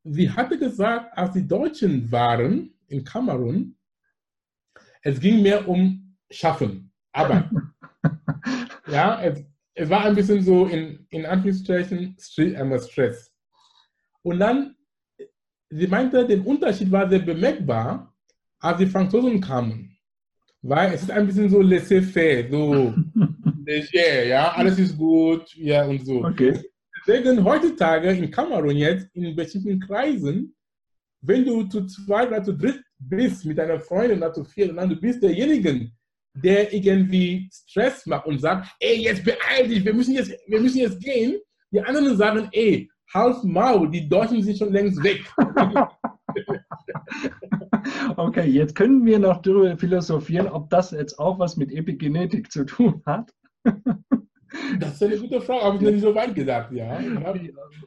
sie 0.04 0.30
hatte 0.30 0.58
gesagt, 0.58 1.16
als 1.16 1.32
die 1.32 1.46
Deutschen 1.46 2.10
waren 2.12 2.74
in 2.88 3.02
Kamerun, 3.04 3.76
es 5.02 5.18
ging 5.18 5.42
mehr 5.42 5.66
um 5.66 6.16
Schaffen, 6.30 6.92
Arbeit. 7.12 7.50
ja, 8.86 9.22
es, 9.22 9.42
es, 9.74 9.88
war 9.88 10.04
ein 10.04 10.14
bisschen 10.14 10.42
so 10.42 10.66
in, 10.66 11.06
in 11.10 11.26
Anführungszeichen 11.26 12.16
äh, 12.36 12.80
Stress. 12.80 13.32
Und 14.22 14.38
dann, 14.40 14.76
sie 15.70 15.86
meinte, 15.86 16.26
der 16.26 16.46
Unterschied 16.46 16.90
war 16.90 17.08
sehr 17.08 17.18
bemerkbar, 17.18 18.14
als 18.58 18.78
die 18.78 18.86
Franzosen 18.86 19.40
kamen. 19.40 19.96
Weil 20.62 20.94
es 20.94 21.02
ist 21.02 21.10
ein 21.10 21.26
bisschen 21.26 21.50
so 21.50 21.60
laissez-faire, 21.60 22.50
so 22.50 22.94
leger, 23.66 24.24
ja, 24.24 24.52
alles 24.52 24.78
ist 24.78 24.96
gut, 24.96 25.54
ja, 25.56 25.84
und 25.84 26.04
so. 26.06 26.24
Okay. 26.24 26.58
Deswegen 27.06 27.44
heutzutage 27.44 28.10
in 28.10 28.30
Kamerun 28.30 28.76
jetzt 28.76 29.08
in 29.14 29.36
bestimmten 29.36 29.80
Kreisen, 29.80 30.54
wenn 31.20 31.44
du 31.44 31.64
zu 31.64 31.86
zweit 31.86 32.28
oder 32.28 32.42
zu 32.42 32.52
dritt 32.52 32.82
bist 32.98 33.44
mit 33.44 33.58
deiner 33.58 33.80
Freundin 33.80 34.18
oder 34.18 34.32
zu 34.32 34.44
vier, 34.44 34.72
dann 34.72 34.88
du 34.88 34.96
bist 34.96 35.22
derjenige, 35.22 35.90
der 36.34 36.72
irgendwie 36.72 37.48
Stress 37.52 38.06
macht 38.06 38.26
und 38.26 38.40
sagt, 38.40 38.68
ey, 38.80 39.02
jetzt 39.02 39.24
beeil 39.24 39.68
dich, 39.68 39.84
wir 39.84 39.94
müssen 39.94 40.14
jetzt, 40.14 40.32
wir 40.46 40.60
müssen 40.60 40.78
jetzt 40.78 41.00
gehen. 41.00 41.38
Die 41.70 41.80
anderen 41.80 42.16
sagen, 42.16 42.48
ey, 42.52 42.90
half 43.12 43.42
Maul, 43.42 43.90
die 43.90 44.08
Deutschen 44.08 44.42
sind 44.42 44.58
schon 44.58 44.72
längst 44.72 45.02
weg. 45.02 45.22
okay, 48.16 48.48
jetzt 48.48 48.74
können 48.74 49.04
wir 49.04 49.18
noch 49.18 49.42
darüber 49.42 49.76
philosophieren, 49.76 50.48
ob 50.48 50.70
das 50.70 50.90
jetzt 50.90 51.18
auch 51.18 51.38
was 51.38 51.56
mit 51.56 51.72
Epigenetik 51.72 52.50
zu 52.50 52.64
tun 52.64 53.02
hat. 53.06 53.32
Das 54.78 54.94
ist 54.94 55.02
eine 55.02 55.18
gute 55.18 55.40
Frage, 55.40 55.64
habe 55.64 55.76
ich 55.76 55.82
noch 55.82 55.90
nicht 55.90 56.02
so 56.02 56.14
weit 56.14 56.34
gedacht, 56.34 56.72
ja. 56.72 57.00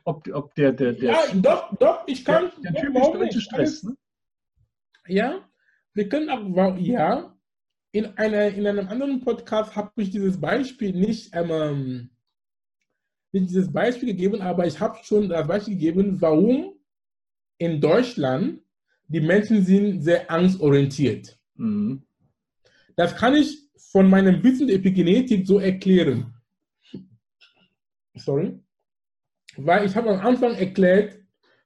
Ob, 0.03 0.27
ob 0.33 0.55
der, 0.55 0.71
der, 0.71 0.93
der. 0.93 1.11
Ja, 1.11 1.19
doch, 1.35 1.75
doch, 1.77 2.03
ich 2.07 2.23
kann. 2.23 2.51
Der, 2.63 2.71
der 2.71 2.81
typisch 2.81 3.07
deutsche 3.11 3.41
Stress, 3.41 3.83
ne? 3.83 3.95
Ja, 5.07 5.47
wir 5.93 6.09
können 6.09 6.29
auch, 6.29 6.77
ja, 6.77 7.33
in, 7.91 8.05
einer, 8.17 8.47
in 8.49 8.67
einem 8.67 8.87
anderen 8.87 9.21
Podcast 9.21 9.75
habe 9.75 9.91
ich 9.97 10.09
dieses 10.09 10.39
Beispiel 10.39 10.93
nicht, 10.93 11.31
ähm, 11.33 12.09
dieses 13.31 13.71
Beispiel 13.71 14.09
gegeben, 14.09 14.41
aber 14.41 14.67
ich 14.67 14.79
habe 14.79 14.97
schon 15.03 15.29
das 15.29 15.47
Beispiel 15.47 15.75
gegeben, 15.75 16.19
warum 16.19 16.73
in 17.57 17.79
Deutschland 17.79 18.61
die 19.07 19.21
Menschen 19.21 19.63
sind 19.63 20.01
sehr 20.01 20.29
angstorientiert. 20.29 21.39
Mhm. 21.55 22.03
Das 22.95 23.15
kann 23.15 23.35
ich 23.35 23.57
von 23.91 24.09
meinem 24.09 24.43
Wissen 24.43 24.67
der 24.67 24.77
Epigenetik 24.77 25.47
so 25.47 25.59
erklären. 25.59 26.33
Sorry. 28.17 28.59
Weil 29.55 29.85
ich 29.85 29.95
habe 29.95 30.09
am 30.09 30.19
Anfang 30.19 30.55
erklärt 30.55 31.19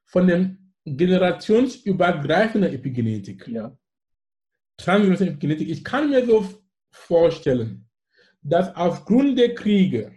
von 0.06 0.28
der 0.28 0.56
generationsübergreifenden 0.86 2.74
Epigenetik. 2.74 3.48
Ja. 3.48 3.78
Transgenerationelle 4.78 5.36
Epigenetik. 5.38 5.70
Ich 5.70 5.84
kann 5.84 6.10
mir 6.10 6.26
so 6.26 6.48
vorstellen, 6.92 7.88
dass 8.42 8.76
aufgrund 8.76 9.38
der 9.38 9.54
Kriege, 9.56 10.14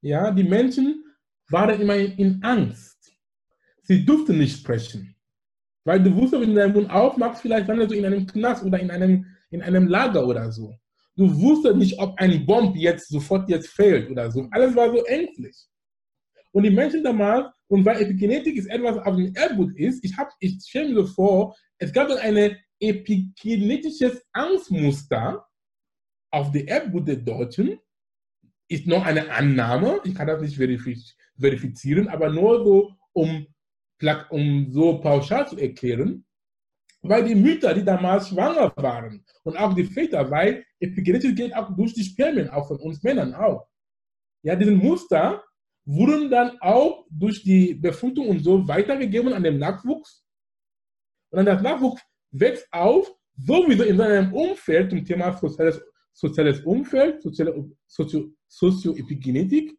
ja, 0.00 0.30
die 0.30 0.44
Menschen 0.44 1.04
waren 1.48 1.80
immer 1.80 1.96
in 1.96 2.42
Angst. 2.42 3.12
Sie 3.82 4.04
durften 4.04 4.38
nicht 4.38 4.58
sprechen. 4.58 5.14
Weil 5.84 6.02
du 6.02 6.14
wusstest, 6.16 6.42
wenn 6.42 6.50
du 6.50 6.56
deinen 6.56 6.72
Mund 6.72 6.90
aufmachst, 6.90 7.42
vielleicht 7.42 7.68
landest 7.68 7.92
du 7.92 7.94
in 7.96 8.06
einem 8.06 8.26
Knast 8.26 8.64
oder 8.64 8.80
in 8.80 8.90
einem, 8.90 9.26
in 9.50 9.62
einem 9.62 9.86
Lager 9.86 10.26
oder 10.26 10.50
so. 10.50 10.76
Du 11.16 11.34
wusstest 11.40 11.76
nicht, 11.76 11.98
ob 11.98 12.18
ein 12.18 12.44
Bomb 12.44 12.76
jetzt 12.76 13.08
sofort 13.08 13.48
jetzt 13.48 13.68
fällt 13.68 14.10
oder 14.10 14.30
so. 14.30 14.46
Alles 14.50 14.76
war 14.76 14.90
so 14.90 15.02
ängstlich. 15.04 15.56
Und 16.52 16.62
die 16.62 16.70
Menschen 16.70 17.02
damals, 17.02 17.48
und 17.68 17.84
weil 17.84 18.02
Epigenetik 18.02 18.56
ist 18.56 18.66
etwas 18.66 18.98
auf 18.98 19.16
dem 19.16 19.34
Erbgut 19.34 19.76
ist, 19.76 20.04
ich, 20.04 20.14
ich 20.40 20.58
stelle 20.62 20.94
mir 20.94 21.06
vor, 21.06 21.56
es 21.78 21.92
gab 21.92 22.10
ein 22.10 22.56
epigenetisches 22.80 24.24
Angstmuster, 24.32 25.46
auf 26.30 26.50
die 26.52 26.66
Erbgut 26.68 27.08
der 27.08 27.16
Deutschen 27.16 27.78
ist 28.68 28.86
noch 28.86 29.04
eine 29.04 29.30
Annahme, 29.30 30.00
ich 30.04 30.14
kann 30.14 30.26
das 30.26 30.40
nicht 30.40 30.56
verifizieren, 31.38 32.08
aber 32.08 32.30
nur 32.30 32.64
so, 32.64 32.92
um, 33.12 33.46
um 34.30 34.70
so 34.70 35.00
pauschal 35.00 35.48
zu 35.48 35.56
erklären, 35.56 36.24
weil 37.08 37.24
die 37.24 37.34
Mütter, 37.34 37.74
die 37.74 37.84
damals 37.84 38.28
schwanger 38.28 38.72
waren 38.76 39.24
und 39.44 39.56
auch 39.56 39.74
die 39.74 39.84
Väter, 39.84 40.30
weil 40.30 40.64
Epigenetik 40.80 41.36
geht 41.36 41.54
auch 41.54 41.74
durch 41.76 41.94
die 41.94 42.04
Spermien, 42.04 42.50
auch 42.50 42.68
von 42.68 42.78
uns 42.78 43.02
Männern 43.02 43.34
auch. 43.34 43.66
Ja, 44.42 44.54
diese 44.56 44.72
Muster 44.72 45.42
wurden 45.84 46.30
dann 46.30 46.58
auch 46.60 47.06
durch 47.10 47.42
die 47.42 47.74
Befruchtung 47.74 48.28
und 48.28 48.40
so 48.40 48.66
weitergegeben 48.66 49.32
an 49.32 49.42
den 49.42 49.58
Nachwuchs. 49.58 50.24
Und 51.30 51.38
dann 51.38 51.46
das 51.46 51.62
Nachwuchs 51.62 52.02
wächst 52.30 52.66
auf, 52.72 53.10
sowieso 53.36 53.84
in 53.84 53.96
seinem 53.96 54.32
Umfeld 54.32 54.90
zum 54.90 55.04
Thema 55.04 55.32
soziales 55.36 55.80
soziales 56.16 56.60
Umfeld, 56.60 57.22
soziale, 57.22 57.70
Sozio, 57.86 58.32
Sozioepigenetik, 58.48 59.78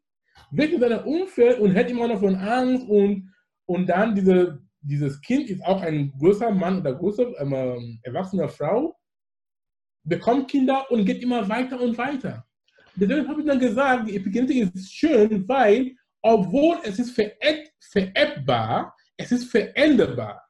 weg 0.52 0.72
in 0.72 0.80
seinem 0.80 1.06
Umfeld 1.06 1.60
und 1.60 1.76
hat 1.76 1.90
immer 1.90 2.08
noch 2.08 2.20
von 2.20 2.36
Angst 2.36 2.88
und, 2.88 3.34
und 3.66 3.88
dann 3.88 4.14
diese, 4.14 4.62
dieses 4.82 5.22
Kind 5.22 5.50
ist 5.50 5.64
auch 5.64 5.82
ein 5.82 6.12
großer 6.18 6.52
Mann 6.52 6.80
oder 6.80 6.94
große 6.94 7.24
ähm, 7.40 8.00
erwachsene 8.04 8.48
Frau, 8.48 8.98
bekommt 10.04 10.50
Kinder 10.50 10.90
und 10.90 11.06
geht 11.06 11.22
immer 11.22 11.48
weiter 11.50 11.80
und 11.80 11.98
weiter. 11.98 12.46
Deswegen 12.96 13.28
habe 13.28 13.42
ich 13.42 13.48
dann 13.48 13.60
gesagt, 13.60 14.08
die 14.08 14.16
Epigenetik 14.16 14.74
ist 14.74 14.94
schön, 14.94 15.48
weil 15.48 15.96
obwohl 16.22 16.78
es 16.84 16.98
ist 17.00 17.20
vererbbar, 17.80 18.96
es 19.18 19.32
ist 19.32 19.52
veränderbar. 19.52 20.42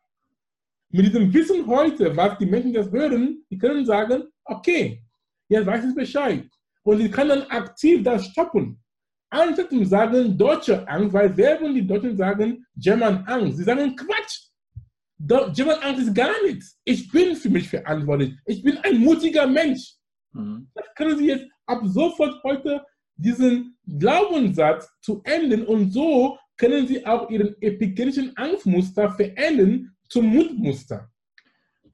Mit 0.89 1.07
diesem 1.07 1.33
Wissen 1.33 1.67
heute, 1.67 2.15
was 2.15 2.37
die 2.37 2.45
Menschen 2.45 2.73
das 2.73 2.89
hören, 2.91 3.43
die 3.49 3.57
können 3.57 3.85
sagen, 3.85 4.23
okay, 4.45 5.03
Jetzt 5.49 5.65
weiß 5.65 5.85
ich 5.85 5.95
Bescheid. 5.95 6.49
Und 6.83 6.99
ich 6.99 7.11
kann 7.11 7.29
dann 7.29 7.43
aktiv 7.43 8.03
das 8.03 8.25
stoppen. 8.25 8.81
Zu 9.29 9.85
sagen 9.85 10.37
deutsche 10.37 10.87
Angst, 10.87 11.13
weil 11.13 11.35
selber 11.35 11.69
die 11.73 11.85
Deutschen 11.85 12.15
sagen 12.15 12.65
German 12.75 13.25
Angst. 13.25 13.57
Sie 13.57 13.63
sagen 13.63 13.95
Quatsch. 13.95 14.47
German 15.19 15.79
Angst 15.81 16.01
ist 16.03 16.15
gar 16.15 16.31
nichts. 16.45 16.79
Ich 16.85 17.11
bin 17.11 17.35
für 17.35 17.49
mich 17.49 17.67
verantwortlich. 17.67 18.35
Ich 18.45 18.63
bin 18.63 18.77
ein 18.77 18.99
mutiger 18.99 19.45
Mensch. 19.45 19.95
Mhm. 20.31 20.69
Das 20.73 20.85
können 20.95 21.17
Sie 21.17 21.27
jetzt 21.27 21.45
ab 21.65 21.81
sofort 21.85 22.41
heute 22.43 22.83
diesen 23.15 23.77
Glaubenssatz 23.99 24.87
zu 25.01 25.21
enden 25.23 25.65
und 25.65 25.91
so 25.91 26.37
können 26.55 26.87
Sie 26.87 27.05
auch 27.05 27.29
Ihren 27.29 27.55
epigenetischen 27.61 28.35
Angstmuster 28.37 29.11
verändern 29.11 29.95
zum 30.09 30.27
Mutmuster. 30.27 31.09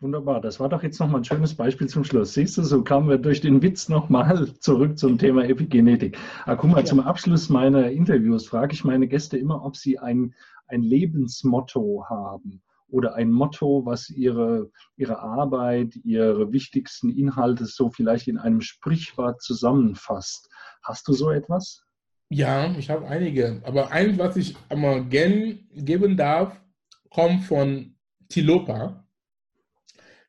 Wunderbar, 0.03 0.41
das 0.41 0.59
war 0.59 0.67
doch 0.67 0.83
jetzt 0.83 0.99
nochmal 0.99 1.21
ein 1.21 1.23
schönes 1.23 1.55
Beispiel 1.55 1.87
zum 1.87 2.03
Schluss. 2.03 2.33
Siehst 2.33 2.57
du, 2.57 2.63
so 2.63 2.83
kamen 2.83 3.07
wir 3.07 3.17
durch 3.17 3.39
den 3.39 3.61
Witz 3.61 3.87
nochmal 3.87 4.53
zurück 4.59 4.99
zum 4.99 5.17
Thema 5.17 5.45
Epigenetik. 5.45 6.17
Ah, 6.45 6.55
guck 6.55 6.71
mal, 6.71 6.79
ja. 6.79 6.83
zum 6.83 6.99
Abschluss 6.99 7.47
meiner 7.47 7.89
Interviews 7.89 8.45
frage 8.45 8.73
ich 8.73 8.83
meine 8.83 9.07
Gäste 9.07 9.37
immer, 9.37 9.63
ob 9.63 9.77
sie 9.77 9.99
ein, 9.99 10.35
ein 10.67 10.81
Lebensmotto 10.81 12.03
haben 12.09 12.61
oder 12.89 13.15
ein 13.15 13.31
Motto, 13.31 13.85
was 13.85 14.09
ihre, 14.09 14.69
ihre 14.97 15.19
Arbeit, 15.19 15.95
ihre 16.03 16.51
wichtigsten 16.51 17.09
Inhalte 17.09 17.65
so 17.65 17.89
vielleicht 17.89 18.27
in 18.27 18.37
einem 18.37 18.59
Sprichwort 18.59 19.41
zusammenfasst. 19.41 20.49
Hast 20.83 21.07
du 21.07 21.13
so 21.13 21.31
etwas? 21.31 21.81
Ja, 22.27 22.75
ich 22.77 22.89
habe 22.89 23.07
einige. 23.07 23.61
Aber 23.63 23.89
eins, 23.91 24.17
was 24.17 24.35
ich 24.35 24.57
einmal 24.67 25.05
gern 25.05 25.59
geben 25.73 26.17
darf, 26.17 26.59
kommt 27.09 27.45
von 27.45 27.95
Tilopa. 28.27 29.02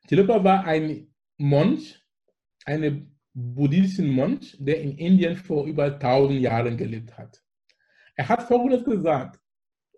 Tilopa 0.07 0.43
war 0.43 0.65
ein 0.65 1.07
Mönch, 1.37 1.99
ein 2.65 3.15
buddhistischer 3.33 4.07
Mönch, 4.07 4.55
der 4.59 4.81
in 4.81 4.97
Indien 4.97 5.35
vor 5.35 5.65
über 5.65 5.85
1000 5.85 6.39
Jahren 6.39 6.77
gelebt 6.77 7.17
hat. 7.17 7.41
Er 8.15 8.29
hat 8.29 8.43
Folgendes 8.43 8.83
gesagt, 8.85 9.39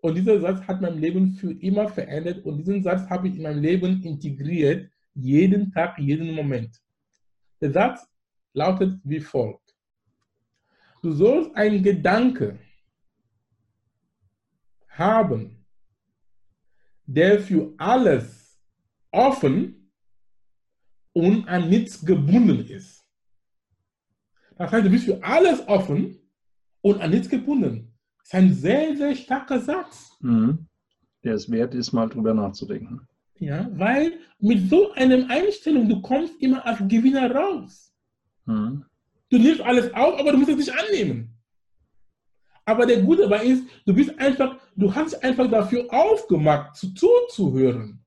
und 0.01 0.16
dieser 0.16 0.39
Satz 0.39 0.66
hat 0.68 0.82
mein 0.82 0.97
Leben 0.99 1.34
für 1.34 1.51
immer 1.51 1.89
verändert 1.89 2.45
und 2.45 2.60
diesen 2.60 2.84
Satz 2.84 3.10
habe 3.10 3.28
ich 3.28 3.36
in 3.36 3.43
mein 3.43 3.60
Leben 3.60 4.03
integriert, 4.03 4.89
jeden 5.14 5.72
Tag, 5.72 5.97
jeden 5.99 6.34
Moment. 6.34 6.80
Der 7.62 7.72
Satz 7.72 8.08
lautet 8.53 8.99
wie 9.03 9.20
folgt. 9.20 9.76
Du 11.01 11.12
sollst 11.12 11.55
einen 11.55 11.84
Gedanke 11.84 12.60
haben, 14.89 15.66
der 17.05 17.39
für 17.39 17.74
alles 17.78 18.60
offen 19.12 19.86
und 21.18 21.47
an 21.47 21.68
nichts 21.68 22.05
gebunden 22.05 22.63
ist. 22.68 23.03
Das 24.55 24.72
heißt, 24.72 24.86
du 24.86 24.89
bist 24.91 25.05
für 25.05 25.24
alles 25.24 25.68
offen 25.68 26.15
und 26.82 27.01
an 27.01 27.09
nichts 27.09 27.28
gebunden. 27.28 27.91
Das 28.20 28.28
ist 28.28 28.34
ein 28.36 28.53
sehr, 28.53 28.95
sehr 28.95 29.15
starker 29.15 29.59
Satz. 29.59 30.11
Mhm. 30.22 30.68
Der 31.24 31.34
es 31.34 31.49
wert 31.49 31.74
ist, 31.74 31.91
mal 31.91 32.07
drüber 32.07 32.36
nachzudenken. 32.36 33.01
Ja, 33.39 33.68
weil 33.74 34.13
mit 34.39 34.70
so 34.70 34.91
einer 34.93 35.28
Einstellung, 35.28 35.89
du 35.89 36.01
kommst 36.01 36.39
immer 36.39 36.63
als 36.63 36.80
Gewinner 36.88 37.32
raus. 37.32 37.91
Mhm. 38.45 38.86
Du 39.30 39.39
nimmst 39.39 39.61
alles 39.61 39.91
auf, 39.95 40.20
aber 40.20 40.32
du 40.32 40.38
musst 40.38 40.51
es 40.51 40.57
nicht 40.57 40.74
annehmen. 40.74 41.34
Aber 42.63 42.86
der 42.86 43.01
Gute 43.01 43.24
dabei 43.24 43.43
ist, 43.43 43.63
du 43.88 43.93
bist 43.93 44.18
einfach, 44.20 44.57
du 44.76 44.93
hast 44.93 45.24
einfach 45.24 45.49
dafür 45.49 45.88
aufgemacht, 45.89 46.76
zu, 46.76 46.93
zuzuhören. 46.93 48.03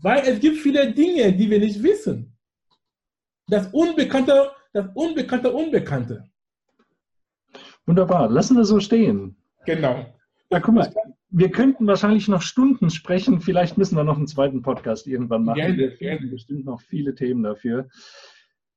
Weil 0.00 0.22
es 0.26 0.40
gibt 0.40 0.58
viele 0.58 0.92
Dinge, 0.92 1.32
die 1.32 1.50
wir 1.50 1.58
nicht 1.58 1.82
wissen. 1.82 2.27
Das 3.48 3.68
Unbekannte, 3.72 4.50
das 4.72 4.86
Unbekannte, 4.94 5.50
Unbekannte. 5.52 6.24
Wunderbar, 7.86 8.28
lassen 8.28 8.56
wir 8.56 8.64
so 8.64 8.80
stehen. 8.80 9.36
Genau. 9.64 10.14
Ja, 10.50 10.60
guck 10.60 10.74
mal, 10.74 10.94
wir 11.30 11.50
könnten 11.50 11.86
wahrscheinlich 11.86 12.28
noch 12.28 12.42
Stunden 12.42 12.90
sprechen. 12.90 13.40
Vielleicht 13.40 13.78
müssen 13.78 13.96
wir 13.96 14.04
noch 14.04 14.16
einen 14.16 14.26
zweiten 14.26 14.62
Podcast 14.62 15.06
irgendwann 15.06 15.44
machen. 15.44 15.56
Gerne, 15.56 15.96
gerne. 15.96 16.26
bestimmt 16.28 16.64
noch 16.66 16.80
viele 16.80 17.14
Themen 17.14 17.42
dafür. 17.42 17.88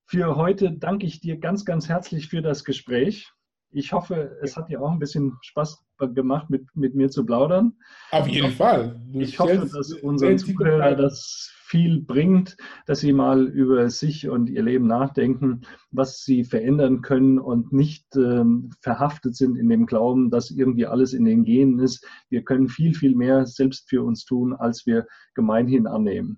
Für 0.05 0.35
heute 0.35 0.71
danke 0.71 1.05
ich 1.05 1.21
dir 1.21 1.37
ganz, 1.37 1.63
ganz 1.63 1.87
herzlich 1.87 2.27
für 2.27 2.41
das 2.41 2.65
Gespräch. 2.65 3.31
Ich 3.71 3.93
hoffe, 3.93 4.37
es 4.41 4.57
hat 4.57 4.69
dir 4.69 4.81
auch 4.81 4.91
ein 4.91 4.99
bisschen 4.99 5.37
Spaß 5.41 5.83
gemacht, 6.13 6.49
mit, 6.49 6.65
mit 6.75 6.95
mir 6.95 7.09
zu 7.09 7.25
plaudern. 7.25 7.73
Auf 8.11 8.27
jeden 8.27 8.51
Fall. 8.51 8.99
Du 9.11 9.19
ich 9.19 9.39
hoffe, 9.39 9.69
dass 9.71 9.93
unseren 9.93 10.37
Zuhörer 10.37 10.95
das 10.95 11.51
viel 11.71 12.01
bringt, 12.01 12.57
dass 12.85 12.99
sie 12.99 13.13
mal 13.13 13.47
über 13.47 13.89
sich 13.89 14.27
und 14.27 14.49
ihr 14.49 14.61
Leben 14.61 14.87
nachdenken, 14.87 15.61
was 15.89 16.21
sie 16.21 16.43
verändern 16.43 17.01
können 17.01 17.39
und 17.39 17.71
nicht 17.71 18.05
ähm, 18.17 18.71
verhaftet 18.81 19.37
sind 19.37 19.55
in 19.55 19.69
dem 19.69 19.85
Glauben, 19.85 20.29
dass 20.31 20.51
irgendwie 20.51 20.85
alles 20.85 21.13
in 21.13 21.23
den 21.23 21.45
Genen 21.45 21.79
ist. 21.79 22.05
Wir 22.29 22.43
können 22.43 22.67
viel, 22.67 22.93
viel 22.93 23.15
mehr 23.15 23.45
selbst 23.45 23.89
für 23.89 24.03
uns 24.03 24.25
tun, 24.25 24.53
als 24.53 24.85
wir 24.85 25.07
gemeinhin 25.33 25.87
annehmen. 25.87 26.37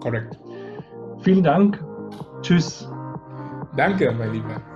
Korrekt. 0.00 0.40
Vielen 1.20 1.44
Dank. 1.44 1.82
Tschüss. 2.42 2.90
Danke, 3.76 4.12
mein 4.12 4.32
Lieber. 4.32 4.71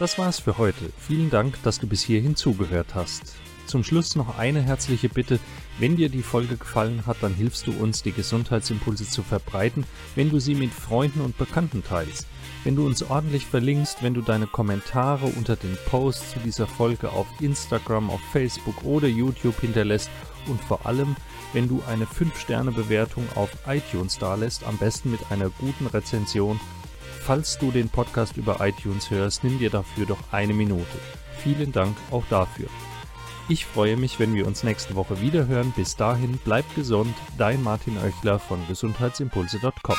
Das 0.00 0.18
war's 0.18 0.40
für 0.40 0.58
heute. 0.58 0.90
Vielen 0.98 1.30
Dank, 1.30 1.62
dass 1.62 1.78
du 1.78 1.86
bis 1.86 2.02
hierhin 2.02 2.34
zugehört 2.34 2.96
hast. 2.96 3.36
Zum 3.66 3.84
Schluss 3.84 4.16
noch 4.16 4.38
eine 4.38 4.60
herzliche 4.60 5.08
Bitte. 5.08 5.38
Wenn 5.78 5.94
dir 5.94 6.08
die 6.08 6.22
Folge 6.22 6.56
gefallen 6.56 7.04
hat, 7.06 7.18
dann 7.20 7.32
hilfst 7.32 7.68
du 7.68 7.72
uns, 7.72 8.02
die 8.02 8.10
Gesundheitsimpulse 8.10 9.08
zu 9.08 9.22
verbreiten, 9.22 9.84
wenn 10.16 10.30
du 10.30 10.40
sie 10.40 10.56
mit 10.56 10.72
Freunden 10.72 11.20
und 11.20 11.38
Bekannten 11.38 11.84
teilst. 11.84 12.26
Wenn 12.64 12.74
du 12.74 12.84
uns 12.84 13.04
ordentlich 13.04 13.46
verlinkst, 13.46 14.02
wenn 14.02 14.14
du 14.14 14.20
deine 14.20 14.48
Kommentare 14.48 15.26
unter 15.26 15.54
den 15.54 15.78
Posts 15.86 16.32
zu 16.32 16.38
dieser 16.40 16.66
Folge 16.66 17.10
auf 17.10 17.26
Instagram, 17.40 18.10
auf 18.10 18.20
Facebook 18.32 18.82
oder 18.82 19.06
YouTube 19.06 19.60
hinterlässt 19.60 20.10
und 20.48 20.60
vor 20.60 20.86
allem, 20.86 21.14
wenn 21.52 21.68
du 21.68 21.82
eine 21.86 22.06
5-Sterne-Bewertung 22.06 23.28
auf 23.36 23.50
iTunes 23.66 24.18
dalässt, 24.18 24.64
am 24.64 24.76
besten 24.76 25.12
mit 25.12 25.20
einer 25.30 25.50
guten 25.50 25.86
Rezension. 25.86 26.58
Falls 27.24 27.56
du 27.56 27.70
den 27.70 27.88
Podcast 27.88 28.36
über 28.36 28.58
iTunes 28.60 29.10
hörst, 29.10 29.44
nimm 29.44 29.58
dir 29.58 29.70
dafür 29.70 30.04
doch 30.04 30.18
eine 30.30 30.52
Minute. 30.52 30.84
Vielen 31.38 31.72
Dank 31.72 31.96
auch 32.10 32.24
dafür. 32.28 32.66
Ich 33.48 33.64
freue 33.64 33.96
mich, 33.96 34.20
wenn 34.20 34.34
wir 34.34 34.46
uns 34.46 34.62
nächste 34.62 34.94
Woche 34.94 35.22
wieder 35.22 35.46
hören. 35.46 35.72
Bis 35.74 35.96
dahin, 35.96 36.38
bleib 36.44 36.66
gesund, 36.74 37.14
dein 37.38 37.62
Martin 37.62 37.96
Oechler 37.96 38.38
von 38.38 38.58
gesundheitsimpulse.com. 38.68 39.96